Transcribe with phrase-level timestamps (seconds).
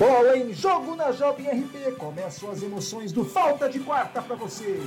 [0.00, 1.94] Bola em jogo na Jovem RP.
[1.98, 4.80] Começam as emoções do Falta de Quarta para você.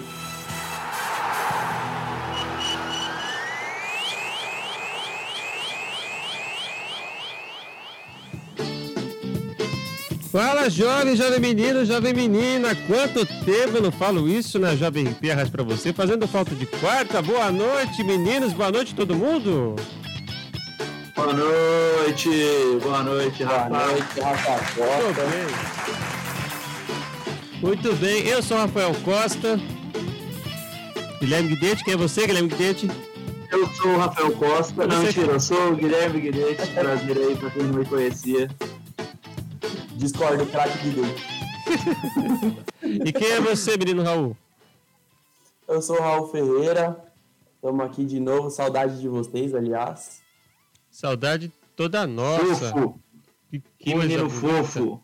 [10.31, 15.51] Fala jovem, jovem menino, jovem menina, quanto tempo eu não falo isso na Jovem RP
[15.51, 17.21] pra você, fazendo falta de quarta.
[17.21, 19.75] Boa noite, meninos, boa noite todo mundo.
[21.23, 22.29] Boa noite,
[22.83, 23.69] boa noite, Rafa.
[23.69, 25.23] Boa noite, Rafa Costa.
[27.61, 29.57] Muito bem, eu sou o Rafael Costa.
[31.21, 32.91] Guilherme Guidetti, quem é você, Guilherme Guidetti?
[33.49, 34.85] Eu sou o Rafael Costa.
[34.85, 36.67] Não, mentira, eu sou o Guilherme Guidetti.
[36.75, 38.49] Prazer aí pra quem não me conhecia.
[39.91, 41.21] Discordo, craque de Deus.
[42.83, 44.35] e quem é você, menino Raul?
[45.69, 47.01] Eu sou o Raul Ferreira.
[47.55, 48.49] Estamos aqui de novo.
[48.49, 50.22] Saudade de vocês, aliás.
[50.93, 52.69] Saudade toda nossa.
[52.71, 52.99] Fofo.
[53.49, 55.01] Que, que menino fofo.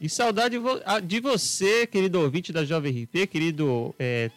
[0.00, 0.56] E saudade
[1.04, 4.30] de você, querido ouvinte da Jovem RP, querido é,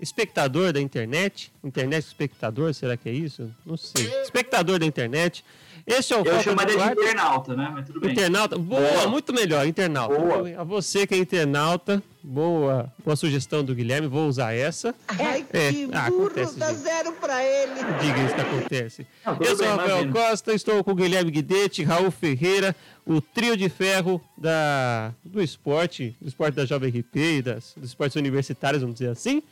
[0.00, 1.52] espectador da internet.
[1.64, 3.52] Internet espectador, será que é isso?
[3.66, 4.06] Não sei.
[4.22, 5.44] Espectador da internet.
[5.90, 7.70] Esse é o Eu chamaria de internauta, né?
[7.72, 8.12] Mas tudo bem.
[8.12, 9.06] Internauta, boa, é.
[9.06, 10.20] muito melhor, internauta.
[10.20, 10.60] Boa.
[10.60, 14.94] A você que é internauta, boa, boa sugestão do Guilherme, vou usar essa.
[15.08, 15.72] Ai, é.
[15.72, 16.78] que ah, burro, acontece, dá gente.
[16.78, 17.74] zero pra ele.
[18.00, 19.06] Diga isso que acontece.
[19.26, 20.12] Não, Eu sou o Rafael imagino.
[20.12, 26.16] Costa, estou com o Guilherme Guidetti, Raul Ferreira, o trio de ferro da, do esporte,
[26.20, 29.42] do esporte da Jovem RP e das, dos esportes universitários, vamos dizer assim.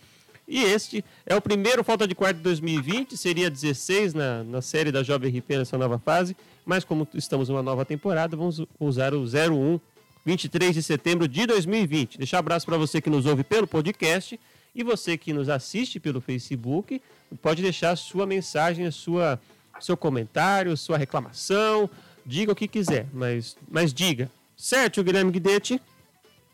[0.49, 4.91] E este é o primeiro Falta de Quarto de 2020, seria 16 na, na série
[4.91, 9.25] da Jovem RP nessa nova fase, mas como estamos numa nova temporada, vamos usar o
[9.25, 9.79] 01
[10.25, 12.17] 23 de setembro de 2020.
[12.17, 14.41] Deixar um abraço para você que nos ouve pelo podcast
[14.75, 17.01] e você que nos assiste pelo Facebook,
[17.43, 19.39] pode deixar sua mensagem, sua,
[19.79, 21.91] seu comentário, sua reclamação,
[22.25, 24.31] diga o que quiser, mas, mas diga.
[24.57, 25.81] Certo, Guilherme Guidetti?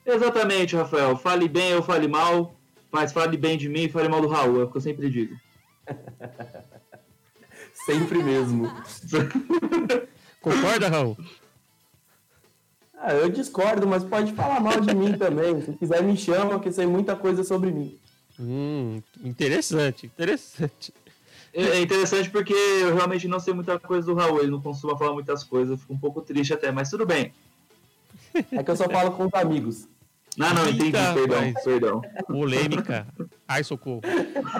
[0.04, 1.16] Exatamente, Rafael.
[1.16, 2.54] Fale bem ou fale mal,
[2.94, 5.10] mas fale bem de mim e fale mal do Raul, é o que eu sempre
[5.10, 5.36] digo.
[7.84, 8.72] sempre mesmo.
[10.40, 11.18] Concorda, Raul?
[12.96, 15.60] Ah, eu discordo, mas pode falar mal de mim também.
[15.60, 17.98] Se quiser, me chama, que sei muita coisa sobre mim.
[18.38, 20.94] Hum, interessante, interessante.
[21.52, 24.96] É, é interessante porque eu realmente não sei muita coisa do Raul, ele não costuma
[24.96, 27.32] falar muitas coisas, eu fico um pouco triste até, mas tudo bem.
[28.52, 29.88] É que eu só falo com os amigos.
[30.36, 31.64] Não, não, entendi, Eita, perdão, mas...
[31.64, 32.02] perdão.
[32.26, 33.06] Polêmica.
[33.46, 34.00] Ai, socorro.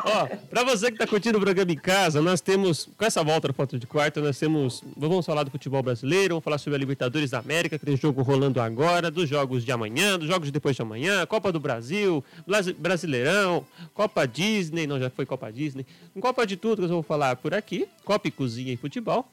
[0.05, 3.49] Ó, pra você que tá curtindo o programa em casa, nós temos, com essa volta
[3.49, 6.79] do Foto de Quarto, nós temos, vamos falar do futebol brasileiro, vamos falar sobre a
[6.79, 10.53] Libertadores da América, que tem jogo rolando agora, dos jogos de amanhã, dos jogos de
[10.53, 12.23] depois de amanhã, Copa do Brasil,
[12.79, 15.85] Brasileirão, Copa Disney, não, já foi Copa Disney,
[16.21, 19.27] Copa de tudo que eu vou falar por aqui, Copa e Cozinha e Futebol.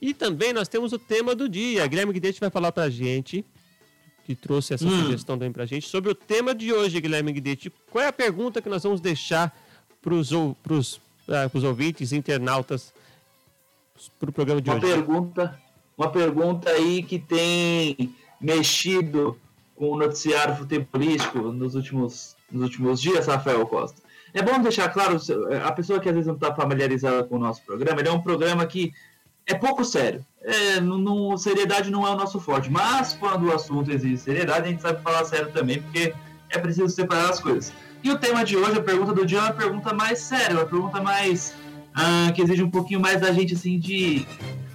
[0.00, 1.84] E também nós temos o tema do dia.
[1.86, 3.44] Guilherme Guidetti vai falar pra gente
[4.28, 5.04] que trouxe essa hum.
[5.04, 5.88] sugestão também para a gente.
[5.88, 9.56] Sobre o tema de hoje, Guilherme Guidetti, qual é a pergunta que nós vamos deixar
[10.02, 10.54] para os uh,
[11.66, 12.92] ouvintes, internautas,
[14.20, 14.86] para o programa de uma hoje?
[14.86, 15.58] Pergunta,
[15.96, 19.40] uma pergunta aí que tem mexido
[19.74, 24.02] com o noticiário futebolístico nos últimos, nos últimos dias, Rafael Costa.
[24.34, 25.16] É bom deixar claro,
[25.64, 28.20] a pessoa que às vezes não está familiarizada com o nosso programa, ele é um
[28.20, 28.92] programa que
[29.48, 30.24] é pouco sério.
[30.42, 32.70] É, não, não, seriedade não é o nosso forte.
[32.70, 36.14] Mas quando o assunto exige seriedade, a gente sabe falar sério também, porque
[36.50, 37.72] é preciso separar as coisas.
[38.04, 40.66] E o tema de hoje, a pergunta do dia, é uma pergunta mais séria, uma
[40.66, 41.54] pergunta mais.
[41.94, 44.24] Ah, que exige um pouquinho mais da gente, assim, de,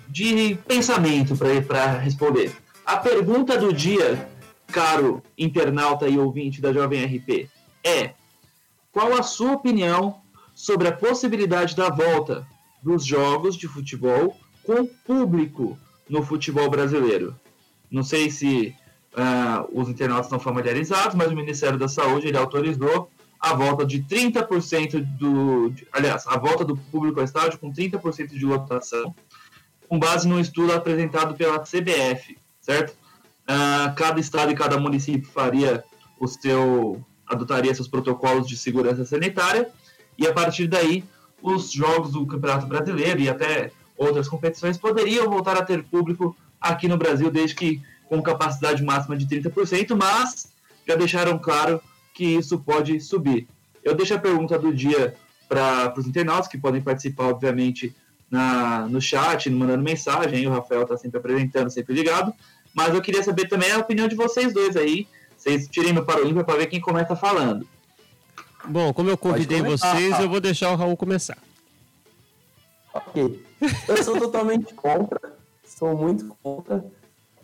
[0.10, 2.52] de pensamento para responder.
[2.86, 4.28] A pergunta do dia,
[4.68, 7.48] caro internauta e ouvinte da Jovem RP,
[7.84, 8.12] é:
[8.92, 10.20] qual a sua opinião
[10.54, 12.46] sobre a possibilidade da volta
[12.82, 15.78] dos jogos de futebol com público
[16.10, 17.36] no futebol brasileiro.
[17.90, 18.76] Não sei se
[19.14, 23.10] uh, os internautas estão familiarizados, mas o Ministério da Saúde ele autorizou
[23.40, 25.70] a volta de 30% do.
[25.70, 29.14] De, aliás, a volta do público ao estádio com 30% de lotação,
[29.88, 32.92] com base num estudo apresentado pela CBF, certo?
[33.44, 35.84] Uh, cada estado e cada município faria
[36.20, 37.04] o seu.
[37.28, 39.70] adotaria seus protocolos de segurança sanitária,
[40.18, 41.04] e a partir daí
[41.42, 43.72] os jogos do Campeonato Brasileiro e até
[44.04, 49.18] outras competições poderiam voltar a ter público aqui no Brasil, desde que com capacidade máxima
[49.18, 50.48] de 30%, mas
[50.88, 51.82] já deixaram claro
[52.14, 53.48] que isso pode subir.
[53.84, 55.16] Eu deixo a pergunta do dia
[55.50, 57.94] para os internautas, que podem participar, obviamente,
[58.30, 62.34] na, no chat, mandando mensagem, o Rafael está sempre apresentando, sempre ligado,
[62.74, 65.08] mas eu queria saber também a opinião de vocês dois aí,
[65.38, 67.68] vocês tirem no Paroímpa para ver quem começa falando.
[68.66, 71.38] Bom, como eu convidei vocês, eu vou deixar o Raul começar.
[72.94, 73.44] Ok.
[73.88, 75.34] Eu sou totalmente contra.
[75.66, 76.86] Sou muito contra.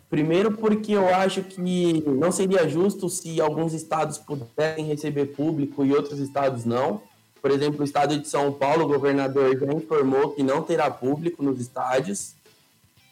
[0.08, 5.92] Primeiro, porque eu acho que não seria justo se alguns estados pudessem receber público e
[5.92, 7.02] outros estados não.
[7.40, 11.42] Por exemplo, o estado de São Paulo, o governador já informou que não terá público
[11.42, 12.34] nos estádios.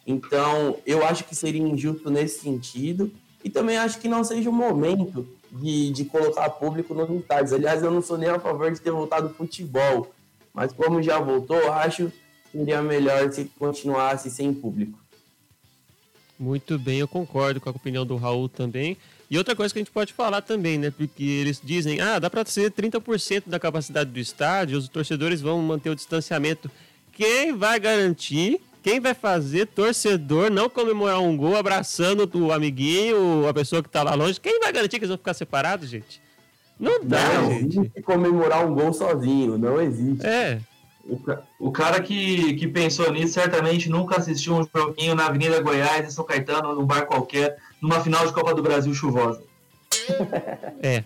[0.06, 3.10] Então, eu acho que seria injusto nesse sentido.
[3.44, 7.52] E também acho que não seja o momento de, de colocar público nos estádios.
[7.52, 10.10] Aliás, eu não sou nem a favor de ter voltado futebol.
[10.52, 12.12] Mas como já voltou, acho
[12.52, 14.98] seria melhor se continuasse sem público.
[16.38, 18.96] Muito bem, eu concordo com a opinião do Raul também.
[19.30, 20.90] E outra coisa que a gente pode falar também, né?
[20.90, 25.60] Porque eles dizem, ah, dá para ser 30% da capacidade do estádio, os torcedores vão
[25.60, 26.70] manter o distanciamento.
[27.12, 33.52] Quem vai garantir, quem vai fazer torcedor não comemorar um gol abraçando o amiguinho, a
[33.52, 34.40] pessoa que tá lá longe?
[34.40, 36.22] Quem vai garantir que eles vão ficar separados, gente?
[36.78, 37.78] Não dá, não, gente.
[37.80, 40.24] Existe comemorar um gol sozinho, não existe.
[40.24, 40.60] É.
[41.08, 46.06] O, o cara que, que pensou nisso certamente nunca assistiu um joguinho na Avenida Goiás,
[46.06, 49.42] em São Caetano, num bar qualquer, numa final de Copa do Brasil chuvosa.
[50.82, 51.02] É.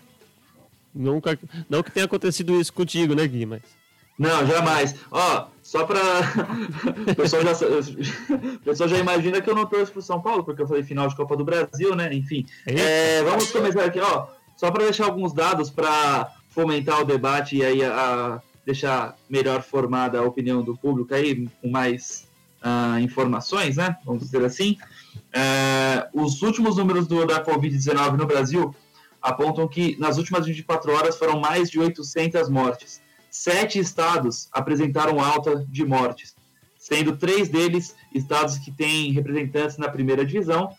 [0.93, 3.47] Nunca, não que tenha acontecido isso contigo, né, Gui?
[3.47, 3.61] Mas...
[4.17, 4.95] Não, jamais.
[5.09, 5.99] Ó, só pra.
[7.11, 7.51] o, pessoal já...
[7.51, 11.07] o pessoal já imagina que eu não torço pro São Paulo, porque eu falei final
[11.07, 12.13] de Copa do Brasil, né?
[12.13, 12.45] Enfim.
[12.67, 14.27] É, vamos começar aqui, ó.
[14.55, 19.61] Só para deixar alguns dados para fomentar o debate e aí a, a deixar melhor
[19.61, 22.27] formada a opinião do público aí, com mais
[22.63, 23.97] uh, informações, né?
[24.05, 24.77] Vamos dizer assim.
[25.15, 28.73] Uh, os últimos números do, da Covid-19 no Brasil
[29.21, 33.01] apontam que nas últimas 24 horas foram mais de 800 mortes.
[33.29, 36.35] Sete estados apresentaram alta de mortes,
[36.77, 40.69] sendo três deles estados que têm representantes na primeira divisão,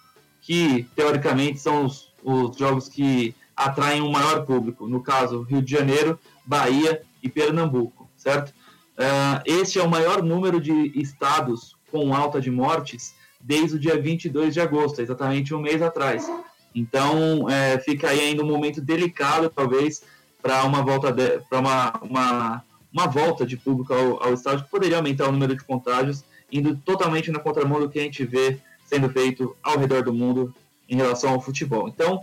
[0.41, 4.87] que teoricamente são os, os jogos que atraem um maior público.
[4.87, 8.50] No caso, Rio de Janeiro, Bahia e Pernambuco, certo?
[8.50, 14.00] Uh, esse é o maior número de estados com alta de mortes desde o dia
[14.00, 16.31] 22 de agosto, exatamente um mês atrás.
[16.75, 20.03] Então, é, fica aí ainda um momento delicado, talvez,
[20.43, 21.12] para uma volta
[21.49, 25.56] para uma, uma, uma volta de público ao, ao estádio, que poderia aumentar o número
[25.56, 30.03] de contágios, indo totalmente na contramão do que a gente vê sendo feito ao redor
[30.03, 30.55] do mundo
[30.88, 31.88] em relação ao futebol.
[31.88, 32.20] Então,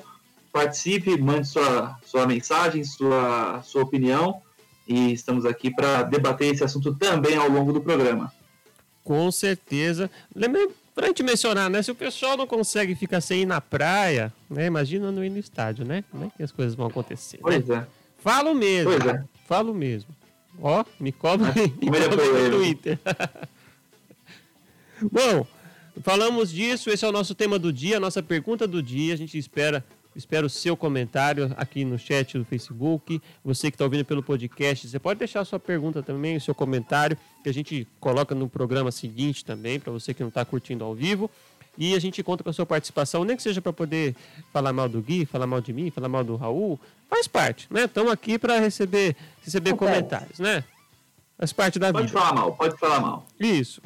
[0.52, 4.42] participe, mande sua, sua mensagem, sua, sua opinião
[4.92, 8.32] e estamos aqui para debater esse assunto também ao longo do programa.
[9.04, 10.10] Com certeza.
[10.36, 11.82] Lembrando, para a gente mencionar, né?
[11.82, 14.66] Se o pessoal não consegue ficar sem ir na praia, né?
[14.66, 16.04] Imagina não ir no estádio, né?
[16.12, 17.38] Como é que as coisas vão acontecer?
[17.38, 17.44] Né?
[17.44, 17.78] Pois né?
[17.78, 17.88] é.
[18.22, 18.92] Falo mesmo.
[18.92, 19.24] Pois é.
[19.48, 20.10] Falo mesmo.
[20.62, 23.00] Ó, me cobra, me cobra no Twitter.
[25.02, 25.48] Bom,
[26.04, 26.90] falamos disso.
[26.90, 29.14] Esse é o nosso tema do dia, a nossa pergunta do dia.
[29.14, 29.84] A gente espera
[30.16, 33.22] Espero o seu comentário aqui no chat do Facebook.
[33.44, 36.54] Você que está ouvindo pelo podcast, você pode deixar a sua pergunta também, o seu
[36.54, 40.84] comentário, que a gente coloca no programa seguinte também, para você que não está curtindo
[40.84, 41.30] ao vivo.
[41.78, 44.14] E a gente conta com a sua participação, nem que seja para poder
[44.52, 46.78] falar mal do Gui, falar mal de mim, falar mal do Raul.
[47.10, 47.86] Faz parte, né?
[47.86, 50.64] Estamos aqui para receber, receber comentários, né?
[51.38, 52.20] Faz parte da pode vida.
[52.20, 53.26] Pode falar mal, pode falar mal.
[53.40, 53.82] Isso.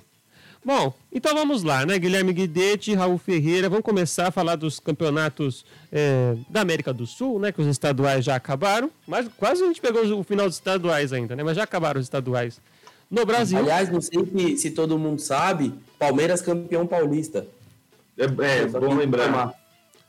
[0.65, 1.99] Bom, então vamos lá, né?
[1.99, 7.39] Guilherme Guidetti, Raul Ferreira, vamos começar a falar dos campeonatos é, da América do Sul,
[7.39, 7.51] né?
[7.51, 11.35] Que os estaduais já acabaram, mas quase a gente pegou o final dos estaduais ainda,
[11.35, 11.43] né?
[11.43, 12.59] Mas já acabaram os estaduais
[13.11, 13.59] no Brasil.
[13.59, 17.45] Aliás, não sei se, se todo mundo sabe, Palmeiras campeão paulista.
[18.17, 19.53] É, é bom lembrar.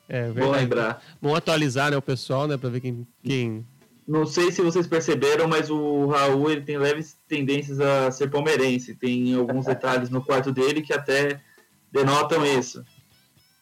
[0.09, 1.03] É, bom lembrar.
[1.21, 2.57] Bom atualizar né, o pessoal, né?
[2.57, 3.67] Para ver quem, quem
[4.07, 8.95] não sei se vocês perceberam, mas o Raul ele tem leves tendências a ser palmeirense.
[8.95, 11.41] Tem alguns detalhes no quarto dele que até
[11.91, 12.85] denotam isso.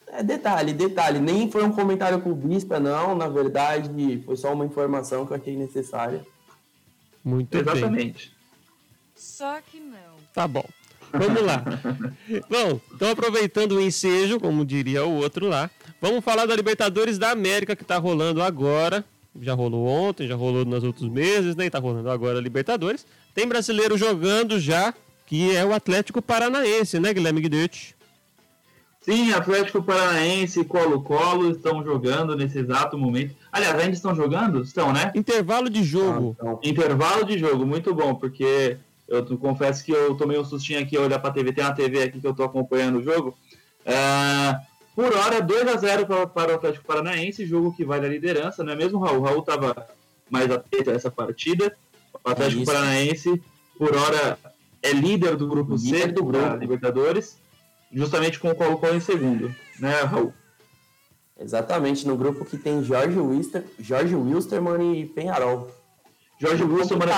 [0.07, 1.19] É detalhe, detalhe.
[1.19, 3.15] Nem foi um comentário clubista, não.
[3.15, 6.23] Na verdade, foi só uma informação que eu achei necessária.
[7.23, 8.27] Muito Exatamente.
[8.27, 8.35] Bem.
[9.15, 10.15] Só que não.
[10.31, 10.65] Tá bom.
[11.11, 11.63] Vamos lá.
[12.47, 17.31] bom, então aproveitando o ensejo, como diria o outro lá, vamos falar da Libertadores da
[17.31, 19.03] América que está rolando agora
[19.41, 21.65] já rolou ontem, já rolou nos outros meses, né?
[21.65, 23.05] E tá rolando agora a Libertadores.
[23.33, 24.93] Tem brasileiro jogando já,
[25.25, 27.95] que é o Atlético Paranaense, né, Guilherme Guidetti?
[29.01, 33.35] Sim, Atlético Paranaense e Colo-Colo estão jogando nesse exato momento.
[33.51, 34.63] Aliás, ainda estão jogando?
[34.63, 35.11] Estão, né?
[35.13, 36.35] Intervalo de jogo.
[36.39, 36.59] Ah, então.
[36.63, 38.77] Intervalo de jogo, muito bom, porque
[39.07, 41.53] eu confesso que eu tomei um sustinho aqui olhar pra TV.
[41.53, 43.37] Tem uma TV aqui que eu tô acompanhando o jogo.
[43.85, 44.59] Uh,
[44.95, 48.63] por hora, 2 a 0 para, para o Atlético Paranaense, jogo que vai na liderança,
[48.63, 49.19] não é mesmo, Raul?
[49.19, 49.87] O Raul estava
[50.29, 51.75] mais atento a essa partida.
[52.23, 52.71] O Atlético Isso.
[52.71, 53.43] Paranaense,
[53.77, 54.39] por hora,
[54.81, 56.47] é líder do grupo líder C do grupo.
[56.47, 57.37] da Libertadores,
[57.91, 60.33] justamente com o Colo-Colo em segundo, né, Raul?
[61.37, 65.69] Exatamente, no grupo que tem Jorge, Wilster, Jorge Wilstermann e Penharol.
[66.39, 67.09] Jorge Wilstermann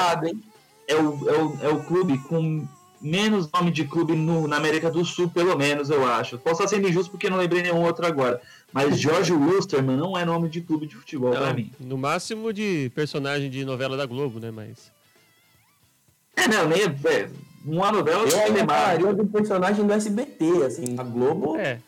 [0.88, 2.68] é, o, é, o, é o clube com
[3.02, 6.38] menos nome de clube no, na América do Sul, pelo menos, eu acho.
[6.38, 8.42] Posso estar sendo injusto porque não lembrei nenhum outro agora.
[8.72, 11.72] Mas George Wilstermann não é nome de clube de futebol pra mim.
[11.80, 14.52] No máximo de personagem de novela da Globo, né?
[14.52, 14.92] Mas.
[16.36, 17.30] É, não, nem é,
[17.66, 21.58] uma novela eu falaria do personagem do SBT, assim, na Globo.
[21.58, 21.80] É.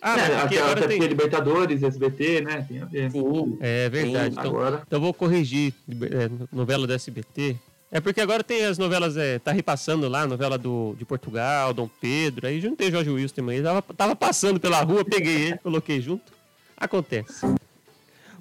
[0.00, 1.00] Ah, é, até, agora até tem...
[1.00, 2.64] Libertadores, SBT, né?
[2.68, 3.10] Tem a ver.
[3.10, 3.58] Sim.
[3.60, 4.34] É verdade.
[4.34, 4.82] Sim, então, agora...
[4.86, 5.74] então vou corrigir.
[5.88, 7.56] É, novela do SBT.
[7.90, 11.88] É porque agora tem as novelas, é, tá repassando lá, novela do, de Portugal, Dom
[12.00, 16.30] Pedro, aí juntei Jorge Wilson aí, tava, tava passando pela rua, peguei ele, coloquei junto.
[16.76, 17.46] Acontece.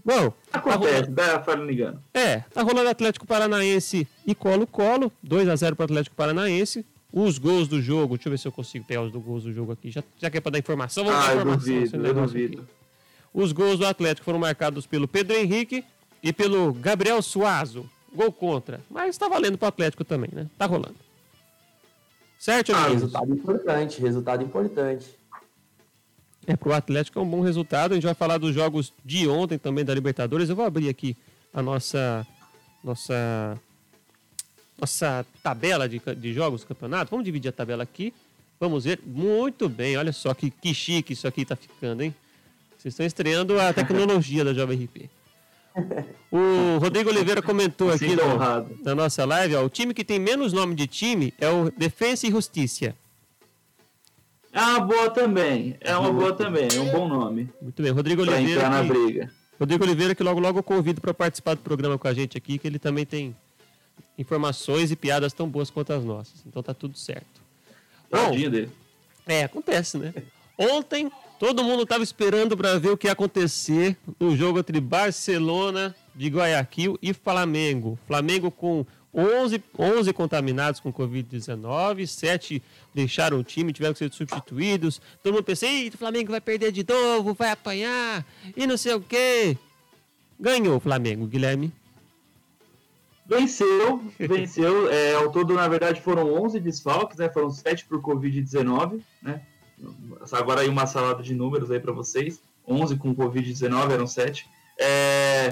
[0.04, 2.04] Bom, acontece, tá rolando, engano.
[2.13, 6.86] É, tá rolando Atlético Paranaense e Colo-Colo, 2 a 0 para Atlético Paranaense.
[7.12, 9.72] Os gols do jogo, deixa eu ver se eu consigo pegar os gols do jogo
[9.72, 11.74] aqui, já, já que é para dar informação, vamos ah, dar informação.
[11.74, 12.62] Eu duvido, eu duvido.
[12.62, 12.72] Aqui.
[13.34, 15.86] Os gols do Atlético foram marcados pelo Pedro Henrique
[16.22, 17.89] e pelo Gabriel Suazo.
[18.17, 18.81] Gol contra.
[18.89, 20.47] Mas tá valendo pro Atlético também, né?
[20.57, 20.95] Tá rolando.
[22.38, 25.07] Certo, ah, Resultado importante, resultado importante.
[26.45, 27.91] É, pro Atlético é um bom resultado.
[27.91, 30.50] A gente vai falar dos jogos de ontem também da Libertadores.
[30.50, 31.15] Eu vou abrir aqui
[31.53, 32.25] a nossa
[32.83, 33.59] nossa
[34.79, 37.12] nossa tabela de, de jogos do campeonato.
[37.12, 38.13] Vamos dividir a tabela aqui.
[38.59, 39.00] Vamos ver.
[39.05, 42.15] Muito bem, olha só que, que chique isso aqui tá ficando, hein?
[42.77, 45.09] Vocês estão estreando a tecnologia da Jovem RP.
[46.31, 50.51] O Rodrigo Oliveira comentou aqui no, na nossa live, ó, o time que tem menos
[50.51, 52.96] nome de time é o Defensa e Justiça.
[54.51, 55.77] É uma boa também.
[55.79, 56.67] É uma boa também.
[56.75, 57.50] É um bom nome.
[57.62, 57.91] Muito bem.
[57.91, 58.62] Rodrigo pra Oliveira.
[58.62, 59.31] Entrar na que, briga.
[59.60, 62.57] Rodrigo Oliveira, que logo logo eu convido para participar do programa com a gente aqui,
[62.57, 63.36] que ele também tem
[64.17, 66.43] informações e piadas tão boas quanto as nossas.
[66.46, 67.41] Então tá tudo certo.
[68.10, 68.72] Tadinho dele.
[69.27, 70.13] É, acontece, né?
[70.57, 75.96] Ontem Todo mundo estava esperando para ver o que ia acontecer no jogo entre Barcelona
[76.15, 77.98] de Guayaquil e Flamengo.
[78.08, 82.62] Flamengo com 11, 11 contaminados com Covid-19, 7
[82.94, 85.00] deixaram o time, tiveram que ser substituídos.
[85.22, 88.25] Todo mundo pensou, o Flamengo vai perder de novo, vai apanhar
[88.56, 89.56] e não sei o quê.
[90.39, 91.72] Ganhou o Flamengo, Guilherme.
[93.27, 94.89] Venceu, venceu.
[94.89, 97.29] É, ao todo, na verdade, foram 11 desfalques, né?
[97.29, 99.41] Foram 7 por Covid-19, né?
[100.31, 102.41] Agora aí uma salada de números aí para vocês.
[102.67, 104.48] 11 com Covid-19, eram 7.
[104.79, 105.51] É,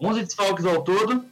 [0.00, 1.24] 11 desfalques ao todo.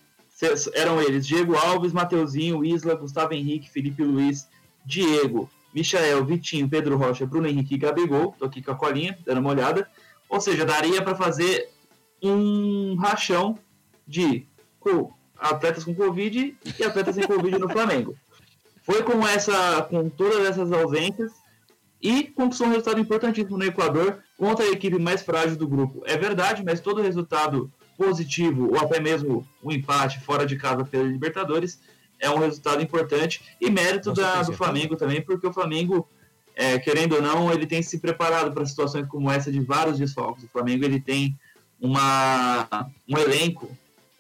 [0.75, 4.49] Eram eles Diego Alves, Mateuzinho, Isla, Gustavo Henrique, Felipe Luiz,
[4.87, 8.35] Diego, Michael, Vitinho, Pedro Rocha, Bruno Henrique e Gabigol.
[8.39, 9.89] Tô aqui com a colinha, dando uma olhada.
[10.29, 11.69] Ou seja, daria para fazer
[12.23, 13.59] um rachão
[14.07, 14.47] de
[15.39, 18.17] atletas com Covid e atletas sem Covid no Flamengo.
[18.83, 21.33] Foi com essa, com todas essas ausências
[22.03, 26.03] e conquistou um resultado importantíssimo no Equador contra a equipe mais frágil do grupo.
[26.07, 31.05] É verdade, mas todo resultado positivo ou até mesmo um empate fora de casa pela
[31.05, 31.79] Libertadores
[32.19, 36.09] é um resultado importante e mérito da, do Flamengo também, porque o Flamengo,
[36.55, 40.45] é, querendo ou não, ele tem se preparado para situações como essa de vários desfalques.
[40.45, 41.39] O Flamengo ele tem
[41.81, 42.69] uma,
[43.09, 43.71] um elenco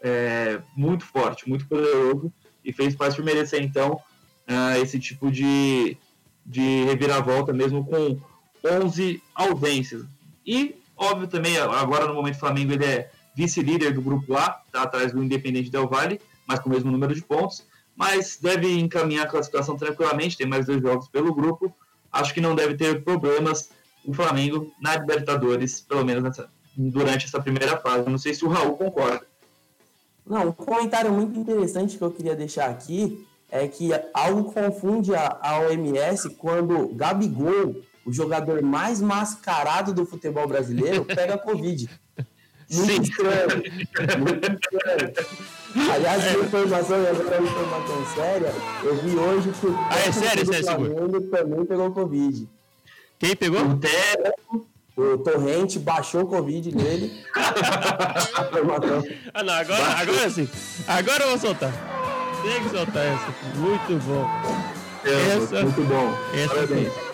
[0.03, 2.33] é, muito forte, muito poderoso
[2.65, 4.01] e fez parte merecer então
[4.49, 5.97] uh, esse tipo de
[6.45, 8.19] de reviravolta, mesmo com
[8.65, 10.05] 11 ausências.
[10.47, 14.83] E, óbvio, também, agora no momento o Flamengo ele é vice-líder do grupo A, está
[14.83, 17.65] atrás do Independente Del Valle, mas com o mesmo número de pontos,
[17.97, 21.73] mas deve encaminhar a classificação tranquilamente, tem mais dois jogos pelo grupo,
[22.13, 23.71] acho que não deve ter problemas
[24.05, 28.09] o Flamengo na Libertadores, pelo menos nessa, durante essa primeira fase.
[28.09, 29.27] Não sei se o Raul concorda.
[30.27, 35.39] Não, um comentário muito interessante que eu queria deixar aqui é que algo confunde a,
[35.41, 41.89] a OMS quando Gabigol, o jogador mais mascarado do futebol brasileiro, pega Covid.
[42.71, 43.03] Muito Sim.
[43.03, 43.63] estranho.
[44.19, 45.93] Muito estranho.
[45.93, 46.33] Aliás, é.
[46.39, 48.53] informação, e agora é informação séria,
[48.83, 52.49] eu vi hoje que o ah, é sério, do Flamengo também pegou Covid.
[53.19, 53.61] Quem pegou?
[53.63, 57.25] O o Torrente baixou o Covid nele.
[59.33, 60.49] ah, não, agora, agora sim.
[60.87, 61.73] Agora eu vou soltar.
[62.43, 63.35] Tem que soltar essa.
[63.57, 64.27] Muito bom.
[65.05, 66.15] Essa, muito bom.
[66.35, 67.11] Essa Parabéns.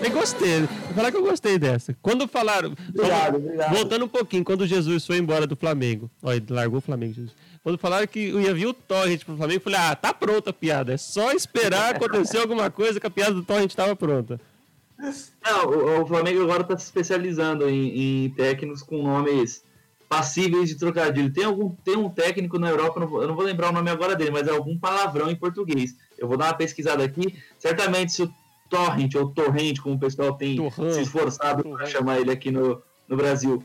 [0.00, 0.60] Eu gostei.
[0.60, 1.96] Vou falar que eu gostei dessa.
[2.02, 2.74] Quando falaram.
[2.88, 3.74] Obrigado, obrigado.
[3.74, 6.10] Voltando um pouquinho, quando Jesus foi embora do Flamengo.
[6.20, 7.32] Olha, largou o Flamengo, Jesus.
[7.62, 10.52] Quando falaram que ia vir o Torrent pro Flamengo, eu falei, ah, tá pronta a
[10.52, 10.92] piada.
[10.92, 14.40] É só esperar acontecer alguma coisa que a piada do Torrent estava pronta.
[15.44, 19.62] Não, o, o, Flamengo agora está se especializando em, em técnicos com nomes
[20.12, 21.32] passíveis de trocadilho.
[21.32, 23.88] Tem algum tem um técnico na Europa, não vou, eu não vou lembrar o nome
[23.88, 25.96] agora dele, mas é algum palavrão em português.
[26.18, 27.34] Eu vou dar uma pesquisada aqui.
[27.58, 28.34] Certamente se o
[28.68, 30.58] Torrent ou Torrent, como o pessoal tem
[30.92, 33.64] se esforçado para chamar ele aqui no, no Brasil,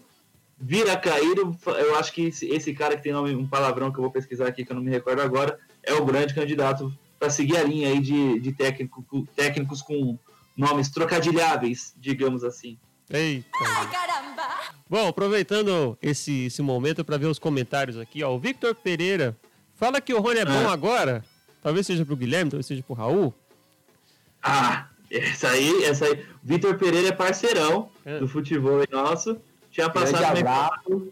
[0.57, 3.97] vir a cair, eu acho que esse, esse cara que tem nome, um palavrão que
[3.97, 7.29] eu vou pesquisar aqui, que eu não me recordo agora, é o grande candidato para
[7.29, 10.17] seguir a linha aí de, de técnico, técnicos com
[10.55, 12.77] nomes trocadilháveis, digamos assim.
[13.09, 13.49] Eita.
[13.59, 14.56] Ai, caramba!
[14.89, 18.33] Bom, aproveitando esse, esse momento para ver os comentários aqui, ó.
[18.33, 19.35] O Victor Pereira
[19.75, 20.71] fala que o Rony é bom ah.
[20.71, 21.25] agora.
[21.61, 23.33] Talvez seja pro Guilherme, talvez seja pro Raul.
[24.41, 26.25] Ah, essa aí, essa aí.
[26.41, 28.19] Vitor Pereira é parceirão é.
[28.19, 29.37] do futebol nosso.
[29.69, 31.11] Tinha passado grande abraço.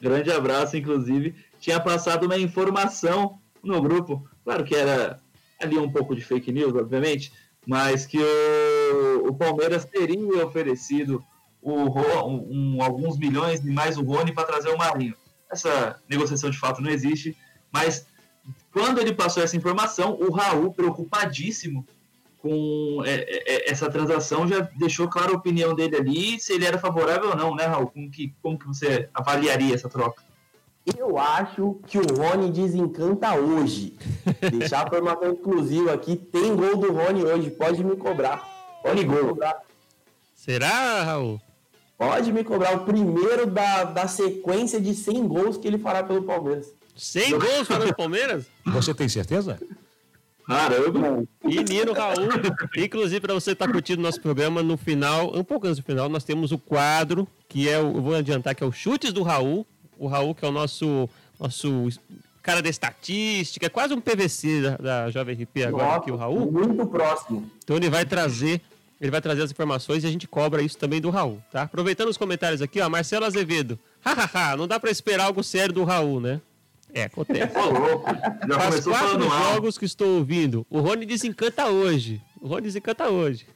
[0.00, 1.34] grande abraço, inclusive.
[1.60, 4.26] Tinha passado uma informação no grupo.
[4.44, 5.20] Claro que era
[5.60, 7.32] ali um pouco de fake news, obviamente,
[7.66, 11.22] mas que o, o Palmeiras teria oferecido
[11.62, 15.14] o, um, um, alguns milhões e mais o Rony para trazer o Marinho.
[15.50, 17.36] Essa negociação de fato não existe,
[17.72, 18.06] mas
[18.72, 21.84] quando ele passou essa informação, o Raul, preocupadíssimo
[22.38, 26.64] com é, é, é, essa transação, já deixou clara a opinião dele ali, se ele
[26.64, 27.88] era favorável ou não, né, Raul?
[27.88, 30.22] Como que, como que você avaliaria essa troca?
[30.96, 33.96] Eu acho que o Rony desencanta hoje.
[34.50, 38.48] Deixar a informação exclusiva aqui, tem gol do Rony hoje, pode me cobrar.
[38.82, 39.60] Pode me cobrar.
[40.34, 41.40] Será, Raul?
[42.00, 46.22] Pode me cobrar o primeiro da, da sequência de 100 gols que ele fará pelo
[46.22, 46.72] Palmeiras.
[46.96, 48.46] 100 gols pelo Palmeiras?
[48.64, 49.60] Você tem certeza?
[50.46, 51.22] Caramba!
[51.44, 52.30] Menino Raul,
[52.74, 56.08] inclusive para você estar tá curtindo nosso programa, no final, um pouco antes do final,
[56.08, 59.22] nós temos o quadro, que é o, eu vou adiantar, que é o Chutes do
[59.22, 59.66] Raul.
[59.98, 61.06] O Raul, que é o nosso,
[61.38, 61.88] nosso
[62.42, 66.16] cara da estatística, é quase um PVC da, da Jovem RP agora Nossa, aqui, o
[66.16, 66.50] Raul.
[66.50, 67.50] Muito próximo.
[67.62, 68.62] Então ele vai trazer
[69.00, 71.62] ele vai trazer as informações e a gente cobra isso também do Raul, tá?
[71.62, 73.78] Aproveitando os comentários aqui, ó, Marcelo Azevedo.
[74.04, 76.40] Hahaha, não dá para esperar algo sério do Raul, né?
[76.92, 77.56] É, acontece.
[77.56, 78.10] Ô, louco.
[78.48, 80.66] Já Faz quatro jogos que estou ouvindo.
[80.68, 82.20] O Rony desencanta hoje.
[82.40, 83.46] O Rony desencanta hoje.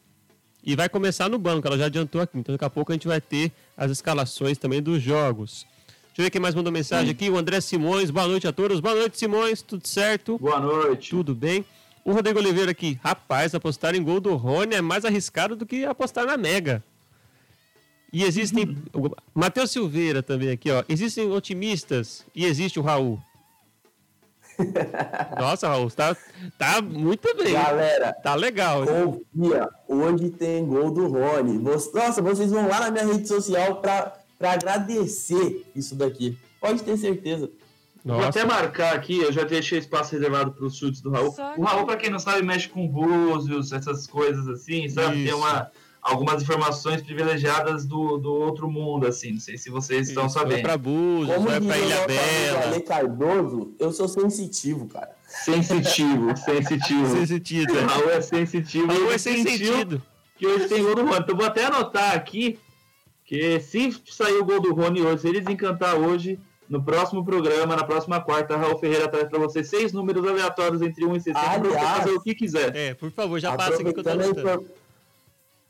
[0.62, 2.38] E vai começar no banco, ela já adiantou aqui.
[2.38, 5.66] Então daqui a pouco a gente vai ter as escalações também dos jogos.
[6.06, 7.28] Deixa eu ver quem mais mandou mensagem aqui.
[7.28, 8.80] O André Simões, boa noite a todos.
[8.80, 10.38] Boa noite, Simões, tudo certo?
[10.38, 11.10] Boa noite.
[11.10, 11.66] Tudo bem.
[12.04, 15.86] O Rodrigo Oliveira aqui, rapaz, apostar em gol do Rony é mais arriscado do que
[15.86, 16.84] apostar na Mega.
[18.12, 18.76] E existem.
[19.34, 20.84] Matheus Silveira também aqui, ó.
[20.88, 23.18] Existem otimistas e existe o Raul.
[25.40, 26.16] Nossa, Raul, tá,
[26.58, 27.54] tá muito bem.
[27.54, 28.84] Galera, tá legal.
[28.86, 31.58] Confia, onde tem gol do Rony.
[31.58, 36.38] Nossa, vocês vão lá na minha rede social pra agradecer isso daqui.
[36.60, 37.50] Pode ter certeza.
[38.04, 38.20] Nossa.
[38.20, 41.34] Vou até marcar aqui, eu já deixei espaço reservado para os chutes do Raul.
[41.56, 45.16] O Raul, para quem não sabe, mexe com búzios, essas coisas assim, sabe?
[45.16, 45.24] Isso.
[45.24, 45.70] Tem uma,
[46.02, 49.32] algumas informações privilegiadas do, do outro mundo, assim.
[49.32, 50.10] Não sei se vocês Isso.
[50.10, 50.52] estão sabendo.
[50.52, 52.60] Vai para Búzios, Como vai para Ilha Bela.
[52.66, 55.10] Ale Cardoso, eu sou sensitivo, cara.
[55.26, 57.06] Sensitivo, sensitivo.
[57.08, 57.72] Sensitivo.
[57.72, 58.86] O Raul é sensitivo.
[58.86, 60.02] Raul é sensitivo.
[60.36, 61.20] Que hoje tem gol do Rony.
[61.20, 62.58] Então vou até anotar aqui
[63.24, 67.76] que se sair o gol do Rony hoje, se ele desencantar hoje no próximo programa,
[67.76, 71.40] na próxima quarta, Raul Ferreira traz para você seis números aleatórios entre 1 e 60
[71.40, 72.74] para você fazer o que quiser.
[72.74, 74.64] É, por favor, já passa aqui que eu tô.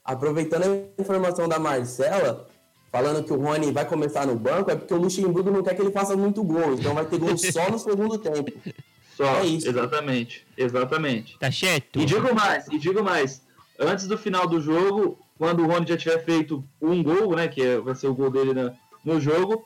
[0.05, 2.47] Aproveitando a informação da Marcela,
[2.93, 5.83] falando que o Rony vai começar no banco, é porque o Luxemburgo não quer que
[5.83, 8.53] ele faça muito gol, então vai ter gol só no segundo tempo.
[9.17, 9.69] Só, é isso.
[9.69, 11.39] exatamente, exatamente.
[11.39, 12.01] Tá certo.
[12.01, 13.43] E digo mais, e digo mais,
[13.79, 17.63] antes do final do jogo, quando o Rony já tiver feito um gol, né, que
[17.63, 18.73] é, vai ser o gol dele na,
[19.05, 19.65] no jogo,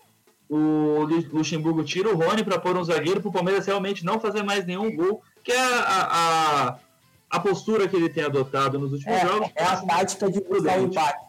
[0.49, 4.43] o Luxemburgo tira o Rony para pôr um zagueiro para o Palmeiras realmente não fazer
[4.43, 6.79] mais nenhum gol, que é a, a,
[7.29, 9.51] a postura que ele tem adotado nos últimos é, jogos.
[9.55, 11.29] É a tática de buscar o empate.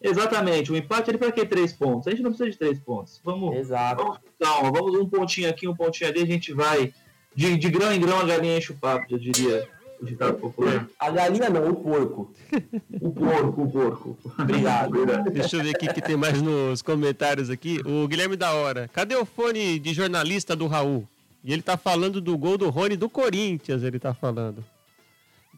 [0.00, 2.06] Exatamente, o empate ele para que três pontos?
[2.06, 3.20] A gente não precisa de três pontos.
[3.24, 4.02] Vamos, Exato.
[4.02, 6.92] vamos calma, vamos um pontinho aqui, um pontinho ali, a gente vai
[7.34, 9.68] de, de grão em grão a galinha enche o papo, eu diria
[10.02, 10.88] ditado popular.
[10.98, 12.32] A galinha não, o porco.
[13.00, 14.18] O porco, o porco.
[14.38, 14.92] Obrigado.
[15.32, 17.80] Deixa eu ver o que tem mais nos comentários aqui.
[17.84, 18.88] O Guilherme da Hora.
[18.92, 21.06] Cadê o fone de jornalista do Raul?
[21.44, 24.64] E ele tá falando do gol do Rony do Corinthians, ele tá falando.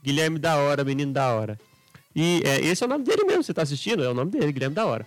[0.02, 1.58] Guilherme da Hora, menino da hora.
[2.14, 4.02] E é, esse é o nome dele mesmo, você tá assistindo?
[4.02, 5.06] É o nome dele, Guilherme da Hora.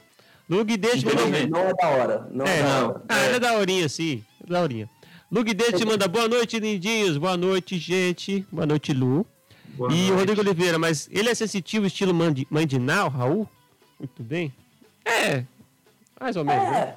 [0.50, 2.28] Lug deixa não, não é da hora.
[2.32, 3.02] Não é, é da hora.
[3.08, 4.24] Ah, ele é da horinha, sim.
[4.46, 4.90] É da horinha.
[5.34, 7.18] Lugdete manda boa noite, lindinhos.
[7.18, 8.46] Boa noite, gente.
[8.52, 9.26] Boa noite, Lu.
[9.70, 10.12] Boa e noite.
[10.12, 12.14] Rodrigo Oliveira, mas ele é sensitivo estilo
[12.52, 13.50] Mandinal, Raul?
[13.98, 14.54] Muito bem.
[15.04, 15.44] É,
[16.22, 16.64] mais ou menos.
[16.64, 16.96] É, né?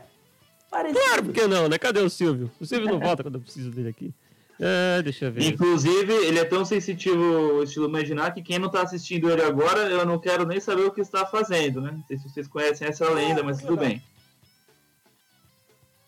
[0.71, 1.01] parecido.
[1.01, 1.79] Claro, por que não, né?
[1.79, 2.51] Cadê o Silvio?
[2.61, 4.13] O Silvio não volta quando eu preciso dele aqui.
[4.61, 5.43] É, deixa eu ver.
[5.43, 10.05] Inclusive, ele é tão sensitivo estilo Mandinar que quem não tá assistindo ele agora, eu
[10.05, 11.91] não quero nem saber o que está fazendo, né?
[11.91, 14.03] Não sei se vocês conhecem essa lenda, mas tudo bem.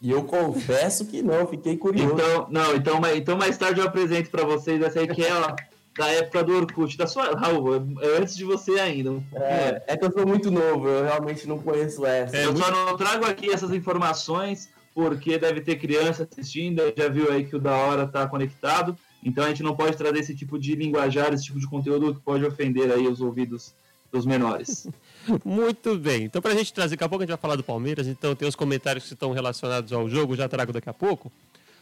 [0.00, 2.14] E eu confesso que não, fiquei curioso.
[2.14, 5.56] Então, não, então, então mais tarde eu apresento para vocês essa aí que é ó,
[5.98, 9.20] da época do Orkut, da sua, Raul, é antes de você ainda.
[9.34, 12.36] É, é que eu sou muito novo, eu realmente não conheço essa.
[12.36, 17.30] É, eu só não trago aqui essas informações porque deve ter criança assistindo, já viu
[17.30, 18.96] aí que o da hora tá conectado.
[19.22, 22.20] Então a gente não pode trazer esse tipo de linguajar, esse tipo de conteúdo que
[22.20, 23.74] pode ofender aí os ouvidos
[24.12, 24.86] dos menores.
[25.44, 26.24] Muito bem.
[26.24, 28.34] Então, para a gente trazer, daqui a pouco a gente vai falar do Palmeiras, então
[28.34, 31.30] tem os comentários que estão relacionados ao jogo, já trago daqui a pouco.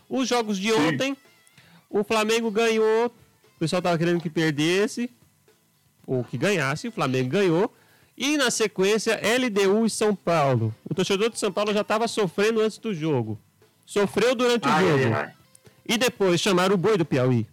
[0.09, 0.89] Os jogos de Sim.
[0.89, 1.17] ontem,
[1.91, 5.11] o Flamengo ganhou, o pessoal estava querendo que perdesse,
[6.07, 7.73] ou que ganhasse, o Flamengo ganhou.
[8.17, 10.75] E na sequência, LDU e São Paulo.
[10.89, 13.39] O torcedor de São Paulo já estava sofrendo antes do jogo.
[13.85, 15.15] Sofreu durante ai, o jogo.
[15.15, 15.33] Ai, ai.
[15.85, 17.47] E depois chamaram o boi do Piauí.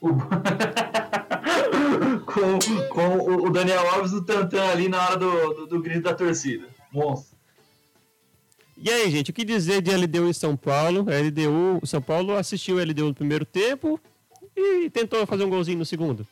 [0.00, 0.08] O...
[2.38, 6.14] com, com o Daniel Alves do Tantan ali na hora do, do, do grito da
[6.14, 6.68] torcida.
[6.92, 7.36] Monstro.
[8.76, 11.06] E aí, gente, o que dizer de LDU em São Paulo?
[11.10, 14.00] A LDU, São Paulo assistiu o LDU no primeiro tempo
[14.56, 16.26] e tentou fazer um golzinho no segundo.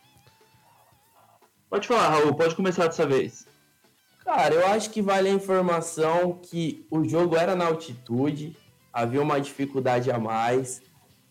[1.69, 3.47] Pode falar, Raul, pode começar dessa vez.
[4.25, 8.57] Cara, eu acho que vale a informação que o jogo era na altitude,
[8.93, 10.81] havia uma dificuldade a mais.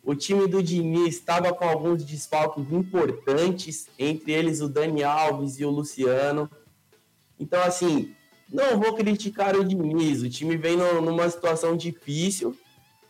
[0.05, 5.65] O time do Diniz estava com alguns desfalques importantes, entre eles o Dani Alves e
[5.65, 6.49] o Luciano.
[7.39, 8.13] Então, assim,
[8.47, 12.55] não vou criticar o Diniz, o time vem no, numa situação difícil,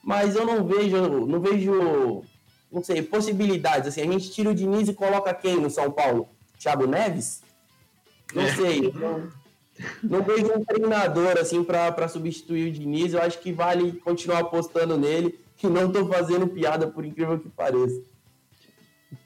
[0.01, 2.23] mas eu não vejo, não vejo,
[2.71, 3.89] não sei, possibilidades.
[3.89, 6.29] Assim, a gente tira o Diniz e coloca quem no São Paulo?
[6.58, 7.41] Thiago Neves?
[8.34, 8.55] Não é.
[8.55, 8.93] sei.
[8.93, 9.29] Não,
[10.01, 13.13] não vejo um treinador assim para substituir o Diniz.
[13.13, 17.49] Eu acho que vale continuar apostando nele, que não estou fazendo piada, por incrível que
[17.49, 18.01] pareça.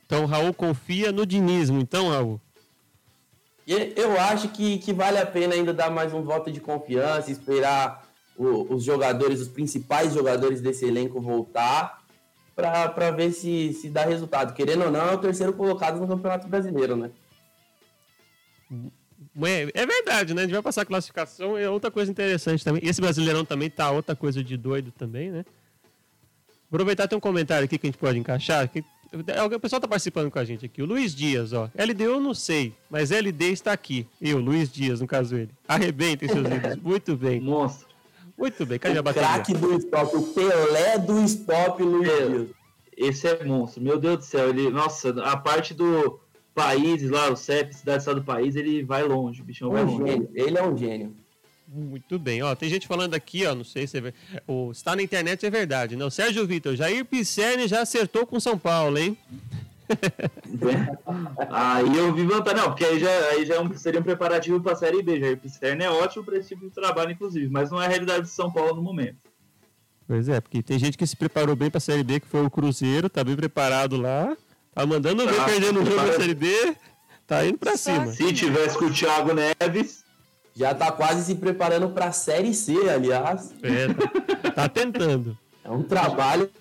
[0.06, 2.42] Então, Raul confia no dinismo, então, Raul?
[3.68, 8.08] Eu acho que, que vale a pena ainda dar mais um voto de confiança, esperar
[8.36, 12.00] o, os jogadores, os principais jogadores desse elenco voltar
[12.56, 14.54] para ver se, se dá resultado.
[14.54, 17.12] Querendo ou não, é o terceiro colocado no Campeonato Brasileiro, né?
[19.44, 20.42] É, é verdade, né?
[20.42, 22.82] A gente vai passar a classificação, é outra coisa interessante também.
[22.84, 25.46] Esse Brasileirão também tá outra coisa de doido também, né?
[26.70, 28.70] Aproveitar tem um comentário aqui que a gente pode encaixar.
[28.70, 30.82] Que, o pessoal tá participando com a gente aqui.
[30.82, 31.70] O Luiz Dias, ó.
[31.76, 34.06] LD eu não sei, mas LD está aqui.
[34.22, 35.50] Eu, Luiz Dias, no caso ele.
[35.68, 36.76] Arrebentem seus livros.
[36.76, 37.40] Muito bem.
[37.40, 37.86] Nossa.
[38.38, 39.28] Muito bem, cadê a bateria?
[39.28, 42.48] Craque do stop, o Pelé do stop, Luiz Dias.
[42.96, 44.50] Esse é monstro, meu Deus do céu.
[44.50, 46.20] Ele, nossa, a parte do
[46.54, 49.84] países lá, o CEP, cidade estado do país, ele vai longe, o bichão um vai
[49.84, 50.12] longe.
[50.12, 50.30] Gênio.
[50.34, 51.16] Ele é um gênio.
[51.72, 54.14] Muito bem, ó, tem gente falando aqui, ó, não sei se é,
[54.48, 56.10] o, está na internet é verdade, não?
[56.10, 59.16] Sérgio Vitor, Jair Pisserni já acertou com São Paulo, hein?
[61.52, 64.60] aí eu vi vantagem, não, porque aí já, aí já é um, seria um preparativo
[64.60, 65.20] para a Série B.
[65.20, 68.24] Jair Pisserni é ótimo para esse tipo de trabalho, inclusive, mas não é a realidade
[68.24, 69.18] de São Paulo no momento.
[70.08, 72.44] Pois é, porque tem gente que se preparou bem para a Série B, que foi
[72.44, 74.36] o Cruzeiro, tá bem preparado lá,
[74.74, 76.76] tá mandando ver tá, perdendo o jogo da Série B,
[77.28, 78.08] tá indo para cima.
[78.08, 79.99] Se tivesse com o Thiago Neves,
[80.60, 83.56] já tá quase se preparando para a Série C, aliás.
[83.64, 83.94] É,
[84.44, 85.38] tá, tá tentando.
[85.64, 86.52] É um trabalho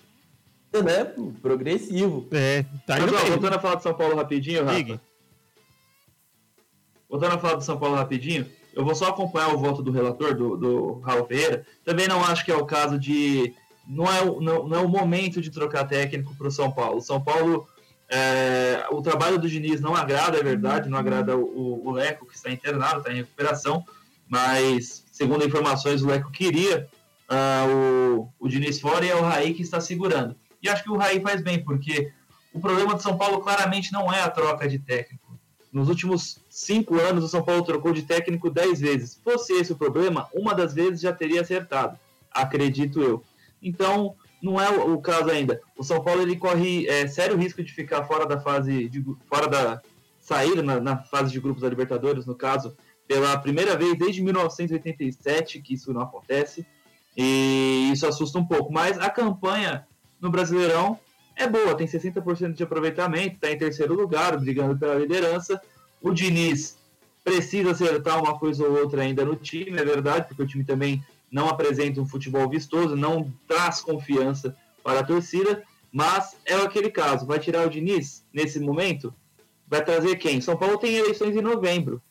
[0.71, 1.03] né,
[1.41, 2.25] progressivo.
[2.31, 4.77] É, tá indo Mas, ó, voltando a falar de São Paulo rapidinho, Rafa.
[4.77, 4.99] Ligue.
[7.09, 10.33] Voltando a falar do São Paulo rapidinho, eu vou só acompanhar o voto do relator,
[10.33, 11.65] do, do Raul Ferreira.
[11.83, 13.53] Também não acho que é o caso de.
[13.85, 16.99] Não é, não, não é o momento de trocar técnico para o São Paulo.
[16.99, 17.67] O São Paulo.
[18.11, 22.35] É, o trabalho do Diniz não agrada, é verdade, não agrada o, o Leco, que
[22.35, 23.85] está internado, está em recuperação,
[24.27, 26.87] mas, segundo informações, o Leco queria
[27.29, 30.35] uh, o, o Diniz fora e é o Raí que está segurando.
[30.61, 32.11] E acho que o Raí faz bem, porque
[32.51, 35.37] o problema do São Paulo claramente não é a troca de técnico.
[35.71, 39.11] Nos últimos cinco anos, o São Paulo trocou de técnico dez vezes.
[39.11, 41.97] Se fosse esse o problema, uma das vezes já teria acertado,
[42.31, 43.23] acredito eu.
[43.61, 45.59] Então, não é o, caso ainda.
[45.77, 49.47] O São Paulo ele corre é, sério risco de ficar fora da fase, de, fora
[49.47, 49.81] da
[50.21, 52.75] saída na, na fase de grupos da Libertadores, no caso,
[53.07, 56.65] pela primeira vez desde 1987 que isso não acontece.
[57.17, 58.71] E isso assusta um pouco.
[58.71, 59.85] Mas a campanha
[60.21, 60.99] no Brasileirão
[61.35, 65.59] é boa, tem 60% de aproveitamento, está em terceiro lugar, brigando pela liderança.
[66.01, 66.77] O Diniz
[67.23, 71.03] precisa acertar uma coisa ou outra ainda no time, é verdade, porque o time também
[71.31, 77.25] não apresenta um futebol vistoso, não traz confiança para a torcida, mas é aquele caso.
[77.25, 79.13] Vai tirar o Diniz nesse momento?
[79.67, 80.41] Vai trazer quem?
[80.41, 82.01] São Paulo tem eleições em novembro.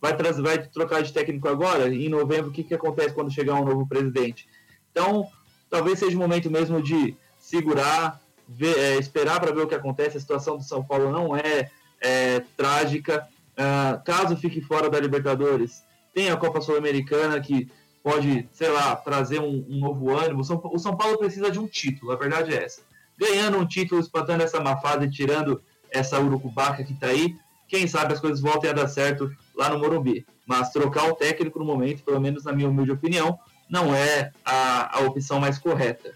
[0.00, 1.88] Vai, trazer, vai trocar de técnico agora?
[1.88, 4.48] Em novembro, o que, que acontece quando chegar um novo presidente?
[4.90, 5.28] Então,
[5.70, 10.16] talvez seja o momento mesmo de segurar, ver, é, esperar para ver o que acontece.
[10.16, 13.28] A situação do São Paulo não é, é trágica.
[13.52, 17.70] Uh, caso fique fora da Libertadores, tem a Copa Sul-Americana que
[18.02, 20.40] pode, sei lá, trazer um, um novo ânimo.
[20.40, 22.82] O São, Paulo precisa de um título, a verdade é essa.
[23.16, 27.36] Ganhando um título, espantando essa má fase, tirando essa urucubaca que está aí,
[27.68, 30.26] quem sabe as coisas voltem a dar certo lá no Morumbi.
[30.46, 33.38] Mas trocar o técnico no momento, pelo menos na minha humilde opinião,
[33.68, 36.12] não é a, a opção mais correta.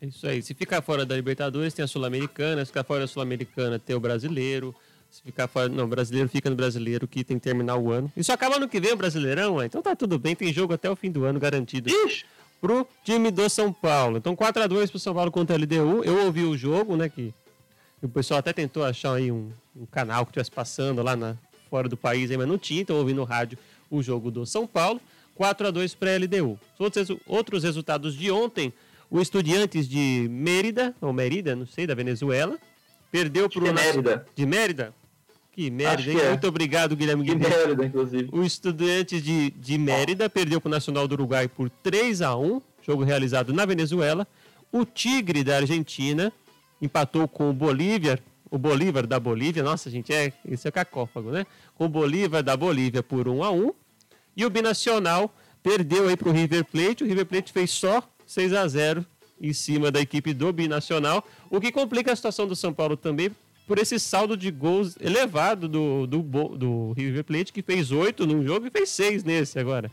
[0.00, 0.42] É isso aí.
[0.42, 2.64] Se ficar fora da Libertadores, tem a Sul-Americana.
[2.64, 4.74] Se ficar fora da Sul-Americana, tem o Brasileiro.
[5.14, 5.68] Se ficar fora.
[5.68, 8.12] Não, brasileiro fica no brasileiro que tem que terminar o ano.
[8.16, 9.66] Isso acaba no que vem o Brasileirão, ué.
[9.66, 11.88] Então tá tudo bem, tem jogo até o fim do ano garantido.
[11.88, 12.24] Ixi!
[12.60, 14.16] Pro time do São Paulo.
[14.16, 16.02] Então 4x2 pro São Paulo contra a LDU.
[16.02, 17.08] Eu ouvi o jogo, né?
[17.08, 17.32] Que
[18.02, 21.36] o pessoal até tentou achar aí um, um canal que estivesse passando lá na,
[21.70, 22.80] fora do país, aí, mas não tinha.
[22.80, 23.56] Então ouvi no rádio
[23.88, 25.00] o jogo do São Paulo.
[25.36, 26.58] 4 a 2 para a LDU.
[26.76, 28.72] Outros, outros resultados de ontem:
[29.08, 32.58] o Estudiantes de Mérida, ou Mérida, não sei, da Venezuela,
[33.12, 33.64] perdeu para o.
[33.64, 34.26] De Mérida.
[34.34, 34.94] De Mérida?
[35.54, 36.18] Que Mérida, hein?
[36.18, 36.28] É.
[36.30, 38.28] Muito obrigado, Guilherme De Mérida, inclusive.
[38.32, 42.60] O Estudiantes de, de Mérida perdeu para o Nacional do Uruguai por 3 a 1
[42.82, 44.26] jogo realizado na Venezuela.
[44.70, 46.32] O Tigre da Argentina
[46.82, 48.18] empatou com o Bolívia,
[48.50, 49.62] o Bolívar da Bolívia.
[49.62, 51.46] Nossa, gente, é, isso é cacófago, né?
[51.76, 53.72] Com o Bolívar da Bolívia por 1 a 1
[54.36, 57.04] E o Binacional perdeu aí para o River Plate.
[57.04, 59.06] O River Plate fez só 6 a 0
[59.40, 63.30] em cima da equipe do Binacional, o que complica a situação do São Paulo também
[63.66, 68.44] por esse saldo de gols elevado do, do, do River Plate, que fez 8 num
[68.44, 69.90] jogo e fez 6 nesse agora.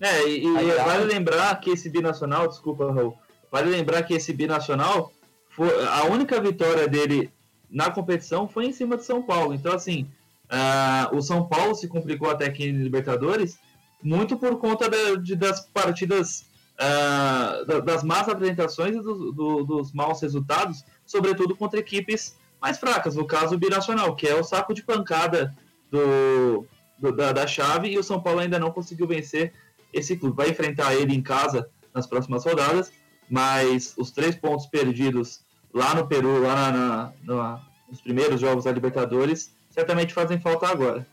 [0.00, 3.16] É, e, e vale lembrar que esse binacional, desculpa, Raul,
[3.50, 5.12] vale lembrar que esse binacional,
[5.48, 7.30] foi, a única vitória dele
[7.70, 9.54] na competição foi em cima de São Paulo.
[9.54, 10.06] Então, assim,
[10.50, 13.58] uh, o São Paulo se complicou até aqui em Libertadores
[14.02, 16.44] muito por conta de, de, das partidas,
[16.78, 23.14] uh, das más apresentações e do, do, dos maus resultados, sobretudo contra equipes mais fracas,
[23.14, 25.54] no caso o Binacional, que é o saco de pancada
[25.90, 26.66] do,
[26.98, 29.52] do da, da chave, e o São Paulo ainda não conseguiu vencer
[29.92, 30.36] esse clube.
[30.36, 32.92] Vai enfrentar ele em casa nas próximas rodadas,
[33.30, 35.40] mas os três pontos perdidos
[35.72, 41.06] lá no Peru, lá na, na, nos primeiros jogos da Libertadores, certamente fazem falta agora.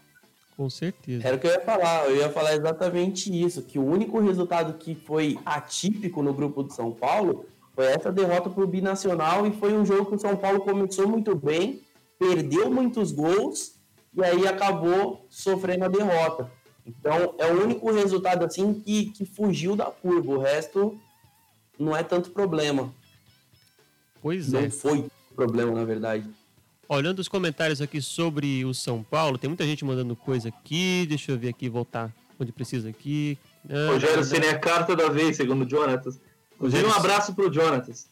[0.55, 1.27] Com certeza.
[1.27, 4.77] Era o que eu ia falar, eu ia falar exatamente isso, que o único resultado
[4.77, 7.45] que foi atípico no grupo do São Paulo
[7.75, 11.07] foi essa derrota para o Binacional e foi um jogo que o São Paulo começou
[11.07, 11.81] muito bem,
[12.19, 13.75] perdeu muitos gols
[14.15, 16.51] e aí acabou sofrendo a derrota.
[16.85, 20.33] Então, é o único resultado assim que, que fugiu da curva.
[20.33, 20.99] O resto
[21.79, 22.93] não é tanto problema.
[24.21, 24.69] Pois não é.
[24.69, 25.05] foi
[25.35, 26.29] problema, na verdade.
[26.87, 31.05] Olhando os comentários aqui sobre o São Paulo, tem muita gente mandando coisa aqui.
[31.07, 33.37] Deixa eu ver aqui, voltar onde precisa aqui.
[33.69, 36.19] Ah, Rogério Ceni é carta da vez, segundo o Jonatas.
[36.59, 38.07] Um abraço pro Jonatas.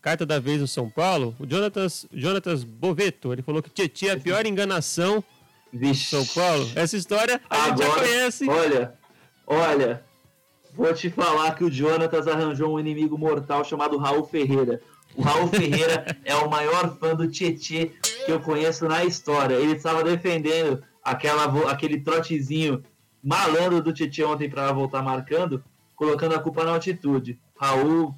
[0.00, 1.34] Carta da vez do São Paulo.
[1.38, 5.24] O Jonatas, Jonatas Boveto, ele falou que Tietchan é a pior enganação
[5.72, 6.10] Vixe.
[6.10, 6.70] São Paulo.
[6.76, 8.48] Essa história a Agora, gente já conhece.
[8.48, 8.94] Olha,
[9.46, 10.04] olha,
[10.72, 14.80] vou te falar que o Jonatas arranjou um inimigo mortal chamado Raul Ferreira.
[15.16, 17.92] O Raul Ferreira é o maior fã do Tietê
[18.24, 19.54] que eu conheço na história.
[19.54, 22.82] Ele estava defendendo aquela, aquele trotezinho
[23.22, 25.64] malandro do Tietê ontem para voltar marcando,
[25.96, 27.38] colocando a culpa na altitude.
[27.66, 28.14] Raul,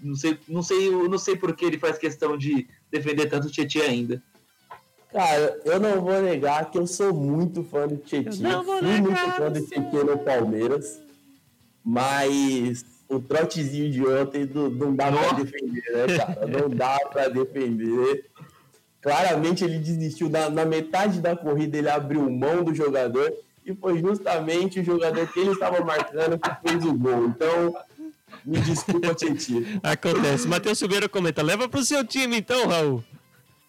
[0.00, 3.50] não sei, não sei, não sei por que ele faz questão de defender tanto o
[3.50, 4.22] Tietê ainda.
[5.12, 8.62] Cara, eu não vou negar que eu sou muito fã do Tietchan.
[8.64, 11.00] Fui muito fã do Tietchan no Palmeiras.
[11.82, 16.46] Mas o trotezinho de ontem não, não dá para defender, né, cara?
[16.46, 18.26] Não dá para defender.
[19.00, 20.28] Claramente ele desistiu.
[20.28, 23.32] Na, na, metade da corrida ele abriu mão do jogador.
[23.64, 27.26] E foi justamente o jogador que ele estava marcando que fez o gol.
[27.26, 27.74] Então,
[28.46, 29.62] me desculpa, Tietchan.
[29.82, 30.46] Acontece.
[30.46, 33.02] Matheus Silveira comenta: leva para o seu time então, Raul.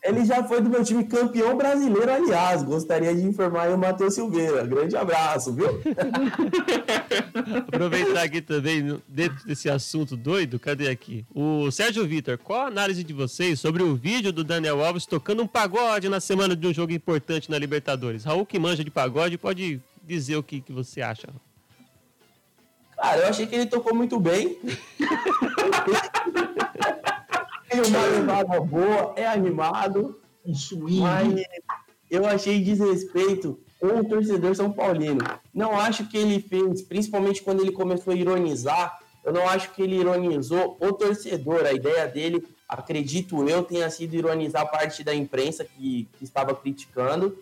[0.03, 2.63] Ele já foi do meu time campeão brasileiro, aliás.
[2.63, 4.65] Gostaria de informar o Matheus Silveira.
[4.65, 5.67] Grande abraço, viu?
[7.67, 11.25] Aproveitar aqui também, dentro desse assunto doido, cadê aqui?
[11.33, 15.41] O Sérgio Vitor, qual a análise de vocês sobre o vídeo do Daniel Alves tocando
[15.41, 18.23] um pagode na semana de um jogo importante na Libertadores?
[18.23, 21.27] Raul, que manja de pagode, pode dizer o que, que você acha.
[22.97, 24.60] Cara, eu achei que ele tocou muito bem.
[27.69, 30.19] tem uma levada boa, é animado.
[30.45, 31.01] Um swing.
[31.01, 31.43] Mas
[32.10, 35.19] eu achei desrespeito com o torcedor São Paulino.
[35.53, 39.81] Não acho que ele fez, principalmente quando ele começou a ironizar, eu não acho que
[39.81, 41.65] ele ironizou o torcedor.
[41.65, 47.38] A ideia dele, acredito eu, tenha sido ironizar parte da imprensa que, que estava criticando.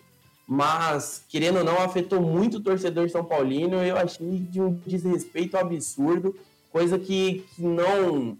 [0.46, 3.82] Mas, querendo ou não, afetou muito o torcedor São Paulino.
[3.82, 6.36] Eu achei de um desrespeito absurdo,
[6.70, 8.38] coisa que, que não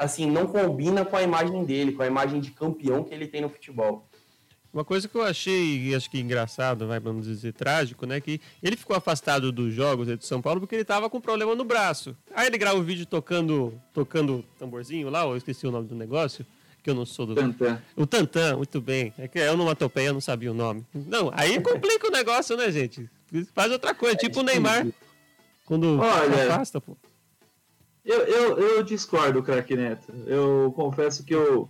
[0.00, 3.42] assim, não combina com a imagem dele, com a imagem de campeão que ele tem
[3.42, 4.08] no futebol.
[4.72, 8.76] Uma coisa que eu achei, acho que engraçado, vai vamos dizer trágico, né, que ele
[8.76, 12.16] ficou afastado dos jogos de São Paulo porque ele tava com problema no braço.
[12.34, 15.94] Aí ele grava o um vídeo tocando, tocando tamborzinho lá, eu esqueci o nome do
[15.94, 16.46] negócio,
[16.82, 17.82] que eu não sou do Tantan.
[17.96, 19.12] O Tantan, muito bem.
[19.18, 20.84] É que eu não atopei, eu não sabia o nome.
[20.94, 23.08] Não, aí complica o negócio, né, gente?
[23.54, 24.86] Faz outra coisa, é tipo o Neymar
[25.70, 26.96] quando Olha, afasta, pô.
[28.04, 30.12] Eu, eu, eu discordo, craque Neto.
[30.26, 31.68] Eu confesso que eu,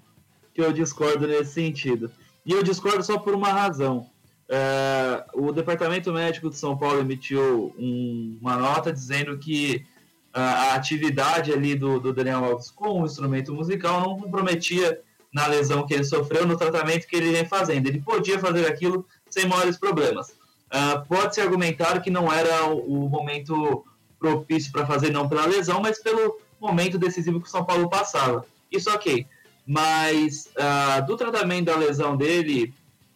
[0.55, 2.11] que eu discordo nesse sentido.
[2.47, 4.09] E eu discordo só por uma razão.
[4.49, 9.85] É, o Departamento Médico de São Paulo emitiu um, uma nota dizendo que
[10.33, 15.01] a, atividade ali do, do, Daniel Alves com o instrumento musical não comprometia
[15.33, 17.87] na lesão que ele sofreu, no tratamento que ele vem fazendo.
[17.87, 20.31] Ele podia fazer aquilo sem maiores problemas.
[20.31, 23.85] Uh, Pode-se argumentar que não era o, o momento
[24.19, 28.45] propício para fazer, não pela lesão, mas pelo momento decisivo que o São Paulo passava.
[28.71, 29.27] Isso ok.
[29.67, 32.75] Mas uh, do tratamento da lesão dele,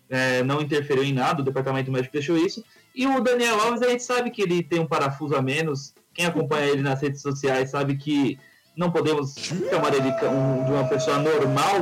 [0.08, 2.64] é, não interferiu em nada, o departamento médico deixou isso.
[2.94, 5.94] E o Daniel Alves, a gente sabe que ele tem um parafuso a menos.
[6.14, 8.38] Quem acompanha ele nas redes sociais sabe que
[8.76, 11.76] não podemos chamar ele de uma pessoa normal.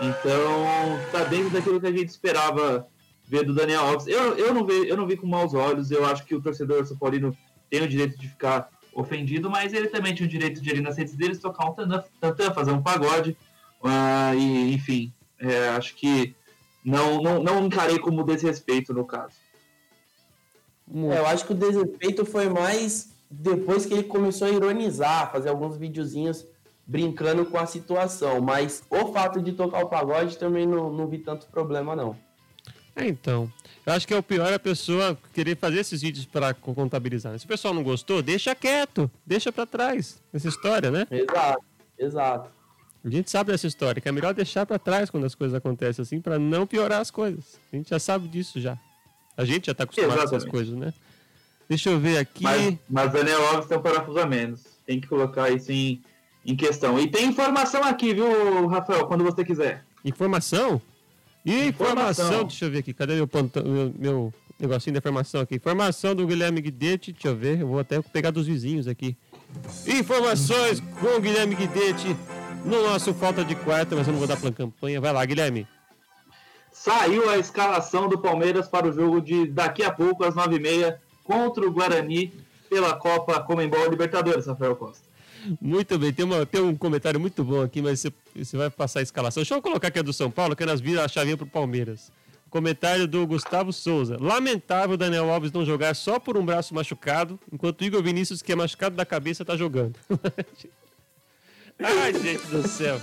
[0.00, 2.86] Então, tá dentro daquilo que a gente esperava
[3.26, 4.06] ver do Daniel Alves.
[4.06, 6.84] Eu, eu, não, vi, eu não vi com maus olhos, eu acho que o torcedor
[6.86, 7.36] São Paulino
[7.70, 10.96] tem o direito de ficar ofendido, mas ele também tinha o direito de ir nas
[10.96, 11.74] redes deles tocar um
[12.20, 13.36] tantã, fazer um pagode,
[13.82, 16.34] uh, e enfim, é, acho que
[16.84, 19.34] não, não, não encarei como desrespeito no caso.
[20.92, 25.48] É, eu acho que o desrespeito foi mais depois que ele começou a ironizar, fazer
[25.48, 26.46] alguns videozinhos
[26.86, 31.18] brincando com a situação, mas o fato de tocar o pagode também não, não vi
[31.18, 32.16] tanto problema não.
[32.94, 33.50] É, então.
[33.84, 37.38] Eu acho que é o pior a pessoa querer fazer esses vídeos para contabilizar.
[37.38, 41.06] Se o pessoal não gostou, deixa quieto, deixa para trás essa história, né?
[41.10, 41.64] Exato,
[41.98, 42.50] exato.
[43.04, 46.02] A gente sabe dessa história, que é melhor deixar para trás quando as coisas acontecem
[46.02, 47.60] assim, para não piorar as coisas.
[47.70, 48.78] A gente já sabe disso já.
[49.36, 50.30] A gente já tá acostumado Exatamente.
[50.30, 50.94] com essas coisas, né?
[51.68, 52.42] Deixa eu ver aqui.
[52.42, 54.62] Mas, mas Daniel Alves tem um parafuso a menos.
[54.86, 56.02] Tem que colocar isso em,
[56.44, 56.98] em questão.
[56.98, 59.84] E tem informação aqui, viu, Rafael, quando você quiser.
[60.04, 60.80] Informação?
[61.44, 63.28] E informação, informação, deixa eu ver aqui, cadê meu,
[63.64, 65.56] meu, meu negocinho de informação aqui?
[65.56, 69.14] Informação do Guilherme Guidetti, deixa eu ver, eu vou até pegar dos vizinhos aqui.
[69.86, 72.16] Informações com o Guilherme Guidetti
[72.64, 75.00] no nosso Falta de Quarta, mas eu não vou dar pra campanha.
[75.00, 75.66] Vai lá, Guilherme.
[76.72, 81.66] Saiu a escalação do Palmeiras para o jogo de daqui a pouco, às 9h30, contra
[81.66, 82.32] o Guarani,
[82.70, 85.14] pela Copa Comembol Libertadores, Rafael Costa.
[85.60, 89.00] Muito bem, tem, uma, tem um comentário muito bom aqui, mas você, você vai passar
[89.00, 89.42] a escalação.
[89.42, 92.10] Deixa eu colocar aqui a do São Paulo, que nós viram a chavinha pro Palmeiras.
[92.48, 94.16] Comentário do Gustavo Souza.
[94.20, 98.52] Lamentável Daniel Alves não jogar só por um braço machucado, enquanto o Igor Vinícius, que
[98.52, 99.94] é machucado da cabeça, tá jogando.
[101.82, 103.00] Ai, gente do céu.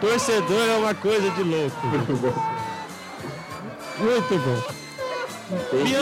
[0.00, 1.86] Torcedor é uma coisa de louco.
[1.86, 2.34] Muito bom.
[3.98, 4.87] Muito bom.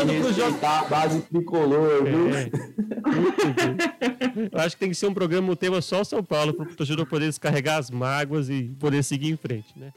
[0.06, 0.58] Tem pro jogo.
[0.66, 2.34] a base tricolor, viu?
[2.34, 2.50] É.
[4.52, 6.74] Eu acho que tem que ser um programa, um tema só São Paulo, para o
[6.74, 9.92] torcedor poder descarregar as mágoas e poder seguir em frente, né?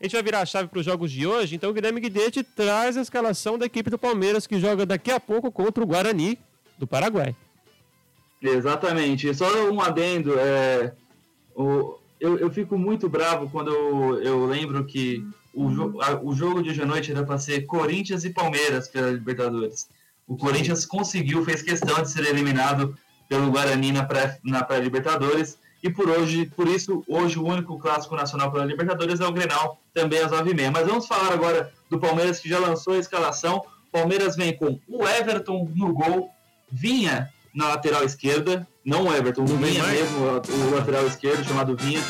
[0.00, 2.42] A gente vai virar a chave para os jogos de hoje, então o Guilherme Guidetti
[2.42, 6.38] traz a escalação da equipe do Palmeiras, que joga daqui a pouco contra o Guarani
[6.78, 7.34] do Paraguai.
[8.42, 9.32] Exatamente.
[9.34, 10.92] Só um adendo, é,
[11.54, 16.62] o, eu, eu fico muito bravo quando eu, eu lembro que o, a, o jogo
[16.62, 19.88] de hoje à noite era para ser Corinthians e Palmeiras pela Libertadores.
[20.26, 22.96] O Corinthians conseguiu, fez questão de ser eliminado
[23.28, 25.54] pelo Guarani na pré-Libertadores.
[25.54, 29.32] Pré e por hoje, por isso, hoje o único clássico nacional pela Libertadores é o
[29.32, 30.70] Grenal, também às 9h30.
[30.72, 33.62] Mas vamos falar agora do Palmeiras que já lançou a escalação.
[33.92, 36.30] Palmeiras vem com o Everton no gol,
[36.72, 42.00] Vinha na lateral esquerda, não o Everton, o Vinha mesmo, o lateral esquerdo, chamado Vinha,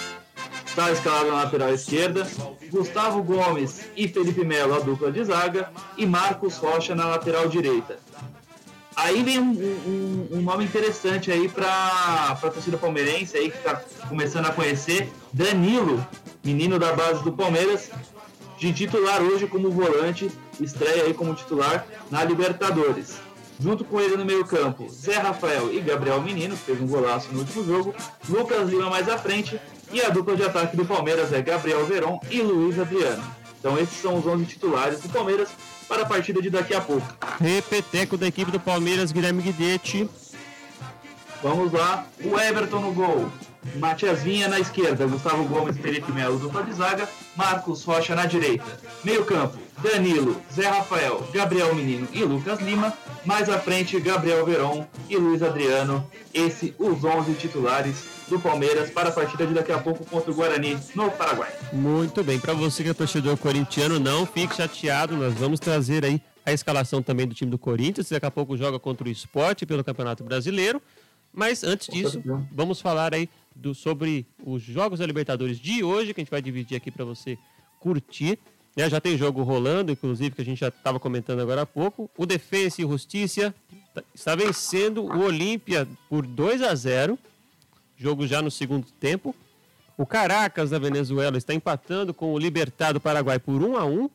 [0.74, 2.26] está escalado na lateral esquerda,
[2.68, 8.00] Gustavo Gomes e Felipe Melo, a dupla de zaga, e Marcos Rocha na lateral direita.
[8.96, 11.68] Aí vem um, um, um nome interessante aí para
[12.42, 13.76] a torcida palmeirense aí que está
[14.08, 16.04] começando a conhecer, Danilo,
[16.42, 17.90] menino da base do Palmeiras,
[18.58, 20.28] de titular hoje como volante,
[20.60, 23.14] estreia aí como titular na Libertadores.
[23.60, 27.40] Junto com ele no meio-campo, Zé Rafael e Gabriel Menino, que fez um golaço no
[27.40, 27.94] último jogo,
[28.28, 29.60] Lucas Lima mais à frente,
[29.94, 33.22] e a dupla de ataque do Palmeiras é Gabriel Veron e Luiz Adriano.
[33.60, 35.48] Então esses são os 11 titulares do Palmeiras
[35.88, 37.06] para a partida de daqui a pouco.
[37.40, 40.10] Repeteco da equipe do Palmeiras, Guilherme Guidetti.
[41.40, 43.30] Vamos lá, o Everton no gol,
[43.76, 48.64] Matias Vinha na esquerda, Gustavo Gomes, Felipe Melo, dupla de zaga, Marcos Rocha na direita.
[49.04, 52.92] Meio campo, Danilo, Zé Rafael, Gabriel Menino e Lucas Lima.
[53.24, 56.04] Mais à frente, Gabriel Veron e Luiz Adriano.
[56.32, 60.34] Esse, os 11 titulares do Palmeiras para a partida de daqui a pouco contra o
[60.34, 61.52] Guarani no Paraguai.
[61.72, 66.20] Muito bem, para você que é torcedor corintiano, não fique chateado, nós vamos trazer aí
[66.44, 69.82] a escalação também do time do Corinthians, daqui a pouco joga contra o Esporte pelo
[69.82, 70.80] Campeonato Brasileiro.
[71.32, 72.22] Mas antes disso,
[72.52, 76.40] vamos falar aí do, sobre os Jogos da Libertadores de hoje, que a gente vai
[76.40, 77.36] dividir aqui para você
[77.80, 78.38] curtir.
[78.76, 78.88] Né?
[78.88, 82.08] Já tem jogo rolando, inclusive, que a gente já estava comentando agora há pouco.
[82.16, 83.54] O Defensa e Justiça
[84.14, 87.18] está vencendo o Olímpia por 2 a 0
[87.96, 89.34] jogo já no segundo tempo.
[89.96, 94.10] O Caracas da Venezuela está empatando com o Libertado Paraguai por 1 a 1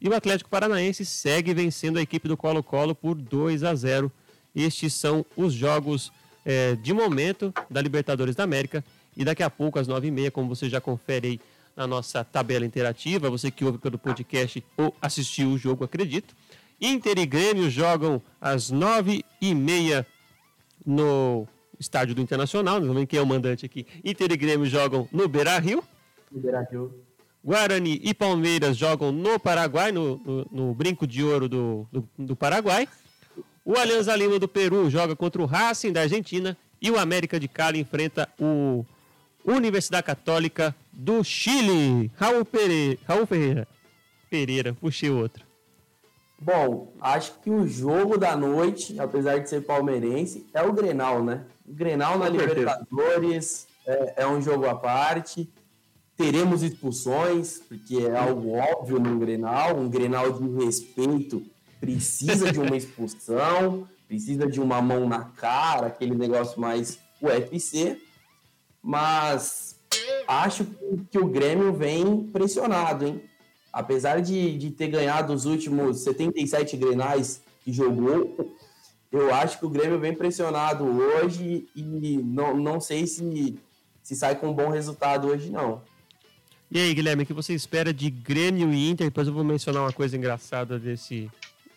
[0.00, 4.12] e o Atlético Paranaense segue vencendo a equipe do Colo-Colo por 2 a 0.
[4.54, 6.12] Estes são os jogos
[6.44, 8.84] é, de momento da Libertadores da América.
[9.16, 11.40] E daqui a pouco, às 9h30, como você já confere aí
[11.74, 16.34] na nossa tabela interativa, você que ouve pelo podcast ou assistiu o jogo, acredito.
[16.80, 20.04] Inter e Grêmio jogam às 9h30
[20.84, 21.48] no
[21.78, 22.80] estádio do Internacional.
[22.80, 23.86] Não vendo quem é o mandante aqui.
[24.04, 25.82] Inter e Grêmio jogam no Beira Rio.
[26.30, 27.06] Beira Rio.
[27.44, 32.36] Guarani e Palmeiras jogam no Paraguai, no, no, no Brinco de Ouro do, do, do,
[32.36, 32.88] Paraguai.
[33.64, 36.56] O Alianza Lima do Peru joga contra o Racing da Argentina.
[36.82, 38.84] E o América de Cali enfrenta o
[39.44, 42.10] Universidade Católica do Chile.
[42.16, 43.68] Raul, Pereira, Raul Ferreira.
[44.28, 45.46] Pereira, puxei outro.
[46.38, 51.44] Bom, acho que o jogo da noite, apesar de ser palmeirense, é o Grenal, né?
[51.68, 55.50] Grenal na Libertadores é, é, um jogo à parte.
[56.16, 59.76] Teremos expulsões, porque é algo óbvio no Grenal.
[59.76, 61.42] Um Grenal de respeito
[61.80, 68.00] precisa de uma expulsão, precisa de uma mão na cara, aquele negócio mais UFC.
[68.82, 69.78] Mas
[70.26, 70.66] acho
[71.10, 73.22] que o Grêmio vem pressionado, hein?
[73.76, 78.55] apesar de, de ter ganhado os últimos 77 grenais que jogou,
[79.20, 81.82] eu acho que o Grêmio vem pressionado hoje e
[82.22, 83.58] não, não sei se,
[84.02, 85.82] se sai com um bom resultado hoje, não.
[86.70, 89.06] E aí, Guilherme, o que você espera de Grêmio e Inter?
[89.06, 91.30] Depois eu vou mencionar uma coisa engraçada desse,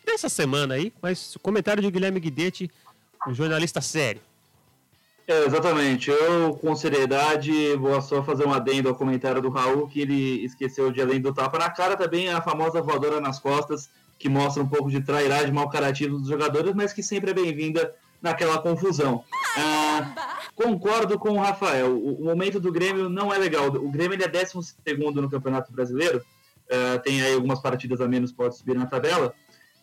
[0.04, 2.72] dessa semana aí, mas o comentário de Guilherme Guidetti,
[3.28, 4.22] um jornalista sério.
[5.28, 6.10] É, exatamente.
[6.10, 10.92] Eu, com seriedade, vou só fazer um adendo ao comentário do Raul, que ele esqueceu
[10.92, 14.68] de, além do tapa na cara, também a famosa voadora nas costas, que mostra um
[14.68, 19.24] pouco de trairagem mal caratismo dos jogadores, mas que sempre é bem-vinda naquela confusão.
[19.58, 21.96] Ah, concordo com o Rafael.
[21.96, 23.68] O, o, momento do Grêmio não é legal.
[23.68, 24.54] O Grêmio ele é 12
[25.16, 26.22] no Campeonato Brasileiro.
[26.70, 29.34] Ah, tem aí algumas partidas a menos, pode subir na tabela.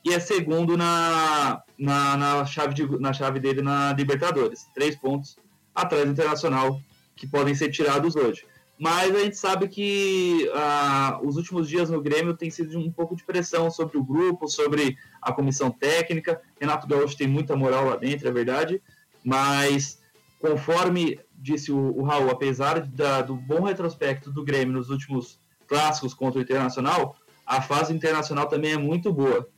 [0.05, 4.67] E é segundo na, na, na, chave, de, na chave dele na Libertadores.
[4.75, 5.37] Três pontos
[5.75, 6.79] atrás do Internacional
[7.17, 8.45] que podem ser tirados hoje.
[8.79, 13.17] Mas a gente sabe que ah, os últimos dias no Grêmio tem sido um pouco
[13.17, 16.41] de pressão sobre o grupo, sobre a comissão técnica.
[16.61, 18.83] Renato Gaúcho tem muita moral lá dentro, é verdade.
[19.25, 19.99] Mas,
[20.39, 26.13] conforme disse o, o Raul, apesar da, do bom retrospecto do Grêmio nos últimos clássicos
[26.13, 27.17] contra o Internacional,
[27.47, 29.49] a fase internacional também é muito boa.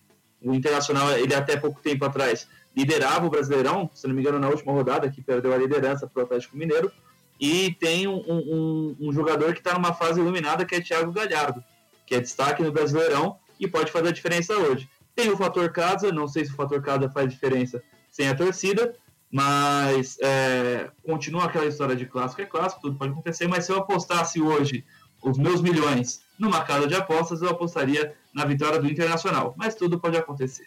[0.41, 2.47] O Internacional, ele até pouco tempo atrás
[2.77, 6.21] liderava o Brasileirão, se não me engano, na última rodada, que perdeu a liderança para
[6.21, 6.93] o Atlético Mineiro.
[7.41, 11.63] E tem um, um, um jogador que está numa fase iluminada, que é Thiago Galhardo,
[12.07, 14.89] que é destaque no Brasileirão e pode fazer a diferença hoje.
[15.15, 18.95] Tem o fator casa, não sei se o fator casa faz diferença sem a torcida,
[19.31, 23.79] mas é, continua aquela história de clássico, é clássico, tudo pode acontecer, mas se eu
[23.79, 24.85] apostasse hoje
[25.23, 29.55] os meus milhões numa casa de apostas, eu apostaria na vitória do Internacional.
[29.57, 30.67] Mas tudo pode acontecer.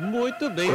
[0.00, 0.70] Muito bem.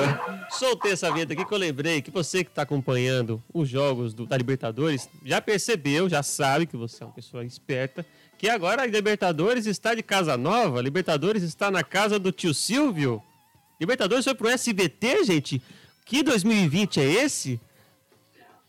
[0.52, 4.26] Soltei essa vinheta aqui que eu lembrei que você que está acompanhando os jogos do,
[4.26, 8.06] da Libertadores já percebeu, já sabe que você é uma pessoa esperta,
[8.38, 10.78] que agora a Libertadores está de casa nova.
[10.78, 13.22] A Libertadores está na casa do tio Silvio.
[13.80, 15.62] Libertadores foi pro SBT, gente.
[16.06, 17.60] Que 2020 é esse?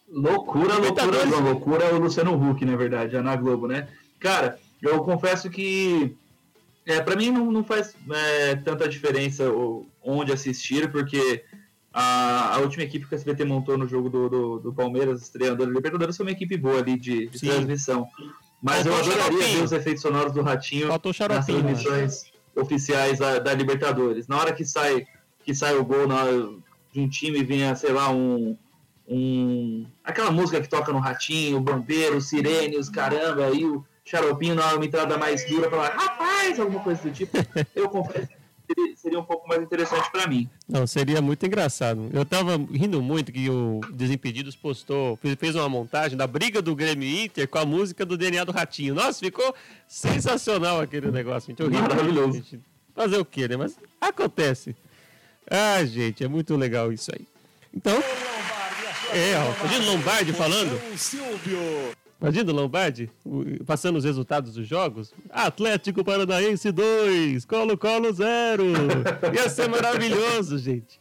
[0.08, 3.88] Loucura, loucura, loucura é o Luciano Huck, na verdade, já na Globo, né?
[4.18, 6.16] Cara, eu confesso que
[6.86, 9.44] é, para mim não, não faz é, tanta diferença
[10.02, 11.44] onde assistir, porque
[11.92, 15.66] a, a, última equipe que a SBT montou no jogo do, do, do Palmeiras, estreando
[15.66, 18.06] na Libertadores, foi uma equipe boa ali de, de transmissão.
[18.62, 19.58] Mas Faltou eu adoraria xaropinho.
[19.58, 22.62] ver os efeitos sonoros do Ratinho nas transmissões né?
[22.62, 24.28] oficiais da, da, Libertadores.
[24.28, 25.06] Na hora que sai,
[25.44, 26.24] que sai o gol na,
[26.92, 28.56] de um time vinha, sei lá, um,
[29.08, 29.86] um.
[30.04, 35.18] aquela música que toca no Ratinho, bombeiro, sirene, os caramba, aí o xaropinho na entrada
[35.18, 37.36] mais dura, falar, rapaz, alguma coisa do tipo.
[37.74, 38.28] Eu confesso
[38.66, 40.48] que seria um pouco mais interessante para mim.
[40.68, 42.08] Não, seria muito engraçado.
[42.12, 47.08] Eu tava rindo muito que o Desimpedidos postou, fez uma montagem da briga do Grêmio
[47.08, 48.94] Inter com a música do DNA do Ratinho.
[48.94, 49.54] Nossa, ficou
[49.86, 51.60] sensacional aquele negócio, gente.
[51.60, 52.34] Eu ri Maravilhoso.
[52.34, 52.60] Gente.
[52.94, 53.56] Fazer o quê, né?
[53.56, 54.74] Mas acontece.
[55.48, 57.26] Ah, gente, é muito legal isso aí.
[57.74, 57.96] Então.
[59.12, 60.80] É, ó, Lombardi falando.
[60.96, 61.92] Silvio.
[62.20, 63.10] Imagina o Lombardi
[63.66, 65.12] passando os resultados dos jogos.
[65.30, 68.64] Atlético Paranaense 2, Colo-Colo 0.
[69.34, 70.98] Ia ser maravilhoso, gente.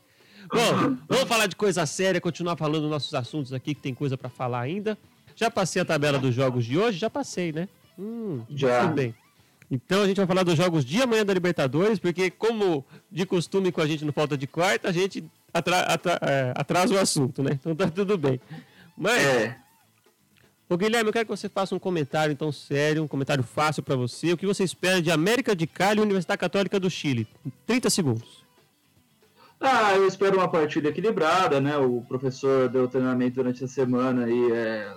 [0.51, 4.29] Bom, vamos falar de coisa séria, continuar falando nossos assuntos aqui, que tem coisa para
[4.29, 4.97] falar ainda.
[5.35, 6.97] Já passei a tabela dos jogos de hoje?
[6.97, 7.67] Já passei, né?
[7.97, 8.81] Hum, já.
[8.81, 9.15] Tudo bem.
[9.69, 13.71] Então a gente vai falar dos jogos de amanhã da Libertadores, porque como de costume
[13.71, 17.41] com a gente no Falta de Quarta, a gente atra atra é, atrasa o assunto,
[17.41, 17.51] né?
[17.53, 18.39] Então tá tudo bem.
[18.95, 19.57] Mas, é.
[20.67, 23.95] Ô Guilherme, eu quero que você faça um comentário então sério, um comentário fácil para
[23.95, 24.33] você.
[24.33, 27.27] O que você espera de América de Cali e Universidade Católica do Chile?
[27.67, 28.43] 30 segundos.
[29.61, 31.77] Ah, eu espero uma partida equilibrada, né?
[31.77, 34.93] O professor deu treinamento durante a semana e, é,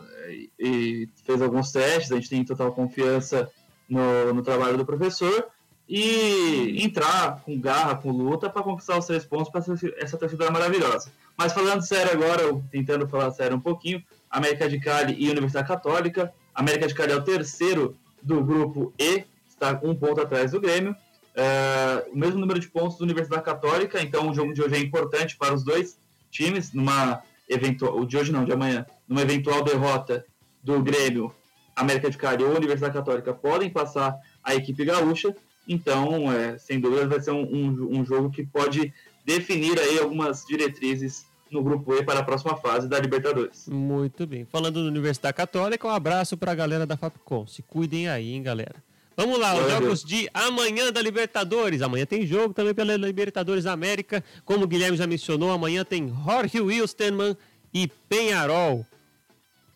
[0.58, 3.50] e fez alguns testes, a gente tem total confiança
[3.88, 5.48] no, no trabalho do professor
[5.88, 9.62] e entrar com garra, com luta para conquistar os três pontos para
[9.98, 11.10] essa torcida maravilhosa.
[11.36, 16.32] Mas falando sério agora, tentando falar sério um pouquinho, América de Cali e Universidade Católica.
[16.54, 20.94] América de Cali é o terceiro do grupo E, está um ponto atrás do Grêmio.
[21.34, 24.78] É, o mesmo número de pontos do Universidade Católica, então o jogo de hoje é
[24.78, 25.98] importante para os dois
[26.30, 30.24] times, numa eventual, o de hoje não, de amanhã, numa eventual derrota
[30.62, 31.32] do Grêmio,
[31.76, 35.34] América de Cali ou Universidade Católica podem passar a equipe gaúcha,
[35.68, 38.92] então, é, sem dúvida, vai ser um, um, um jogo que pode
[39.24, 43.68] definir aí algumas diretrizes no grupo E para a próxima fase da Libertadores.
[43.68, 44.44] Muito bem.
[44.44, 47.46] Falando da Universidade Católica, um abraço para a galera da Fapcom.
[47.46, 48.76] Se cuidem aí, hein, galera.
[49.16, 51.82] Vamos lá, os jogos de amanhã da Libertadores.
[51.82, 54.22] Amanhã tem jogo também pela Libertadores América.
[54.44, 57.36] Como o Guilherme já mencionou, amanhã tem Jorge Wilstermann
[57.74, 58.86] e Penharol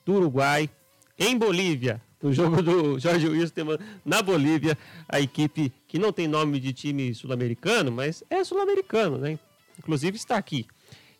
[0.06, 0.70] do Uruguai
[1.18, 2.00] em Bolívia.
[2.22, 7.12] O jogo do Jorge Wilstermann na Bolívia, a equipe que não tem nome de time
[7.12, 9.40] sul-americano, mas é sul-americano, né?
[9.76, 10.66] Inclusive está aqui.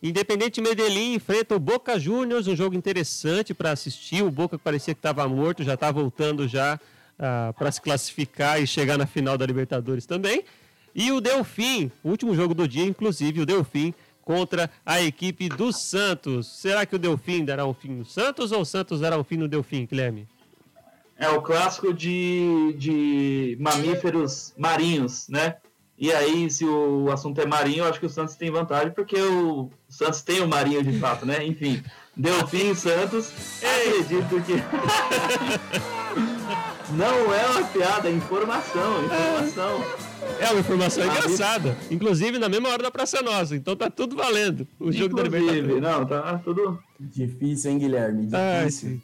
[0.03, 4.21] Independente Medellín enfrenta o Boca Juniors, um jogo interessante para assistir.
[4.21, 8.67] O Boca parecia que estava morto, já está voltando já uh, para se classificar e
[8.67, 10.43] chegar na final da Libertadores também.
[10.93, 13.93] E o Delfim, último jogo do dia, inclusive, o Delfim
[14.23, 16.47] contra a equipe do Santos.
[16.47, 19.37] Será que o Delfim dará um fim no Santos ou o Santos dará um fim
[19.37, 20.27] no Delfim, Guilherme?
[21.17, 25.55] É o clássico de, de mamíferos marinhos, né?
[26.03, 29.15] E aí, se o assunto é marinho, eu acho que o Santos tem vantagem, porque
[29.21, 31.45] o Santos tem o marinho de fato, né?
[31.45, 31.81] Enfim,
[32.13, 33.31] Delfim Santos,
[33.63, 34.55] acredito que.
[36.91, 39.81] Não é uma piada, é informação, informação.
[40.41, 41.77] É uma informação engraçada.
[41.89, 43.55] Inclusive na mesma hora da Praça Nossa.
[43.55, 44.67] Então tá tudo valendo.
[44.77, 45.81] O jogo da Libertadores.
[45.81, 46.83] Não, tá tudo.
[46.99, 48.27] Difícil, hein, Guilherme?
[48.27, 48.89] Difícil.
[48.89, 49.01] Ai,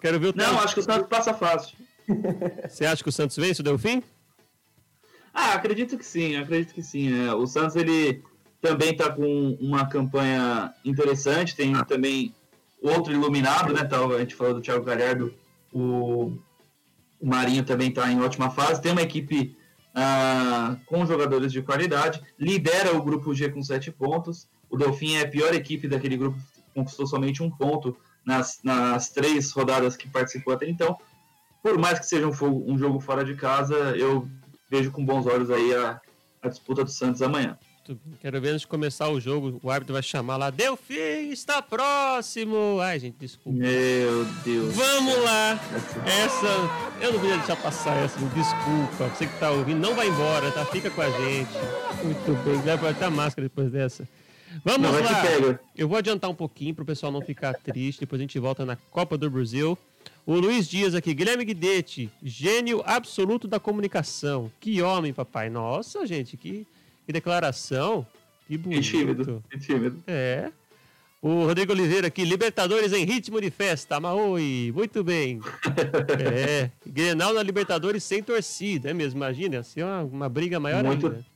[0.00, 1.76] Quero ver o Não, acho que o Santos passa fácil.
[2.66, 4.02] Você acha que o Santos vence o Delfim?
[5.32, 7.26] Ah, acredito que sim, acredito que sim.
[7.26, 8.22] É, o Santos ele
[8.60, 12.34] também está com uma campanha interessante, tem também
[12.82, 13.84] outro iluminado, né?
[13.84, 15.34] Tá, a gente falou do Thiago Galhardo,
[15.72, 16.32] o,
[17.20, 19.56] o Marinho também está em ótima fase, tem uma equipe
[19.94, 24.48] ah, com jogadores de qualidade, lidera o grupo G com sete pontos.
[24.68, 26.38] O Delfim é a pior equipe daquele grupo,
[26.74, 30.96] conquistou somente um ponto nas, nas três rodadas que participou até então.
[31.62, 34.28] Por mais que seja um, um jogo fora de casa, eu
[34.70, 36.00] vejo com bons olhos aí a,
[36.42, 37.58] a disputa do Santos amanhã.
[38.20, 42.78] Quero ver antes de começar o jogo, o árbitro vai chamar lá, Delfim está próximo.
[42.80, 43.58] Ai, gente, desculpa.
[43.58, 44.74] Meu Deus.
[44.76, 45.58] Vamos lá.
[46.06, 46.46] Essa,
[47.00, 49.08] eu não podia deixar passar essa, desculpa.
[49.08, 50.64] Você que está ouvindo, não vai embora, tá?
[50.66, 51.50] Fica com a gente.
[52.04, 54.06] Muito bem, vai até a máscara depois dessa.
[54.64, 55.58] Vamos não, lá.
[55.76, 58.00] Eu vou adiantar um pouquinho para o pessoal não ficar triste.
[58.00, 59.76] Depois a gente volta na Copa do Brasil.
[60.30, 64.48] O Luiz Dias aqui, Guilherme Guidetti, gênio absoluto da comunicação.
[64.60, 65.50] Que homem, papai.
[65.50, 66.64] Nossa, gente, que,
[67.04, 68.06] que declaração.
[68.46, 68.80] Que bonito.
[68.80, 70.00] Que tímido, que tímido.
[70.06, 70.52] É.
[71.20, 73.98] O Rodrigo Oliveira aqui, Libertadores em ritmo de festa.
[73.98, 75.40] Maui, muito bem.
[76.24, 76.70] é.
[76.86, 79.18] Grenal na Libertadores sem torcida, é mesmo?
[79.18, 81.26] Imagina, assim, uma, uma briga maior muito, ainda.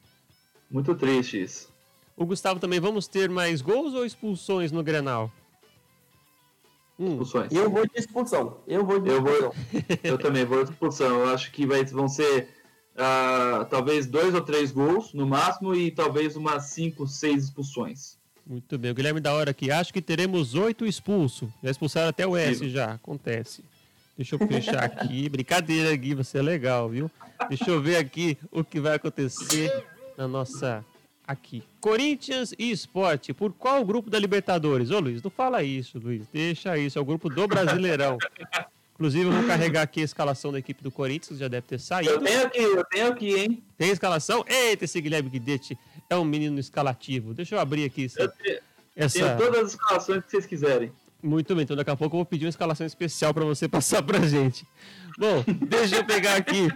[0.71, 1.69] Muito triste isso.
[2.17, 5.33] O Gustavo também, vamos ter mais gols ou expulsões no Grenal?
[6.99, 7.13] Hum.
[7.13, 7.53] Expulsões.
[7.53, 8.59] Eu vou de expulsão.
[8.67, 9.51] Eu vou de eu expulsão.
[9.51, 11.21] Vou, eu também vou de expulsão.
[11.21, 12.49] Eu acho que vai, vão ser
[12.95, 18.17] uh, talvez dois ou três gols no máximo e talvez umas cinco, seis expulsões.
[18.47, 18.91] Muito bem.
[18.91, 19.71] O Guilherme da hora aqui.
[19.71, 21.49] Acho que teremos oito expulsos.
[21.63, 22.69] Já expulsaram até o S Sim.
[22.69, 22.93] já.
[22.93, 23.65] Acontece.
[24.17, 25.29] Deixa eu fechar aqui.
[25.31, 26.15] Brincadeira, Gui.
[26.15, 27.11] Você é legal, viu?
[27.49, 29.85] Deixa eu ver aqui o que vai acontecer
[30.17, 30.85] na nossa
[31.27, 31.63] aqui.
[31.81, 34.91] Corinthians e Esporte, por qual grupo da Libertadores?
[34.91, 36.27] Ô Luiz, não fala isso, Luiz.
[36.33, 38.19] Deixa isso, é o grupo do Brasileirão.
[38.95, 41.81] Inclusive, eu vou carregar aqui a escalação da equipe do Corinthians, que já deve ter
[41.81, 42.13] saído.
[42.13, 43.63] Eu tenho aqui, eu tenho aqui, hein?
[43.77, 44.45] Tem escalação?
[44.47, 45.77] Eita, esse Guilherme Guidetti
[46.09, 47.35] é um menino escalativo.
[47.35, 48.05] Deixa eu abrir aqui.
[48.05, 48.59] Essa, eu tenho,
[48.95, 49.19] essa...
[49.19, 50.93] tenho todas as escalações que vocês quiserem.
[51.21, 54.01] Muito bem, então daqui a pouco eu vou pedir uma escalação especial para você passar
[54.01, 54.65] pra gente.
[55.19, 56.69] Bom, deixa eu pegar aqui.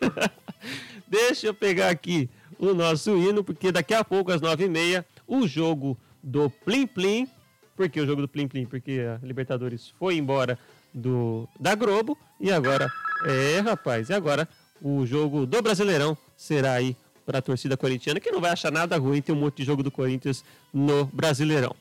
[1.06, 5.04] deixa eu pegar aqui o nosso hino, porque daqui a pouco, às nove e meia,
[5.26, 7.28] o jogo do Plim Plim.
[7.76, 8.66] Por que o jogo do Plim Plim?
[8.66, 10.58] Porque a Libertadores foi embora
[10.92, 12.90] do da Globo e agora,
[13.26, 14.48] é rapaz, e agora
[14.80, 18.96] o jogo do Brasileirão será aí para a torcida corintiana, que não vai achar nada
[18.96, 21.74] ruim ter um monte de jogo do Corinthians no Brasileirão.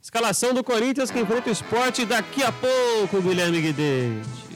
[0.00, 4.49] Escalação do Corinthians que enfrenta o esporte daqui a pouco, Guilherme Guedes.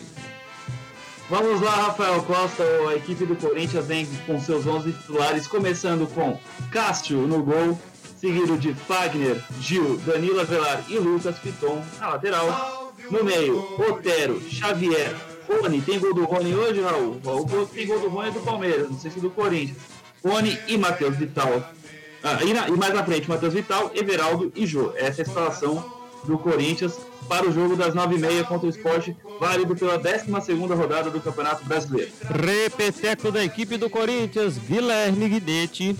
[1.34, 2.62] Vamos lá, Rafael Costa.
[2.88, 6.38] A equipe do Corinthians vem com seus 11 titulares, começando com
[6.70, 7.76] Cássio no gol,
[8.20, 12.94] seguido de Fagner, Gil, Danilo Avelar e Lucas Piton na lateral.
[13.10, 15.12] No meio, Otero, Xavier,
[15.48, 15.82] Rony.
[15.82, 17.20] Tem gol do Rony hoje, Raul?
[17.74, 19.78] Tem gol do Rony do Palmeiras, não sei se do Corinthians.
[20.24, 21.68] Rony e Matheus Vital.
[22.22, 24.92] Ah, e, na, e, mais na frente, Matheus Vital, Everaldo e Jô.
[24.94, 25.93] Essa é a escalação
[26.26, 26.98] do Corinthians
[27.28, 30.30] para o jogo das 9h30 contra o esporte, válido pela 12
[30.74, 32.12] rodada do Campeonato Brasileiro.
[32.22, 35.96] Repeteco da equipe do Corinthians, Guilherme Guidetti.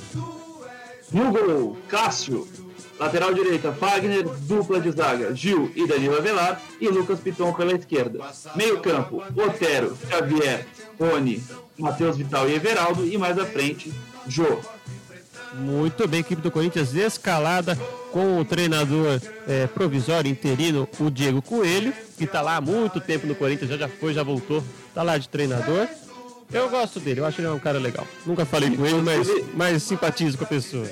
[1.12, 2.46] No gol, Cássio.
[2.98, 8.20] Lateral direita, Fagner, dupla de zaga, Gil e Danilo Avelar e Lucas Piton pela esquerda.
[8.54, 10.64] Meio campo, Otero, Xavier,
[10.98, 11.42] Rony,
[11.76, 13.92] Matheus Vital e Everaldo e mais à frente,
[14.28, 14.60] Jô.
[15.58, 17.76] Muito bem, equipe do Corinthians escalada
[18.10, 23.26] com o treinador é, provisório interino, o Diego Coelho, que está lá há muito tempo
[23.26, 25.88] no Corinthians, já, já foi, já voltou, está lá de treinador.
[26.52, 28.06] Eu gosto dele, eu acho ele um cara legal.
[28.26, 30.88] Nunca falei com ele, mas, mas simpatizo com a pessoa.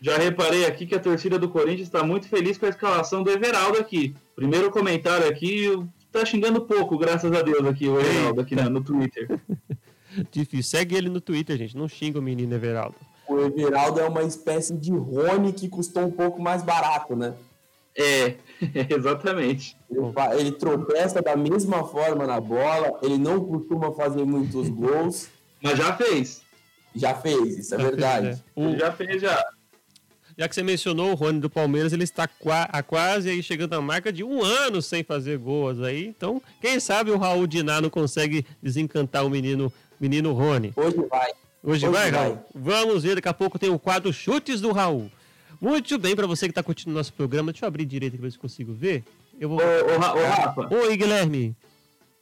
[0.00, 3.30] Já reparei aqui que a torcida do Corinthians está muito feliz com a escalação do
[3.30, 4.14] Everaldo aqui.
[4.36, 5.70] Primeiro comentário aqui,
[6.12, 9.28] tá xingando pouco, graças a Deus, aqui o Everaldo aqui no, no Twitter.
[10.30, 10.78] Difícil.
[10.78, 11.76] Segue ele no Twitter, gente.
[11.76, 12.96] Não xinga o menino Everaldo.
[13.28, 17.34] O Everaldo é uma espécie de Rony que custou um pouco mais barato, né?
[17.96, 18.36] É,
[18.88, 19.76] exatamente.
[19.90, 20.00] Ele,
[20.38, 25.28] ele tropeça da mesma forma na bola, ele não costuma fazer muitos gols.
[25.60, 26.42] Mas já fez.
[26.94, 28.42] Já fez, isso é já verdade.
[28.54, 28.78] Fez, é.
[28.78, 29.44] Já fez, já.
[30.38, 32.28] Já que você mencionou o Rony do Palmeiras, ele está
[32.70, 36.06] a quase aí chegando à marca de um ano sem fazer gols aí.
[36.06, 40.72] Então, quem sabe o Raul Diná não consegue desencantar o menino, menino Rony.
[40.76, 41.32] Hoje vai.
[41.68, 42.38] Hoje, Hoje vai, vai, Raul?
[42.54, 45.10] Vamos ver, daqui a pouco tem o quadro Chutes do Raul.
[45.60, 48.18] Muito bem, para você que está curtindo o nosso programa, deixa eu abrir direito aqui
[48.22, 49.04] para ver se consigo ver.
[49.38, 49.58] Eu vou...
[49.58, 50.74] Ô, ô, ô Rafa.
[50.74, 51.54] Oi, Guilherme.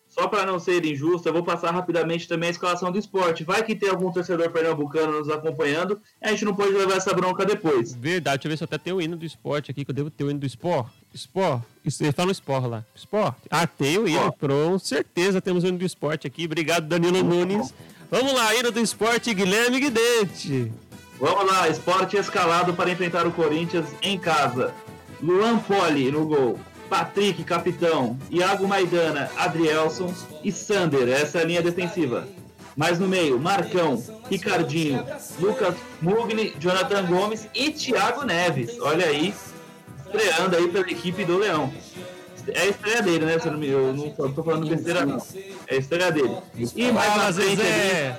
[0.08, 3.44] Só para não ser injusto, eu vou passar rapidamente também a escalação do esporte.
[3.44, 7.44] Vai que tem algum torcedor pernambucano nos acompanhando, a gente não pode levar essa bronca
[7.44, 7.94] depois.
[7.94, 9.94] Verdade, deixa eu ver se eu até tenho o hino do esporte aqui, que eu
[9.94, 10.90] devo ter o hino do esporte.
[11.14, 11.66] Esporte?
[12.00, 12.84] Ele fala no esporte lá.
[12.96, 13.42] Esporte?
[13.50, 16.46] Ah, tem o hino, com certeza temos o hino do esporte aqui.
[16.46, 17.72] Obrigado, Danilo Nunes.
[18.10, 20.72] Vamos lá, hino do esporte, Guilherme Guidete.
[21.18, 24.72] Vamos lá, esporte escalado para enfrentar o Corinthians em casa.
[25.20, 26.58] Luan Poli no gol.
[26.88, 32.28] Patrick, capitão, Iago Maidana, Adrielson e Sander, essa é a linha defensiva.
[32.76, 34.00] Mais no meio, Marcão,
[34.30, 35.04] Ricardinho,
[35.40, 38.78] Lucas Mugni, Jonathan Gomes e Thiago Neves.
[38.80, 39.34] Olha aí,
[40.04, 41.72] estreando aí pela equipe do Leão.
[42.48, 43.36] É a estreia dele, né?
[43.62, 45.18] Eu não estou falando besteira, não.
[45.66, 46.36] É a estreia dele.
[46.74, 48.16] E mais na frente ali,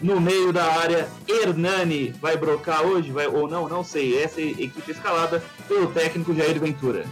[0.00, 4.20] no meio da área, Hernani vai brocar hoje, vai, ou não, não sei.
[4.20, 7.04] Essa é a equipe escalada pelo técnico Jair Ventura.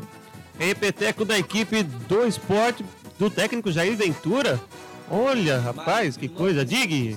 [0.58, 2.84] Repeteco da equipe do esporte
[3.18, 4.60] do técnico Jair Ventura.
[5.10, 6.64] Olha, rapaz, que coisa.
[6.64, 7.16] Dig!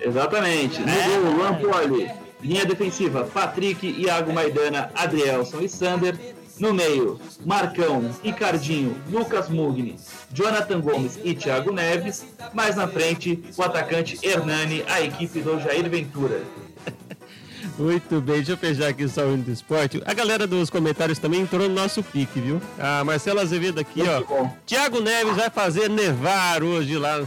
[0.00, 0.80] Exatamente.
[0.80, 2.26] No é.
[2.42, 6.16] Linha defensiva, Patrick, Iago Maidana, Adrielson e Sander.
[6.58, 9.96] No meio, Marcão, Ricardinho, Lucas Mugni,
[10.32, 12.24] Jonathan Gomes e Thiago Neves.
[12.54, 16.42] Mais na frente, o atacante Hernani, a equipe do Jair Ventura.
[17.78, 20.02] Muito bem, deixa eu fechar aqui só o do esporte.
[20.06, 22.60] A galera dos comentários também entrou no nosso pique, viu?
[22.78, 24.42] A Marcela Azevedo aqui, Muito ó.
[24.42, 24.56] Bom.
[24.64, 27.22] Tiago Neves vai fazer nevar hoje lá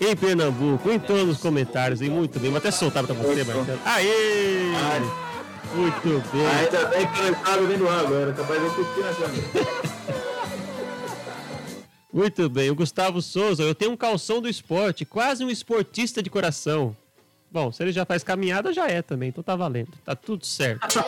[0.00, 0.90] em Pernambuco.
[0.90, 2.50] Entrou nos comentários, e muito bem.
[2.50, 3.78] Vou até soltar pra você, Marcelo.
[3.84, 4.72] Aê!
[4.74, 5.27] Ai.
[5.74, 6.46] Muito bem.
[6.46, 9.98] Ainda bem que eu estava vendo água, era capaz de eu cuspir na câmera.
[12.12, 16.30] Muito bem, o Gustavo Souza, eu tenho um calção do esporte, quase um esportista de
[16.30, 16.96] coração.
[17.50, 19.90] Bom, se ele já faz caminhada, já é também, então tá valendo.
[20.04, 21.02] Tá tudo certo.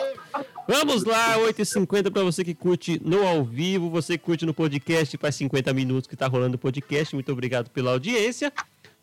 [0.67, 5.17] Vamos lá, 8h50 para você que curte no ao vivo, você que curte no podcast,
[5.17, 7.13] faz 50 minutos que tá rolando o podcast.
[7.13, 8.53] Muito obrigado pela audiência.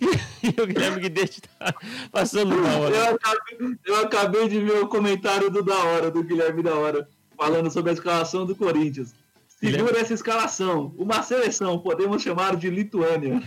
[0.42, 1.74] E o Guilherme Guidetti tá
[2.12, 2.94] passando hora.
[2.94, 7.09] Eu acabei, eu acabei de ver o comentário do Da Hora, do Guilherme Da Hora,
[7.36, 9.14] falando sobre a escalação do Corinthians.
[9.49, 10.94] Segura essa escalação.
[10.96, 13.42] Uma seleção, podemos chamar de Lituânia.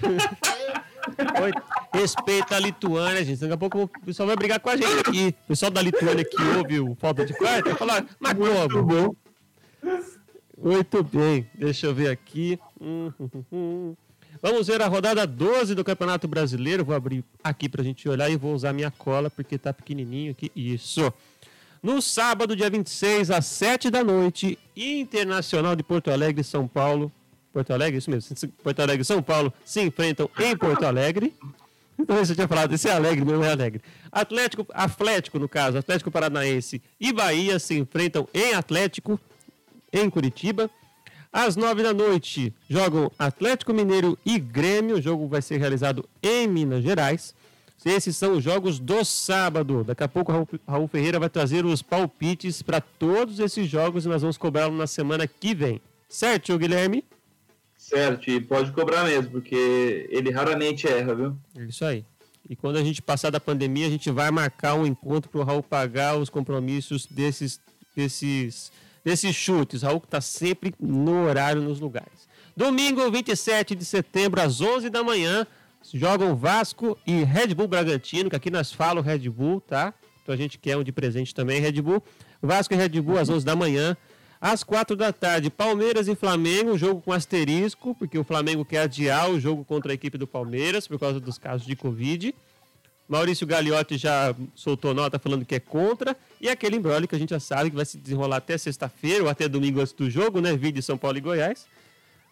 [1.94, 3.40] Respeita a Lituânia, gente.
[3.40, 5.36] Daqui a pouco o pessoal vai brigar com a gente aqui.
[5.46, 8.84] O pessoal da Lituânia que ouve o Falta de Quarto vai falar, mas como?
[8.84, 9.16] Bom.
[10.58, 12.60] Muito bem, deixa eu ver aqui.
[14.42, 16.84] Vamos ver a rodada 12 do Campeonato Brasileiro.
[16.84, 20.52] Vou abrir aqui pra gente olhar e vou usar minha cola porque tá pequenininho aqui.
[20.56, 21.14] Isso.
[21.82, 27.12] No sábado, dia 26, às 7 da noite, Internacional de Porto Alegre, São Paulo,
[27.54, 28.36] Porto Alegre, isso mesmo.
[28.64, 31.34] Porto Alegre e São Paulo se enfrentam em Porto Alegre.
[32.00, 33.82] Então, você tinha falado, esse é alegre, não é alegre.
[34.12, 39.20] Atlético, Atlético, no caso, Atlético Paranaense e Bahia se enfrentam em Atlético.
[39.94, 40.70] em Curitiba.
[41.34, 44.98] Às nove da noite, jogam Atlético Mineiro e Grêmio.
[44.98, 47.34] O jogo vai ser realizado em Minas Gerais.
[47.86, 49.84] Esses são os jogos do sábado.
[49.84, 50.32] Daqui a pouco
[50.68, 54.86] Raul Ferreira vai trazer os palpites para todos esses jogos e nós vamos cobrá-los na
[54.86, 55.82] semana que vem.
[56.08, 57.04] Certo, Guilherme?
[57.78, 61.38] Certo, e pode cobrar mesmo, porque ele raramente erra, viu?
[61.68, 62.06] Isso aí.
[62.48, 65.44] E quando a gente passar da pandemia, a gente vai marcar um encontro para o
[65.44, 67.60] Raul pagar os compromissos desses,
[67.96, 68.72] desses,
[69.04, 69.82] desses chutes.
[69.82, 72.30] Raul que está sempre no horário nos lugares.
[72.56, 75.48] Domingo, 27 de setembro, às 11 da manhã,
[75.94, 79.94] jogam Vasco e Red Bull Bragantino, que aqui nós falamos Red Bull, tá?
[80.22, 82.04] Então a gente quer um de presente também, Red Bull.
[82.42, 83.96] Vasco e Red Bull às 11 da manhã.
[84.40, 89.30] Às 4 da tarde, Palmeiras e Flamengo, jogo com asterisco, porque o Flamengo quer adiar
[89.30, 92.34] o jogo contra a equipe do Palmeiras por causa dos casos de Covid.
[93.12, 96.16] Maurício Gagliotti já soltou nota falando que é contra.
[96.40, 99.30] E aquele embrólio que a gente já sabe que vai se desenrolar até sexta-feira ou
[99.30, 100.56] até domingo antes do jogo, né?
[100.56, 101.68] Vídeo São Paulo e Goiás.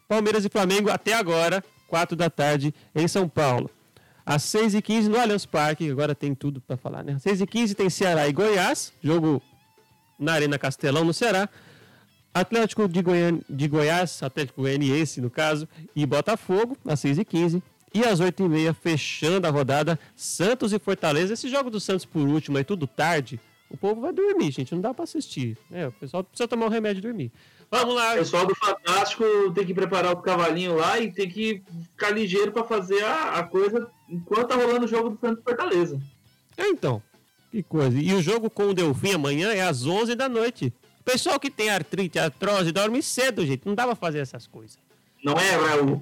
[0.07, 3.69] Palmeiras e Flamengo até agora 4 da tarde em São Paulo.
[4.25, 7.11] Às 6h15 no Allianz Parque, agora tem tudo para falar, né?
[7.13, 9.41] Às 6h15 tem Ceará e Goiás, jogo
[10.17, 11.49] na Arena Castelão, no Ceará.
[12.33, 17.61] Atlético de, Goiânia, de Goiás, Atlético Goianiense no caso, e Botafogo, às 6h15.
[17.93, 21.33] E às 8h30, fechando a rodada, Santos e Fortaleza.
[21.33, 23.39] Esse jogo do Santos por último, é tudo tarde.
[23.69, 25.57] O povo vai dormir, gente, não dá para assistir.
[25.69, 25.87] Né?
[25.87, 27.31] O pessoal precisa tomar um remédio e dormir.
[27.71, 28.13] Vamos lá.
[28.13, 29.23] O pessoal do Fantástico
[29.53, 31.61] tem que preparar o cavalinho lá e tem que
[31.91, 36.01] ficar ligeiro para fazer a, a, coisa enquanto tá rolando o jogo do Santos Fortaleza.
[36.57, 37.01] É, então.
[37.51, 37.97] Que coisa.
[37.97, 40.73] E o jogo com o Delfim amanhã é às 11 da noite.
[40.99, 43.65] O pessoal que tem artrite, artrose, dorme cedo, gente.
[43.65, 44.77] Não dá pra fazer essas coisas.
[45.23, 46.01] Não é, Raul?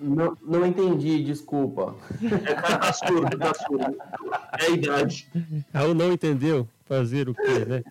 [0.00, 1.96] Não, não entendi, desculpa.
[2.22, 3.96] É, tá, tá surdo, tá surdo.
[4.60, 5.28] É a idade.
[5.74, 7.84] Raul não entendeu fazer o quê, né?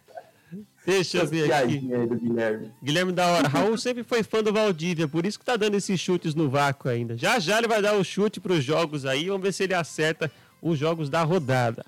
[0.86, 1.80] Deixa eu ver aqui.
[1.80, 2.72] Guilherme.
[2.82, 3.48] Guilherme da hora.
[3.50, 6.88] Raul sempre foi fã do Valdívia, por isso que tá dando esses chutes no vácuo
[6.90, 7.18] ainda.
[7.18, 9.74] Já já ele vai dar o chute para os jogos aí, vamos ver se ele
[9.74, 10.32] acerta
[10.62, 11.86] os jogos da rodada.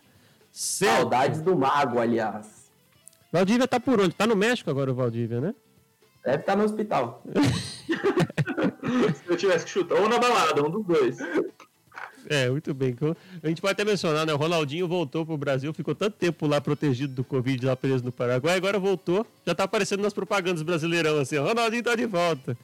[0.51, 0.97] Certo.
[0.97, 2.69] Saudades do Mago, aliás.
[3.31, 4.13] Valdívia tá por onde?
[4.13, 5.55] Tá no México agora o Valdívia, né?
[6.25, 7.23] Deve estar tá no hospital.
[9.13, 11.17] se eu tivesse que chutar, ou na balada, um dos dois.
[12.27, 12.95] É, muito bem.
[13.41, 14.33] A gente pode até mencionar, né?
[14.33, 18.11] O Ronaldinho voltou pro Brasil, ficou tanto tempo lá protegido do Covid, lá preso no
[18.11, 22.57] Paraguai, agora voltou, já tá aparecendo nas propagandas brasileirão, assim, o Ronaldinho tá de volta.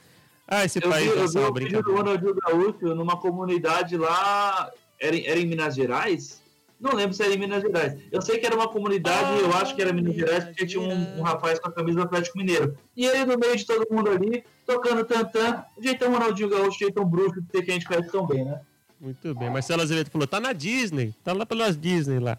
[0.46, 4.70] Ah, esse eu país vi, eu vi o vídeo do Ronaldinho Gaúcho numa comunidade lá,
[5.00, 6.40] era, era em Minas Gerais?
[6.78, 7.98] Não lembro se era em Minas Gerais.
[8.12, 11.18] Eu sei que era uma comunidade, eu acho que era Minas Gerais, porque tinha um,
[11.18, 12.76] um, rapaz com a camisa do Atlético Mineiro.
[12.96, 17.42] E ele no meio de todo mundo ali, tocando tantã, jeitão Ronaldinho Gaúcho, jeitão bruxo,
[17.50, 18.60] que a gente conhece tão bem, né?
[19.00, 19.50] Muito bem.
[19.50, 22.38] Marcelo Azevedo falou: tá na Disney, tá lá pelas Disney lá.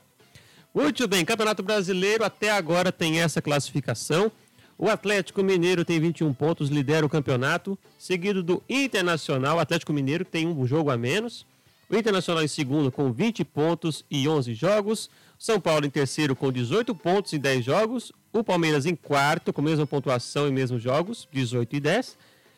[0.73, 4.32] Muito bem, Campeonato Brasileiro até agora tem essa classificação.
[4.78, 9.57] O Atlético Mineiro tem 21 pontos, lidera o campeonato, seguido do Internacional.
[9.57, 11.47] O Atlético Mineiro tem um jogo a menos.
[11.89, 15.09] O Internacional em segundo com 20 pontos e 11 jogos.
[15.38, 18.11] São Paulo em terceiro com 18 pontos e 10 jogos.
[18.33, 22.17] O Palmeiras em quarto com mesma pontuação e mesmos jogos, 18 e 10.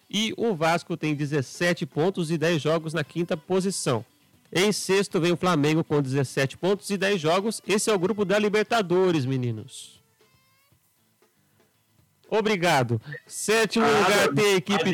[0.10, 4.04] E o Vasco tem 17 pontos e 10 jogos na quinta posição.
[4.52, 7.62] Em sexto vem o Flamengo com 17 pontos e 10 jogos.
[7.68, 10.02] Esse é o grupo da Libertadores, meninos.
[12.30, 13.02] Obrigado.
[13.28, 14.92] Sétimo ah, lugar tem a equipe.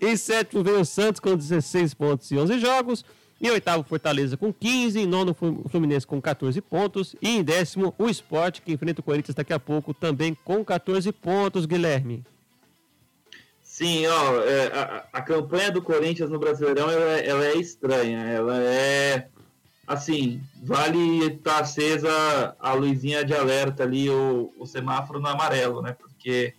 [0.00, 3.04] em sétimo vem o Santos com 16 pontos e 11 jogos.
[3.40, 5.00] Em oitavo, Fortaleza com 15.
[5.00, 7.16] Em nono, Fluminense com 14 pontos.
[7.22, 11.10] E em décimo, o Sport, que enfrenta o Corinthians daqui a pouco, também com 14
[11.12, 12.22] pontos, Guilherme.
[13.62, 18.18] Sim, ó, é, a, a, campanha do Corinthians no Brasileirão ela, é, ela, é estranha.
[18.24, 19.28] Ela é
[19.86, 25.80] assim, vale estar tá acesa a luzinha de alerta ali, o, o semáforo no amarelo,
[25.80, 25.96] né?
[25.98, 26.52] Porque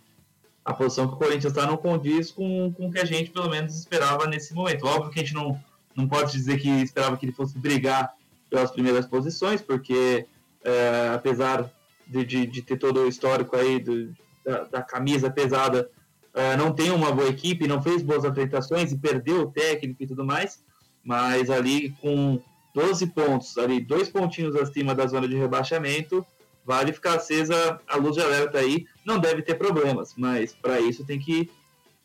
[0.64, 3.48] a posição que o Corinthians está não condiz com, com o que a gente pelo
[3.48, 4.86] menos esperava nesse momento.
[4.86, 5.62] Óbvio que a gente não,
[5.96, 8.12] não pode dizer que esperava que ele fosse brigar
[8.48, 10.26] pelas primeiras posições, porque
[10.64, 11.70] é, apesar
[12.06, 14.14] de, de, de, ter todo o histórico aí do,
[14.44, 15.88] da, da camisa pesada
[16.34, 20.06] uh, não tem uma boa equipe, não fez boas apresentações e perdeu o técnico e
[20.06, 20.62] tudo mais,
[21.02, 22.40] mas ali com
[22.74, 26.24] 12 pontos, ali dois pontinhos acima da zona de rebaixamento,
[26.64, 28.86] vale ficar acesa a luz de alerta aí.
[29.04, 31.50] Não deve ter problemas, mas para isso tem que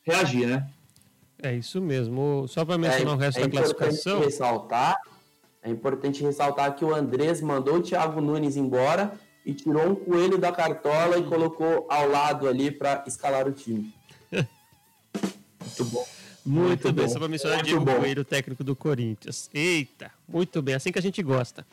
[0.03, 0.67] reagir, né?
[1.41, 2.47] É isso mesmo.
[2.47, 4.19] Só para mencionar é, o resto é da classificação.
[4.19, 4.97] Ressaltar,
[5.61, 9.13] é importante ressaltar que o Andrés mandou o Thiago Nunes embora
[9.45, 13.93] e tirou um coelho da cartola e colocou ao lado ali para escalar o time.
[14.31, 16.07] Muito bom.
[16.45, 17.11] Muito, muito bem, bom.
[17.11, 17.95] só para mencionar muito Diego bom.
[17.95, 19.49] Coelho, técnico do Corinthians.
[19.53, 21.67] Eita, muito bem, assim que a gente gosta.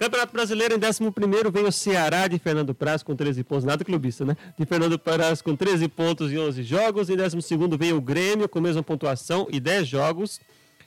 [0.00, 4.24] Campeonato Brasileiro, em 11 vem o Ceará de Fernando Praz com 13 pontos, nada clubista,
[4.24, 4.34] né?
[4.58, 7.10] De Fernando Praz com 13 pontos e 11 jogos.
[7.10, 7.36] Em 12
[7.78, 10.40] vem o Grêmio com a mesma pontuação e 10 jogos.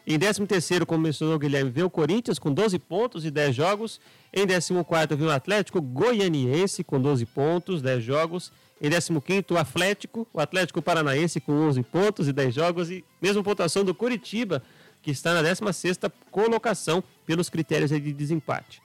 [0.08, 4.02] Em 13 como mencionou o Guilherme, vem o Corinthians com 12 pontos e 10 jogos.
[4.34, 8.52] Em 14 vem o Atlético Goianiense com 12 pontos, 10 jogos.
[8.82, 12.90] Em 15 o Atlético, o Atlético Paranaense com 11 pontos e 10 jogos.
[12.90, 14.64] E mesma pontuação do Curitiba,
[15.04, 16.00] que está na 16
[16.32, 18.82] colocação pelos critérios de desempate.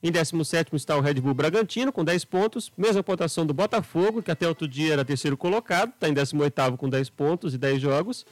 [0.00, 2.70] Em 17 está o Red Bull Bragantino, com 10 pontos.
[2.76, 6.88] Mesma pontuação do Botafogo, que até outro dia era terceiro colocado, está em 18 com
[6.88, 8.24] 10 pontos e 10 jogos.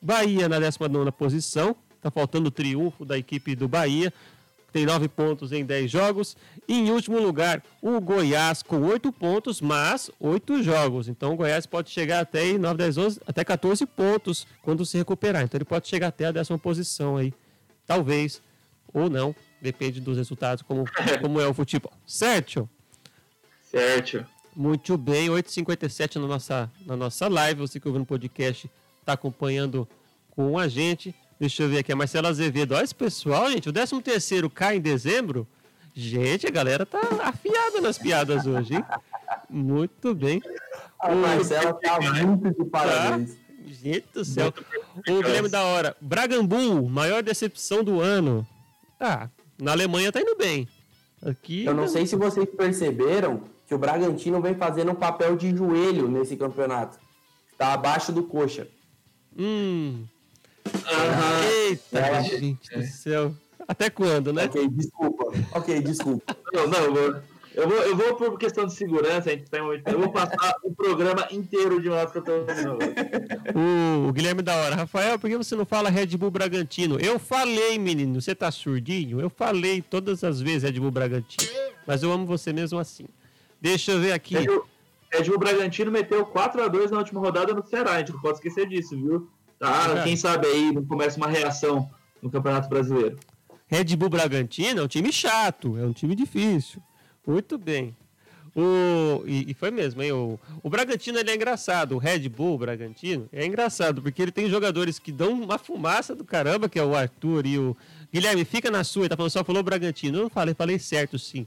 [0.00, 4.12] Bahia na 19 posição, está faltando o triunfo da equipe do Bahia,
[4.72, 6.36] tem 9 pontos em 10 jogos.
[6.66, 11.06] E em último lugar, o Goiás com 8 pontos, mas 8 jogos.
[11.06, 15.44] Então o Goiás pode chegar até 9, 10, 11, até 14 pontos quando se recuperar.
[15.44, 17.32] Então ele pode chegar até a décima posição aí.
[17.86, 18.42] Talvez,
[18.92, 19.32] ou não,
[19.62, 20.84] Depende dos resultados, como,
[21.20, 21.92] como é o futebol.
[22.04, 22.68] Certo?
[23.70, 24.26] Certo.
[24.54, 27.60] Muito bem, 8h57 na nossa, na nossa live.
[27.60, 28.68] Você que ouviu no podcast
[29.00, 29.88] está acompanhando
[30.32, 31.14] com a gente.
[31.38, 32.74] Deixa eu ver aqui, a Marcela Azevedo.
[32.74, 33.68] Olha esse pessoal, gente.
[33.68, 35.46] O 13 terceiro cai em dezembro.
[35.94, 38.84] Gente, a galera tá afiada nas piadas hoje, hein?
[39.48, 40.42] Muito bem.
[40.98, 41.16] A o...
[41.16, 43.34] Marcela tá muito de parabéns.
[43.34, 43.42] Tá?
[43.66, 44.52] Gente do céu.
[45.08, 45.96] O Guilherme da hora.
[46.00, 48.46] Bragambu, maior decepção do ano.
[48.98, 49.28] Ah,
[49.62, 50.68] na Alemanha tá indo bem.
[51.24, 51.64] Aqui.
[51.64, 56.08] Eu não sei se vocês perceberam que o Bragantino vem fazendo um papel de joelho
[56.08, 56.98] nesse campeonato.
[57.56, 58.66] Tá abaixo do coxa.
[59.38, 60.04] Hum.
[60.66, 61.68] Uhum.
[61.68, 62.78] Eita, é, gente é.
[62.78, 63.34] do céu.
[63.68, 64.46] Até quando, né?
[64.46, 65.24] Ok, desculpa.
[65.52, 66.36] Ok, desculpa.
[66.52, 67.22] não, não,
[67.54, 70.54] eu vou, eu vou por questão de segurança, a gente tá em Eu vou passar
[70.62, 72.32] o programa inteiro de moto que eu tô
[73.54, 74.74] o, o Guilherme da hora.
[74.74, 76.98] Rafael, por que você não fala Red Bull Bragantino?
[76.98, 78.20] Eu falei, menino.
[78.20, 79.20] Você tá surdinho?
[79.20, 81.50] Eu falei todas as vezes Red Bull Bragantino.
[81.86, 83.06] Mas eu amo você mesmo assim.
[83.60, 84.34] Deixa eu ver aqui.
[84.34, 84.66] Red Bull,
[85.12, 87.92] Red Bull Bragantino meteu 4x2 na última rodada no Ceará.
[87.92, 89.28] A gente não pode esquecer disso, viu?
[89.58, 90.02] Tá, é.
[90.04, 91.88] quem sabe aí não começa uma reação
[92.22, 93.18] no Campeonato Brasileiro.
[93.66, 96.82] Red Bull Bragantino é um time chato, é um time difícil.
[97.26, 97.94] Muito bem.
[98.54, 100.12] O, e, e, foi mesmo, hein?
[100.12, 101.94] O, o Bragantino ele é engraçado.
[101.94, 106.24] O Red Bull Bragantino é engraçado, porque ele tem jogadores que dão uma fumaça do
[106.24, 107.76] caramba, que é o Arthur e o.
[108.12, 110.18] Guilherme, fica na sua, ele tá falando, só falou Bragantino.
[110.18, 111.46] Eu não falei, falei certo sim.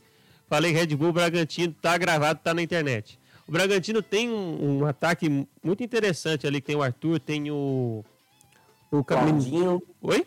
[0.49, 3.19] Falei Red Bull Bragantino, tá gravado, tá na internet.
[3.47, 8.03] O Bragantino tem um, um ataque muito interessante ali, que tem o Arthur, tem o.
[8.91, 9.81] O Claudinho.
[10.01, 10.25] Oi?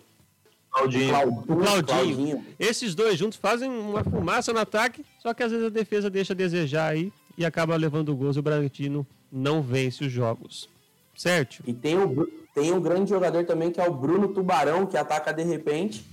[0.79, 1.14] Claudinho.
[1.29, 1.85] O Claudinho.
[1.85, 2.47] Claudinho.
[2.59, 6.33] Esses dois juntos fazem uma fumaça no ataque, só que às vezes a defesa deixa
[6.33, 10.68] a desejar aí e acaba levando gols e o Bragantino não vence os jogos.
[11.16, 11.62] Certo?
[11.66, 15.33] E tem o, tem um grande jogador também que é o Bruno Tubarão, que ataca
[15.33, 16.05] de repente.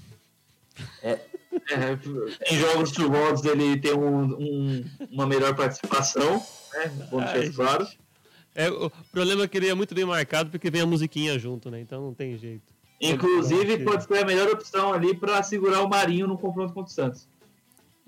[1.02, 1.20] É.
[1.72, 6.92] É, em jogos turvosos ele tem um, um, uma melhor participação, né?
[7.10, 7.88] Bom Ai, claro.
[8.54, 11.72] É, o problema é que ele é muito bem marcado porque vem a musiquinha junto,
[11.72, 11.80] né?
[11.80, 12.75] Então não tem jeito.
[13.12, 16.94] Inclusive, pode ser a melhor opção ali para segurar o Marinho no confronto contra o
[16.94, 17.28] Santos.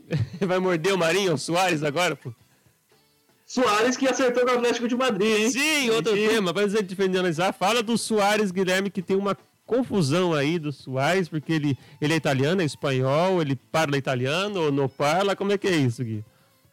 [0.40, 2.32] Vai morder o Marinho, o Soares agora, pô?
[3.46, 5.52] Soares que acertou no Atlético de Madrid, hein?
[5.52, 6.28] Sim, outro e...
[6.28, 6.52] tema.
[6.54, 11.30] Mas antes de analisar, fala do Soares, Guilherme, que tem uma confusão aí do Soares,
[11.30, 15.36] porque ele, ele é italiano, é espanhol, ele parla italiano ou não parla?
[15.36, 16.26] Como é que é isso, Gui?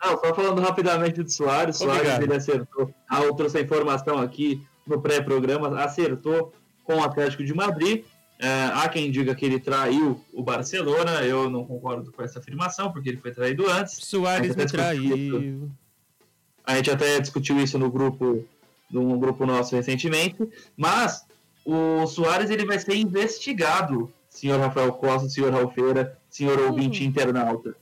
[0.02, 1.76] Não, só falando rapidamente do Soares.
[1.76, 2.92] Soares, ele acertou.
[3.08, 6.52] Ah, eu trouxe a informação aqui no pré-programa, acertou
[6.82, 8.04] com o Atlético de Madrid.
[8.45, 12.92] É, há quem diga que ele traiu o Barcelona, eu não concordo com essa afirmação,
[12.92, 13.95] porque ele foi traído antes.
[13.95, 15.70] Soares me traiu.
[16.62, 18.47] A gente até discutiu isso no grupo,
[18.90, 21.24] no grupo nosso recentemente, mas
[21.64, 27.09] o Soares ele vai ser investigado, senhor Rafael Costa, senhor Ralfeira, senhor ouvinte uhum.
[27.09, 27.74] internauta.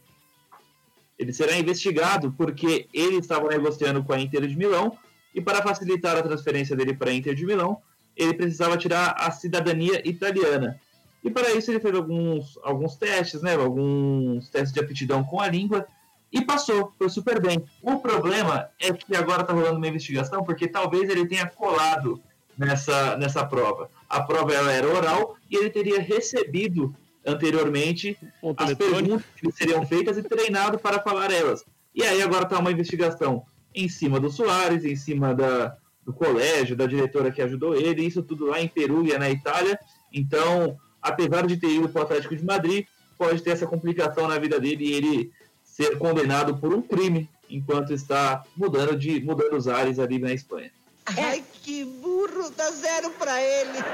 [1.18, 4.96] Ele será investigado porque ele estava negociando com a Inter de Milão
[5.34, 7.82] e para facilitar a transferência dele para a Inter de Milão,
[8.16, 10.80] ele precisava tirar a cidadania italiana.
[11.24, 15.48] E para isso ele fez alguns, alguns testes, né, alguns testes de aptidão com a
[15.48, 15.86] língua
[16.32, 17.64] e passou, foi super bem.
[17.82, 22.20] O problema é que agora está rolando uma investigação porque talvez ele tenha colado
[22.56, 23.90] nessa, nessa prova.
[24.08, 26.94] A prova ela era oral e ele teria recebido
[27.24, 28.18] anteriormente
[28.56, 31.64] as perguntas que seriam feitas e treinado para falar elas.
[31.94, 33.44] E aí agora está uma investigação
[33.74, 38.22] em cima do Soares, em cima da, do colégio, da diretora que ajudou ele, isso
[38.22, 39.78] tudo lá em Perugia, na Itália.
[40.12, 42.86] Então, apesar de ter ido para o Atlético de Madrid,
[43.16, 45.32] pode ter essa complicação na vida dele e ele
[45.62, 50.70] ser condenado por um crime enquanto está mudando de mudando os ares ali na Espanha.
[51.04, 53.78] Ai, que burro, dá zero pra ele.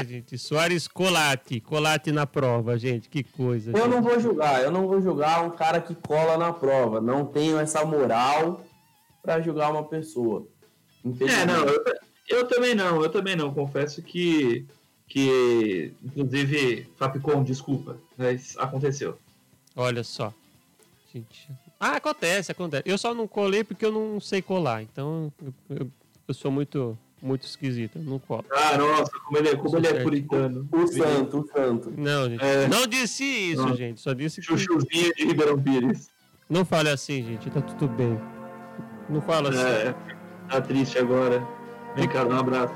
[0.00, 3.72] Ah, gente, Soares Colate, Colate na prova, gente, que coisa.
[3.72, 3.88] Eu gente.
[3.88, 7.00] não vou julgar, eu não vou julgar um cara que cola na prova.
[7.00, 8.64] Não tenho essa moral
[9.22, 10.46] para julgar uma pessoa.
[11.04, 11.84] É, não, eu,
[12.28, 13.52] eu, também não, eu também não.
[13.52, 14.66] Confesso que,
[15.06, 19.18] que inclusive, Fapcom, desculpa, mas aconteceu.
[19.76, 20.32] Olha só.
[21.12, 21.48] Gente.
[21.80, 22.82] Ah, acontece, acontece.
[22.84, 24.82] Eu só não colei porque eu não sei colar.
[24.82, 25.90] Então, eu, eu,
[26.26, 27.98] eu sou muito, muito esquisito.
[27.98, 28.44] Eu não colo.
[28.50, 30.68] Ah, nossa, como ele é, como ele é puritano.
[30.72, 31.92] O santo, o santo.
[31.96, 32.44] Não, gente.
[32.44, 32.68] É.
[32.68, 33.76] Não disse isso, não.
[33.76, 34.00] gente.
[34.00, 34.46] Só disse que.
[34.46, 36.10] Chuchuzinha de Ribeirão Pires.
[36.48, 37.48] Não fale assim, gente.
[37.50, 38.18] Tá tudo bem.
[39.08, 39.60] Não fala assim.
[39.60, 39.94] É,
[40.48, 41.46] tá triste agora.
[41.94, 42.74] Vem cá, dá um abraço.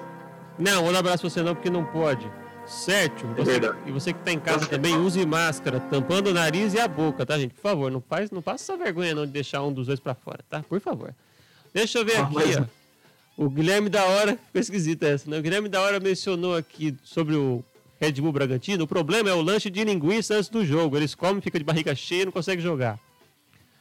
[0.58, 2.30] Não, um abraço pra você não, porque não pode.
[2.66, 3.26] Certo?
[3.36, 6.80] É você, e você que tá em casa também, use máscara, tampando o nariz e
[6.80, 7.54] a boca, tá, gente?
[7.54, 10.14] Por favor, não faz, não passa essa vergonha não de deixar um dos dois para
[10.14, 10.62] fora, tá?
[10.62, 11.12] Por favor.
[11.74, 12.56] Deixa eu ver ah, aqui, mas...
[12.58, 12.64] ó.
[13.36, 15.38] O Guilherme da Hora, ficou esquisita essa, né?
[15.38, 17.64] O Guilherme da Hora mencionou aqui sobre o
[18.00, 18.84] Red Bull Bragantino.
[18.84, 20.96] O problema é o lanche de linguiça antes do jogo.
[20.96, 22.98] Eles comem, fica de barriga cheia e não consegue jogar.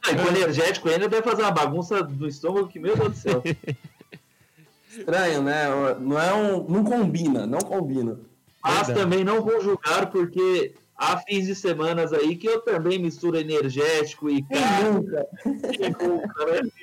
[0.02, 3.16] Ah, e com energético ainda deve fazer uma bagunça do estômago que, meu Deus do
[3.16, 3.42] céu.
[4.90, 5.64] Estranho, né?
[6.00, 6.68] Não é um.
[6.68, 8.18] Não combina, não combina.
[8.62, 9.00] Mas Verdade.
[9.00, 14.28] também não vou julgar, porque há fins de semanas aí que eu também misturo energético
[14.28, 15.06] e carne.
[15.06, 15.24] né?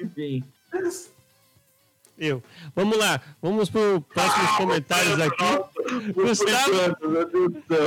[0.02, 0.44] Enfim.
[2.20, 2.44] Eu.
[2.76, 6.14] Vamos lá, vamos para os próximos ah, comentários aqui.
[6.14, 6.98] Gustavo.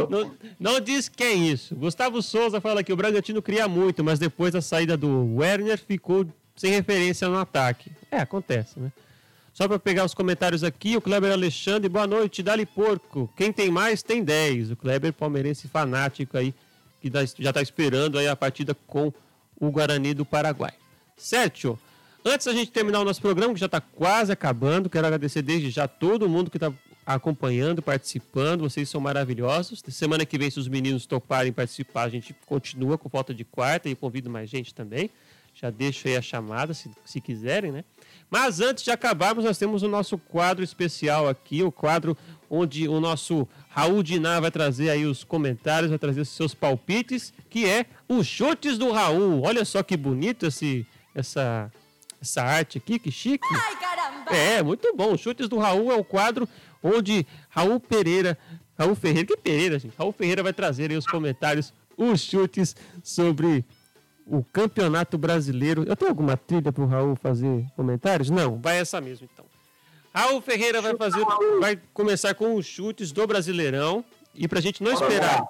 [0.09, 1.77] Não, não diz quem é isso.
[1.77, 6.27] Gustavo Souza fala que o Bragantino cria muito, mas depois da saída do Werner ficou
[6.57, 7.93] sem referência no ataque.
[8.11, 8.91] É, acontece, né?
[9.53, 13.31] Só para pegar os comentários aqui, o Kleber Alexandre, boa noite, Dali Porco.
[13.37, 14.71] Quem tem mais tem 10.
[14.71, 16.55] O Kleber palmeirense fanático aí,
[17.03, 19.13] que já está esperando aí a partida com
[19.61, 20.73] o Guarani do Paraguai.
[21.19, 21.79] Certo?
[22.25, 25.71] Antes da gente terminar o nosso programa, que já está quase acabando, quero agradecer desde
[25.71, 26.73] já todo mundo que está
[27.05, 28.61] acompanhando, participando.
[28.61, 29.83] Vocês são maravilhosos.
[29.89, 33.89] Semana que vem, se os meninos toparem participar, a gente continua com falta de quarta
[33.89, 35.11] e convido mais gente também.
[35.53, 37.85] Já deixo aí a chamada, se, se quiserem, né?
[38.31, 42.17] Mas antes de acabarmos, nós temos o nosso quadro especial aqui, o quadro
[42.49, 47.35] onde o nosso Raul Diná vai trazer aí os comentários, vai trazer os seus palpites,
[47.51, 49.43] que é os chutes do Raul.
[49.43, 51.71] Olha só que bonito esse, essa,
[52.23, 53.47] essa arte aqui, que chique.
[53.53, 54.31] Ai, caramba!
[54.31, 55.17] É, muito bom.
[55.17, 56.49] Chutes do Raul é o quadro
[56.83, 58.39] onde Raul Pereira,
[58.79, 59.95] Raul Ferreira, que Pereira, gente?
[59.99, 63.65] Raul Ferreira vai trazer aí os comentários, os chutes sobre
[64.25, 65.85] o Campeonato Brasileiro.
[65.87, 68.31] Eu tenho alguma trilha para o Raul fazer comentários?
[68.31, 69.45] Não, vai essa mesmo então.
[70.15, 71.25] Raul Ferreira vai fazer,
[71.59, 74.05] vai começar com os chutes do Brasileirão
[74.35, 75.43] e para a gente não esperar,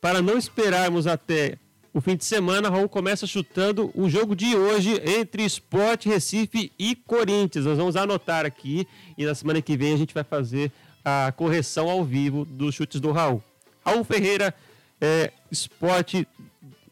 [0.00, 1.58] para não esperarmos até
[1.92, 6.94] o fim de semana, Raul começa chutando o jogo de hoje entre Sport Recife e
[6.94, 7.64] Corinthians.
[7.64, 8.86] Nós vamos anotar aqui
[9.16, 10.70] e na semana que vem a gente vai fazer
[11.04, 13.42] a correção ao vivo dos chutes do Raul.
[13.84, 14.54] Raul Ferreira,
[15.00, 16.24] é, Sport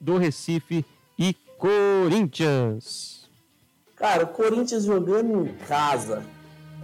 [0.01, 0.85] do Recife
[1.19, 3.29] e Corinthians.
[3.97, 6.23] Cara, o Corinthians jogando em casa,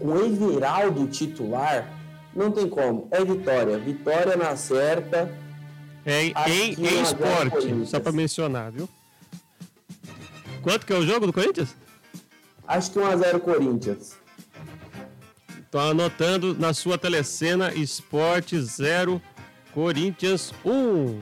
[0.01, 1.89] o Everaldo titular,
[2.35, 3.09] não tem como.
[3.11, 3.79] É vitória.
[3.79, 5.31] Vitória na certa.
[6.05, 8.89] É, em, em esporte, só para mencionar, viu?
[10.63, 11.77] Quanto que é o jogo do Corinthians?
[12.67, 14.17] Acho que 1x0 Corinthians.
[15.71, 19.21] Tô anotando na sua telecena Esporte 0,
[19.73, 21.21] Corinthians 1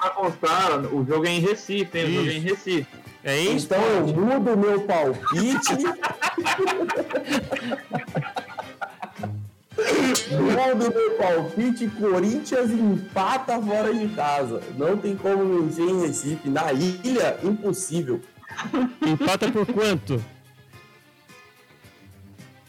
[0.00, 2.06] pra constar, o jogo é em Recife, hein?
[2.06, 2.86] O jogo é em Recife.
[3.22, 5.76] É em então eu mudo meu palpite.
[10.30, 14.62] mudo meu palpite, Corinthians empata fora de casa.
[14.76, 16.48] Não tem como vencer em Recife.
[16.48, 18.20] Na ilha, impossível.
[19.06, 20.22] Empata por quanto?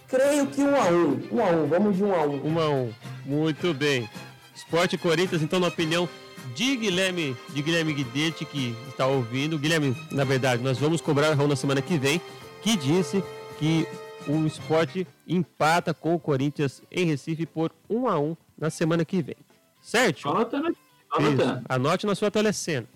[0.08, 1.20] Creio que 1 um a 1 um.
[1.32, 1.68] 1 um a 1 um.
[1.68, 2.54] Vamos de 1 um a 1 um.
[2.54, 2.94] 1 a 1
[3.26, 4.10] Muito bem.
[4.56, 6.08] Esporte Corinthians, então, na opinião
[6.56, 9.58] de Guilherme, de Guilherme Guidetti, que está ouvindo.
[9.58, 12.22] Guilherme, na verdade, nós vamos cobrar Raul na semana que vem,
[12.62, 13.24] que disse
[13.58, 13.88] que
[14.28, 19.22] o esporte empata com o Corinthians em Recife por 1 a 1 na semana que
[19.22, 19.38] vem.
[19.82, 20.30] Certo?
[20.30, 20.72] Anota, né?
[21.12, 21.64] Anota.
[21.68, 22.88] Anote na sua telecena.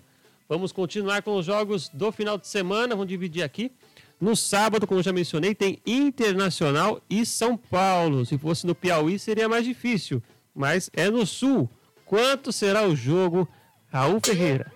[0.48, 2.94] Vamos continuar com os jogos do final de semana.
[2.94, 3.72] Vamos dividir aqui.
[4.20, 8.24] No sábado, como já mencionei, tem Internacional e São Paulo.
[8.24, 10.22] Se fosse no Piauí, seria mais difícil.
[10.54, 11.68] Mas é no Sul.
[12.06, 13.48] Quanto será o jogo,
[13.88, 14.75] Raul Ferreira?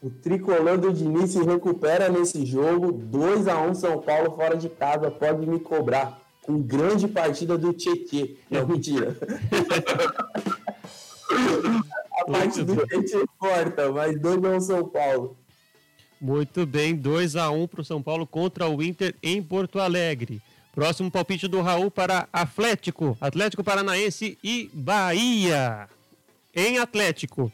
[0.00, 2.92] O tricolor do Diniz se recupera nesse jogo.
[2.92, 5.10] 2 a 1 São Paulo fora de casa.
[5.10, 6.20] Pode me cobrar.
[6.42, 8.36] Com grande partida do Tietê.
[8.50, 9.16] Não, mentira.
[12.12, 15.36] a parte do Tietê corta, mas 2 a 1 São Paulo.
[16.20, 20.40] Muito bem, 2 a 1 para o São Paulo contra o Inter em Porto Alegre.
[20.74, 25.88] Próximo palpite do Raul para Atlético, Atlético Paranaense e Bahia.
[26.54, 27.52] Em Atlético.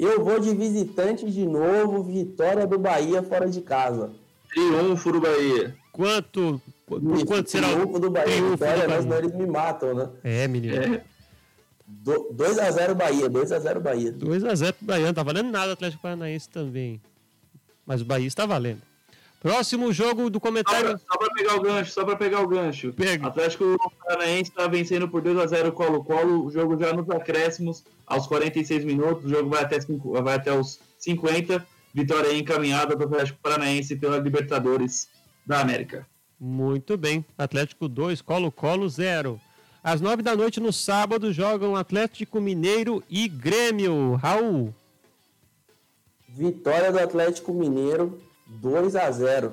[0.00, 4.12] Eu vou de visitante de novo, vitória do Bahia fora de casa.
[4.48, 5.74] Triunfo do Bahia.
[5.92, 8.32] Quanto, por quanto será o triunfo do Bahia?
[8.36, 9.24] triunfo vitória, do mas Bahia?
[9.24, 10.08] eles me matam, né?
[10.22, 10.76] É, menino.
[10.76, 11.02] É.
[11.86, 14.12] Do- 2x0 Bahia, 2x0 Bahia.
[14.12, 17.00] 2x0 pro Bahia, não tá valendo nada o Atlético Paranaense também.
[17.84, 18.82] Mas o Bahia está valendo.
[19.40, 20.98] Próximo jogo do comentário.
[20.98, 22.92] só pra pegar o gancho, só pra pegar o gancho.
[22.92, 23.28] Pega.
[23.28, 26.44] Atlético Paranaense tá vencendo por 2x0 Colo-Colo.
[26.46, 29.24] O jogo já nos acréscimos, aos 46 minutos.
[29.24, 31.64] O jogo vai até, cinco- vai até os 50.
[31.94, 35.08] Vitória encaminhada do Atlético Paranaense pela Libertadores
[35.46, 36.06] da América.
[36.38, 37.24] Muito bem.
[37.36, 39.40] Atlético 2, Colo-Colo 0.
[39.82, 44.16] Às 9 da noite no sábado jogam Atlético Mineiro e Grêmio.
[44.16, 44.74] Raul.
[46.28, 48.20] Vitória do Atlético Mineiro,
[48.50, 49.52] 2x0.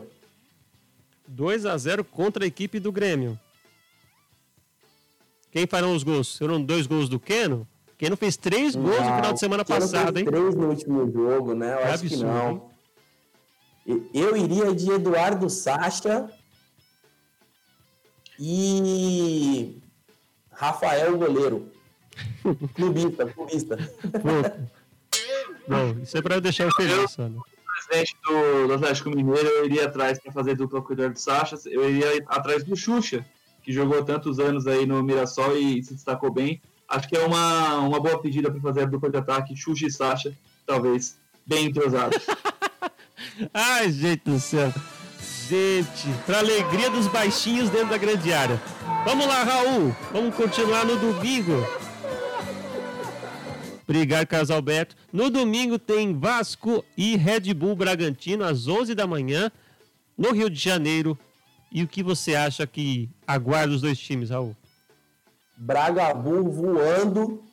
[1.27, 3.39] 2 a 0 contra a equipe do Grêmio.
[5.51, 6.35] Quem farão os gols?
[6.35, 7.67] Serão dois gols do Keno?
[7.97, 10.25] Keno fez três gols no final de semana passada, hein?
[10.25, 11.73] três no último jogo, né?
[11.73, 12.69] Eu É acho que absurdo, não.
[13.87, 16.29] E- Eu iria de Eduardo Sacha
[18.39, 19.77] e
[20.51, 21.71] Rafael Goleiro.
[22.75, 23.77] clubista, clubista.
[25.67, 27.31] Bom, isso é pra eu deixar o feliz, né?
[27.87, 31.57] Presidente do, do Atlético Mineiro, eu iria atrás para fazer dupla com o Eduardo Sacha.
[31.65, 33.25] Eu iria atrás do Xuxa,
[33.63, 36.61] que jogou tantos anos aí no Mirassol e se destacou bem.
[36.87, 39.91] Acho que é uma, uma boa pedida para fazer a dupla de ataque, Xuxa e
[39.91, 42.25] Sacha, talvez bem entrosados.
[43.53, 44.73] Ai, gente do céu.
[45.49, 48.59] Gente, pra alegria dos baixinhos dentro da grande área.
[49.05, 49.95] Vamos lá, Raul.
[50.11, 51.84] Vamos continuar no domingo.
[53.87, 54.95] Obrigado, Carlos Alberto.
[55.13, 59.51] No domingo tem Vasco e Red Bull Bragantino às 11 da manhã
[60.17, 61.17] no Rio de Janeiro.
[61.71, 64.55] E o que você acha que aguarda os dois times, Raul?
[65.57, 67.43] Bragabu voando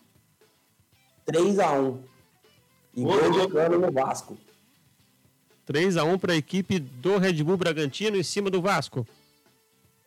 [1.26, 1.98] 3x1.
[2.94, 4.36] E Ô, gol de cano no Vasco.
[5.66, 9.06] 3 a 1 para a equipe do Red Bull Bragantino em cima do Vasco.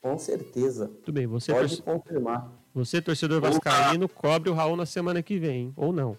[0.01, 0.91] Com certeza.
[1.03, 2.51] Tudo bem, você Pode confirmar.
[2.75, 5.73] Você, torcedor vascaíno, cobre o Raul na semana que vem, hein?
[5.77, 6.17] ou não.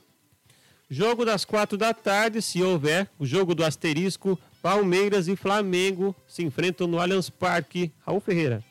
[0.89, 6.43] Jogo das quatro da tarde, se houver, o jogo do asterisco, Palmeiras e Flamengo se
[6.43, 7.93] enfrentam no Allianz Parque.
[8.07, 8.65] Raul Ferreira.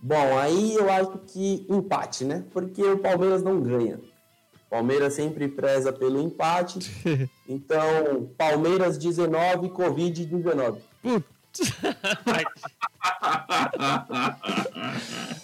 [0.00, 2.44] Bom, aí eu acho que empate, né?
[2.52, 3.98] Porque o Palmeiras não ganha.
[4.70, 6.78] Palmeiras sempre preza pelo empate.
[7.48, 10.80] Então, Palmeiras 19, Covid 19.
[11.02, 11.72] Putz.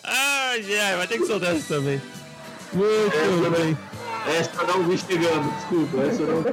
[0.05, 2.01] Ai, ai, vai ter que soltar isso também.
[2.73, 3.77] Muito bem.
[4.39, 6.03] Essa eu não vi chegando, desculpa.
[6.03, 6.45] Essa não...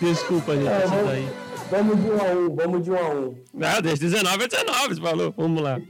[0.00, 1.28] Desculpa, gente, É, isso vamos- daí.
[1.68, 3.34] Vamos de um a um, vamos de um a um.
[3.60, 5.34] Ah, desde 19 é 19, você falou.
[5.36, 5.80] Vamos lá.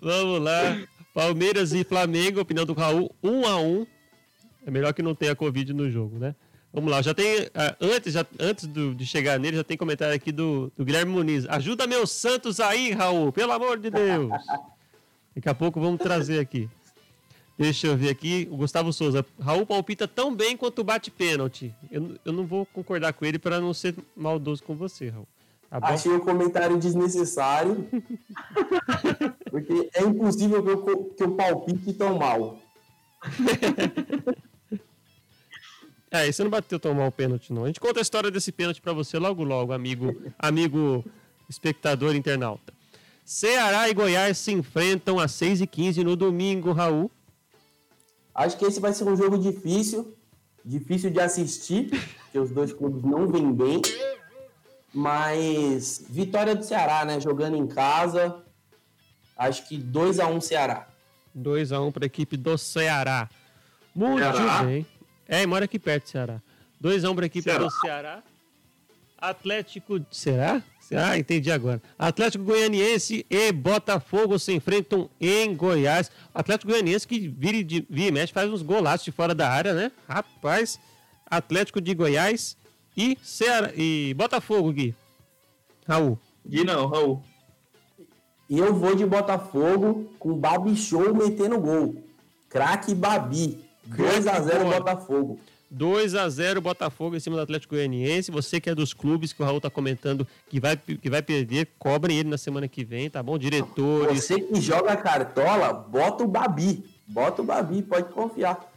[0.00, 0.78] Vamos lá.
[1.12, 3.86] Palmeiras e Flamengo, opinião do Raul, 1 um a 1
[4.66, 6.34] É melhor que não tenha Covid no jogo, né?
[6.76, 7.48] Vamos lá, já tem.
[7.54, 11.10] ah, antes já, antes do- de chegar nele, já tem comentário aqui do, do Guilherme
[11.10, 11.46] Muniz.
[11.48, 14.30] Ajuda meus Santos aí, Raul, pelo amor de Deus.
[15.34, 16.68] Daqui a pouco vamos trazer aqui.
[17.56, 18.46] Deixa eu ver aqui.
[18.50, 19.24] O Gustavo Souza.
[19.40, 21.74] Raul palpita tão bem quanto bate pênalti.
[21.90, 25.26] Eu, eu não vou concordar com ele para não ser maldoso com você, Raul.
[25.70, 25.86] Tá bom?
[25.86, 27.88] Achei o comentário desnecessário.
[29.50, 32.58] porque é impossível que eu, que eu palpite tão mal.
[36.10, 37.64] É, você não bateu tão mal o pênalti, não.
[37.64, 41.04] A gente conta a história desse pênalti pra você logo, logo, amigo, amigo
[41.48, 42.72] espectador internauta.
[43.24, 47.10] Ceará e Goiás se enfrentam às 6h15 no domingo, Raul.
[48.32, 50.14] Acho que esse vai ser um jogo difícil,
[50.64, 51.90] difícil de assistir,
[52.22, 53.82] porque os dois clubes não vêm bem.
[54.94, 57.20] Mas vitória do Ceará, né?
[57.20, 58.42] Jogando em casa.
[59.36, 60.88] Acho que 2 a 1 Ceará.
[61.36, 63.28] 2x1 para a equipe do Ceará.
[63.94, 64.62] Muito Ceará?
[64.64, 64.86] bem.
[65.28, 66.40] É, e mora aqui perto do Ceará.
[66.82, 67.64] 2x1 para a equipe Ceará.
[67.64, 68.22] do Ceará.
[69.18, 70.00] Atlético.
[70.10, 70.62] Será?
[70.94, 71.82] Ah, entendi agora.
[71.98, 76.10] Atlético Goianiense e Botafogo se enfrentam em Goiás.
[76.32, 79.50] Atlético Goianiense que vira, e de, vira e mexe faz uns golaços de fora da
[79.50, 79.90] área, né?
[80.08, 80.78] Rapaz.
[81.28, 82.56] Atlético de Goiás
[82.96, 84.94] e, Ceará, e Botafogo, Gui.
[85.88, 86.18] Raul.
[86.46, 87.22] Gui não, Raul.
[88.48, 91.96] E eu vou de Botafogo com Babi Show metendo gol.
[92.48, 93.65] Craque Babi.
[93.86, 94.80] 2 a 0 bola.
[94.80, 95.40] Botafogo.
[95.70, 98.30] 2 a 0 Botafogo em cima do Atlético Goianiense.
[98.30, 101.68] Você que é dos clubes que o Raul tá comentando que vai, que vai perder,
[101.78, 103.36] cobrem ele na semana que vem, tá bom?
[103.36, 104.24] Diretores.
[104.24, 106.84] Você que joga cartola, bota o Babi.
[107.06, 108.72] Bota o Babi, pode confiar.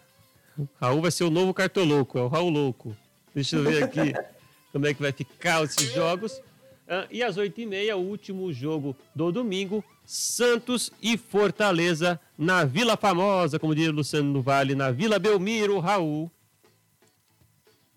[0.80, 2.96] Raul vai ser o novo cartoloco, é o Raul Louco.
[3.34, 4.14] Deixa eu ver aqui
[4.74, 6.42] como é que vai ficar esses jogos.
[7.12, 13.76] E às 8h30, o último jogo do domingo, Santos e Fortaleza na Vila Famosa, como
[13.76, 16.32] diria Luciano do Vale, na Vila Belmiro, Raul.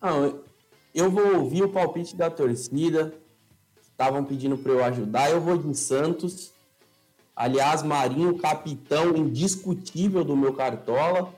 [0.00, 0.40] Não,
[0.94, 3.14] eu vou ouvir o palpite da torcida.
[3.80, 5.30] Estavam pedindo para eu ajudar.
[5.30, 6.50] Eu vou de Santos.
[7.34, 11.32] Aliás, Marinho, capitão indiscutível do meu Cartola.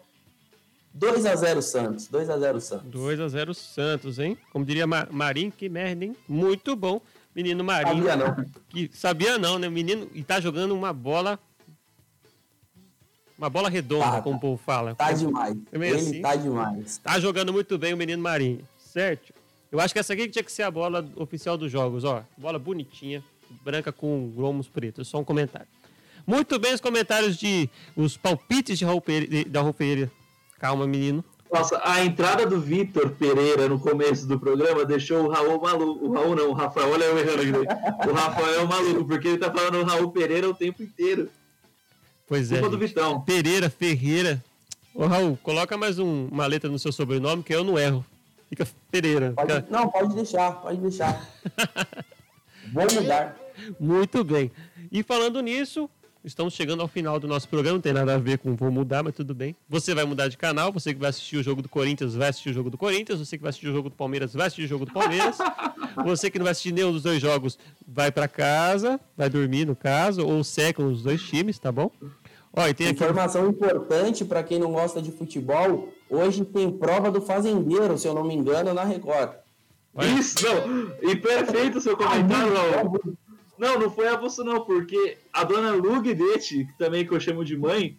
[0.92, 2.08] 2 a 0 Santos.
[2.08, 2.90] 2 a 0 Santos.
[2.90, 4.36] 2 a 0 Santos, hein?
[4.52, 6.16] Como diria Marinho, que merda, hein?
[6.28, 7.00] Muito bom.
[7.34, 8.04] Menino Marinho.
[8.04, 8.46] Sabia não.
[8.68, 9.68] Que, sabia não, né?
[9.68, 11.38] Menino e tá jogando uma bola.
[13.36, 14.94] Uma bola redonda, tá, como o povo fala.
[14.94, 15.56] Tá demais.
[15.72, 16.22] Ele assim.
[16.22, 16.98] tá demais.
[16.98, 18.60] Tá jogando muito bem o menino Marinho.
[18.78, 19.34] Certo?
[19.72, 22.22] Eu acho que essa aqui tinha que ser a bola oficial dos jogos, ó.
[22.38, 23.24] Bola bonitinha,
[23.64, 25.08] branca com gromos pretos.
[25.08, 25.66] Só um comentário.
[26.24, 27.68] Muito bem os comentários de.
[27.96, 30.10] Os palpites de Raul Pereira, da Raul Pereira.
[30.60, 31.24] Calma, menino.
[31.54, 36.04] Nossa, a entrada do Vitor Pereira no começo do programa deixou o Raul maluco.
[36.04, 38.08] O Raul não, o Rafael, olha eu errando aqui.
[38.10, 41.30] O Rafael é maluco, porque ele tá falando o Raul Pereira o tempo inteiro.
[42.26, 42.60] Pois é.
[42.60, 43.20] do Vitão.
[43.20, 44.42] Pereira, Ferreira.
[44.92, 48.04] Ô Raul, coloca mais um, uma letra no seu sobrenome que eu não erro.
[48.48, 49.32] Fica Pereira.
[49.36, 49.66] Pode, fica...
[49.70, 51.24] Não, pode deixar, pode deixar.
[52.72, 53.38] Vou mudar.
[53.78, 54.50] Muito bem.
[54.90, 55.88] E falando nisso,
[56.24, 59.02] Estamos chegando ao final do nosso programa, não tem nada a ver com vou mudar,
[59.02, 59.54] mas tudo bem.
[59.68, 62.48] Você vai mudar de canal, você que vai assistir o jogo do Corinthians vai assistir
[62.48, 64.66] o jogo do Corinthians, você que vai assistir o jogo do Palmeiras vai assistir o
[64.66, 65.36] jogo do Palmeiras.
[66.02, 69.76] você que não vai assistir nenhum dos dois jogos vai para casa, vai dormir no
[69.76, 71.90] caso, ou seca os dois times, tá bom?
[72.54, 73.50] Ó, tem Informação aqui...
[73.56, 78.24] importante para quem não gosta de futebol, hoje tem prova do fazendeiro, se eu não
[78.24, 79.32] me engano, na Record.
[80.18, 81.10] Isso, não.
[81.10, 83.16] E perfeito o seu comentário, Raul.
[83.58, 87.56] Não, não foi avulso não, porque a dona Lugdete, que também que eu chamo de
[87.56, 87.96] mãe,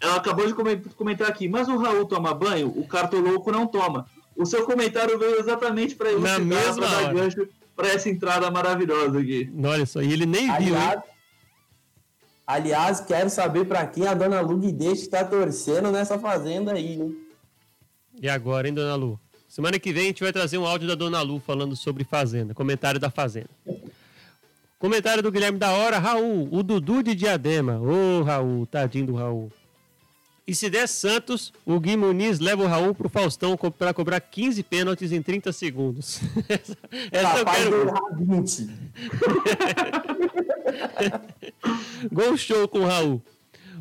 [0.00, 0.54] ela acabou de
[0.94, 4.06] comentar aqui, mas o Raul toma banho, o cartoloco não toma.
[4.36, 9.20] O seu comentário veio exatamente para Na mesma pra dar gancho para essa entrada maravilhosa
[9.20, 9.50] aqui.
[9.64, 11.02] Olha só, e ele nem aliás, viu,
[12.46, 17.16] Aliás, quero saber para quem a dona Lugdete está torcendo nessa fazenda aí, hein?
[18.20, 19.18] E agora, hein, dona Lu?
[19.48, 22.54] Semana que vem a gente vai trazer um áudio da dona Lu falando sobre fazenda,
[22.54, 23.50] comentário da fazenda.
[24.82, 27.78] Comentário do Guilherme da Hora, Raul, o Dudu de Diadema.
[27.78, 29.48] Ô, oh, Raul, tadinho do Raul.
[30.44, 34.60] E se der Santos, o Gui Muniz leva o Raul pro Faustão para cobrar 15
[34.64, 36.20] pênaltis em 30 segundos.
[36.48, 36.76] essa,
[37.12, 37.94] essa eu quero...
[38.18, 38.70] 20.
[42.10, 43.22] Gol show com o Raul.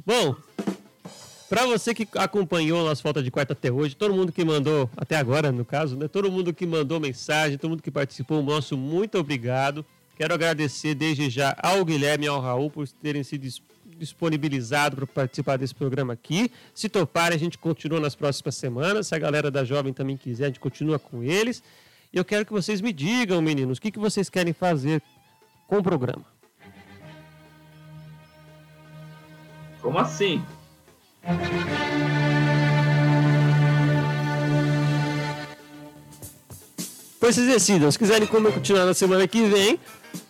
[0.06, 0.36] Bom,
[1.50, 5.16] para você que acompanhou nossa falta de quarta até hoje, todo mundo que mandou, até
[5.16, 6.08] agora no caso, né?
[6.08, 9.84] Todo mundo que mandou mensagem, todo mundo que participou, nosso muito obrigado.
[10.16, 13.38] Quero agradecer desde já ao Guilherme e ao Raul por terem se
[13.98, 16.52] disponibilizado para participar desse programa aqui.
[16.74, 19.08] Se toparem, a gente continua nas próximas semanas.
[19.08, 21.64] Se a galera da Jovem também quiser, a gente continua com eles.
[22.14, 25.02] E eu quero que vocês me digam, meninos, o que, que vocês querem fazer
[25.68, 26.26] com o programa.
[29.82, 30.44] Como assim?
[37.20, 37.92] Pois vocês decidam.
[37.92, 39.80] Se quiserem continuar na semana que vem,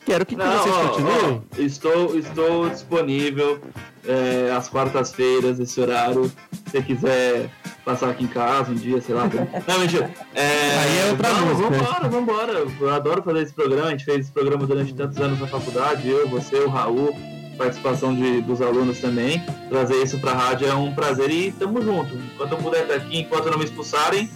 [0.06, 1.42] Quero que, Não, vocês continuem.
[1.58, 3.62] Ó, estou, estou disponível
[4.06, 6.26] é, às quartas-feiras, esse horário.
[6.26, 7.50] Se você quiser
[7.86, 9.30] passar aqui em casa um dia, sei lá.
[9.68, 10.10] Não, mentira.
[10.34, 11.70] É, Aí é outra não, música.
[11.70, 12.68] Vambora, vambora.
[12.80, 13.88] Eu adoro fazer esse programa.
[13.88, 16.08] A gente fez esse programa durante tantos anos na faculdade.
[16.10, 17.16] Eu, você, o Raul,
[17.58, 19.42] participação de, dos alunos também.
[19.70, 22.16] Trazer isso pra rádio é um prazer e tamo junto.
[22.16, 24.30] Enquanto eu puder estar aqui, enquanto não me expulsarem,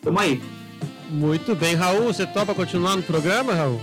[0.00, 0.42] tamo aí.
[1.10, 2.12] Muito bem, Raul.
[2.12, 3.80] Você topa continuar no programa, Raul?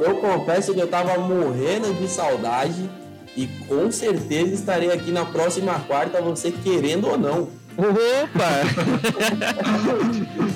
[0.00, 2.88] Eu confesso que eu tava morrendo de saudade
[3.36, 7.48] e com certeza estarei aqui na próxima quarta, você querendo ou não.
[7.76, 8.64] Opa!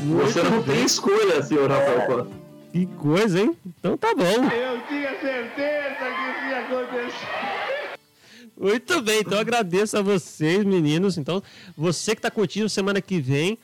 [0.24, 2.42] você não tem escolha, senhor Rafael é.
[2.72, 3.56] Que coisa, hein?
[3.66, 4.24] Então tá bom.
[4.24, 7.52] Eu tinha certeza que isso ia acontecer.
[8.58, 11.18] Muito bem, então agradeço a vocês, meninos.
[11.18, 11.42] Então,
[11.76, 13.58] você que está curtindo semana que vem,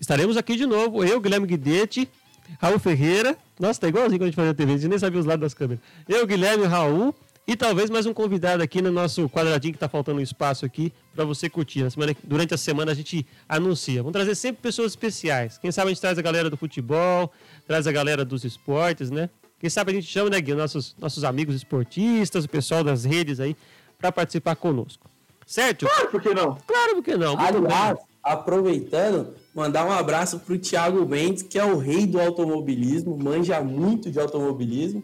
[0.00, 1.04] estaremos aqui de novo.
[1.04, 2.08] Eu, Guilherme Guidetti,
[2.60, 3.36] Raul Ferreira.
[3.58, 5.54] Nossa, tá igualzinho quando a gente fazia TV, a gente nem sabia os lados das
[5.54, 5.82] câmeras.
[6.08, 7.14] Eu, Guilherme, Raul.
[7.46, 10.90] E talvez mais um convidado aqui no nosso quadradinho que está faltando um espaço aqui
[11.14, 11.90] para você curtir.
[11.90, 14.02] Semana, durante a semana a gente anuncia.
[14.02, 15.58] Vamos trazer sempre pessoas especiais.
[15.58, 17.30] Quem sabe a gente traz a galera do futebol,
[17.66, 19.28] traz a galera dos esportes, né?
[19.60, 23.40] Quem sabe a gente chama, né, Gui, nossos, nossos amigos esportistas, o pessoal das redes
[23.40, 23.54] aí,
[23.98, 25.06] para participar conosco.
[25.46, 25.86] Certo?
[25.86, 26.56] Claro, por que não?
[26.66, 27.38] Claro, por que não?
[27.38, 33.16] Aliás, aproveitando, mandar um abraço para o Thiago Mendes, que é o rei do automobilismo,
[33.16, 35.02] manja muito de automobilismo.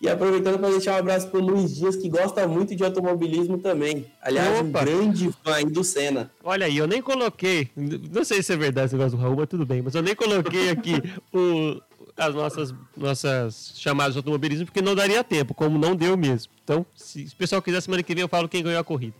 [0.00, 3.58] E aproveitando para deixar um abraço para o Luiz Dias, que gosta muito de automobilismo
[3.58, 4.04] também.
[4.20, 4.80] Aliás, Opa.
[4.80, 6.28] um grande fã do Senna.
[6.42, 9.48] Olha aí, eu nem coloquei, não sei se é verdade esse negócio do Raul, mas
[9.48, 10.94] tudo bem, mas eu nem coloquei aqui
[11.32, 11.80] o,
[12.16, 16.50] as nossas, nossas chamadas de automobilismo, porque não daria tempo, como não deu mesmo.
[16.64, 19.14] Então, se o pessoal quiser, semana que vem eu falo quem ganhou a corrida.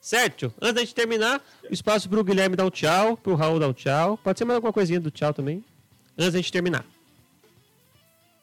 [0.00, 0.52] Certo?
[0.60, 3.68] Antes da gente terminar, espaço para o Guilherme dar um tchau, para o Raul dar
[3.68, 4.18] um tchau.
[4.18, 5.64] Pode ser mais alguma coisinha do tchau também.
[6.16, 6.84] Antes da gente terminar.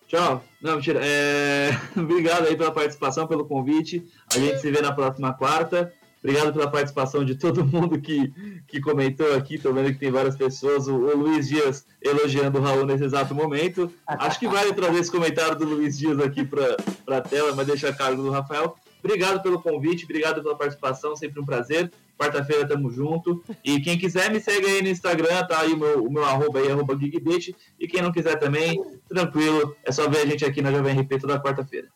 [0.08, 0.44] Tchau.
[0.62, 1.00] Não, mentira.
[1.04, 1.72] É...
[1.98, 4.06] Obrigado aí pela participação, pelo convite.
[4.34, 5.92] A gente se vê na próxima quarta.
[6.24, 8.34] Obrigado pela participação de todo mundo que,
[8.68, 9.56] que comentou aqui.
[9.56, 10.88] Estou vendo que tem várias pessoas.
[10.88, 13.92] O, o, Luiz Dias elogiando o Raul nesse exato momento.
[14.08, 17.90] Acho que vale trazer esse comentário do Luiz Dias aqui para a tela, mas deixa
[17.90, 18.76] a cargo do Rafael.
[19.06, 21.92] Obrigado pelo convite, obrigado pela participação, sempre um prazer.
[22.18, 23.44] Quarta-feira tamo junto.
[23.64, 26.58] E quem quiser me segue aí no Instagram, tá aí o meu, o meu arroba
[26.58, 27.56] aí, arroba Gigbit.
[27.80, 31.22] E quem não quiser também, tranquilo, é só ver a gente aqui na Jovem RP
[31.22, 31.88] toda quarta-feira.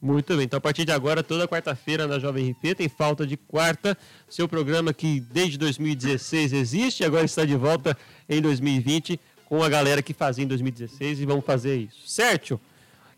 [0.00, 3.36] Muito bem, então a partir de agora, toda quarta-feira na Jovem RP tem falta de
[3.36, 3.96] quarta,
[4.26, 7.94] seu programa que desde 2016 existe, agora está de volta
[8.26, 12.58] em 2020 com a galera que fazia em 2016 e vamos fazer isso, certo?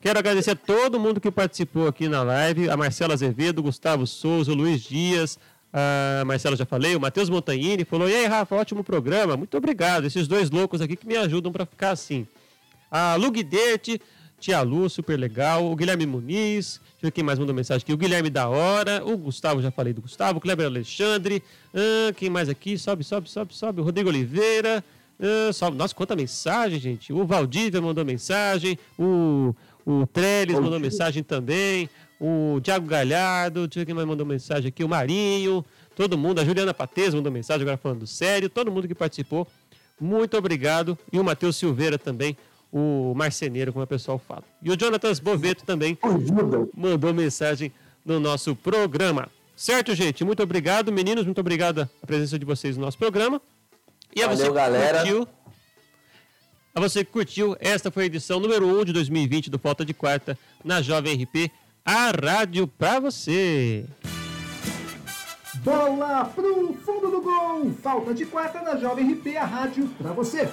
[0.00, 4.52] Quero agradecer a todo mundo que participou aqui na live, a Marcela Azevedo, Gustavo Souza,
[4.52, 5.38] Luiz Dias,
[5.72, 10.06] a Marcela já falei, o Matheus Montanhini falou, e aí Rafa, ótimo programa, muito obrigado,
[10.06, 12.26] esses dois loucos aqui que me ajudam para ficar assim.
[12.90, 14.00] A Lugdete,
[14.38, 15.70] Tia Lu, super legal.
[15.70, 17.92] O Guilherme Muniz, deixa eu ver quem mais mandou mensagem aqui.
[17.92, 20.38] O Guilherme da Hora, o Gustavo, já falei do Gustavo.
[20.38, 21.42] O Kleber Alexandre,
[21.74, 22.78] ah, quem mais aqui?
[22.78, 23.80] Sobe, sobe, sobe, sobe.
[23.80, 24.84] O Rodrigo Oliveira,
[25.52, 25.76] sobe.
[25.76, 27.12] Nossa, quanta mensagem, gente.
[27.12, 28.78] O Valdívia mandou mensagem.
[28.98, 29.54] O,
[29.86, 31.88] o Trellis mandou mensagem também.
[32.20, 34.82] O Thiago Galhardo, deixa eu ver quem mais mandou mensagem aqui.
[34.82, 35.64] O Marinho,
[35.94, 36.40] todo mundo.
[36.40, 38.50] A Juliana Patez mandou mensagem agora falando sério.
[38.50, 39.46] Todo mundo que participou,
[40.00, 40.98] muito obrigado.
[41.12, 42.36] E o Matheus Silveira também
[42.72, 44.42] o marceneiro, como o pessoal fala.
[44.62, 45.96] E o Jonathan Boveto também
[46.76, 47.70] mandou mensagem
[48.04, 49.28] no nosso programa.
[49.54, 50.24] Certo, gente?
[50.24, 51.24] Muito obrigado, meninos.
[51.24, 53.40] Muito obrigado a presença de vocês no nosso programa.
[54.14, 54.98] E a Valeu, você galera.
[54.98, 55.28] curtiu.
[56.76, 59.94] A você que curtiu, esta foi a edição número 1 de 2020 do Falta de
[59.94, 61.50] Quarta na Jovem RP,
[61.82, 63.86] a rádio pra você.
[65.54, 67.72] Bola pro fundo do gol!
[67.82, 70.50] Falta de quarta na Jovem RP, a rádio pra você.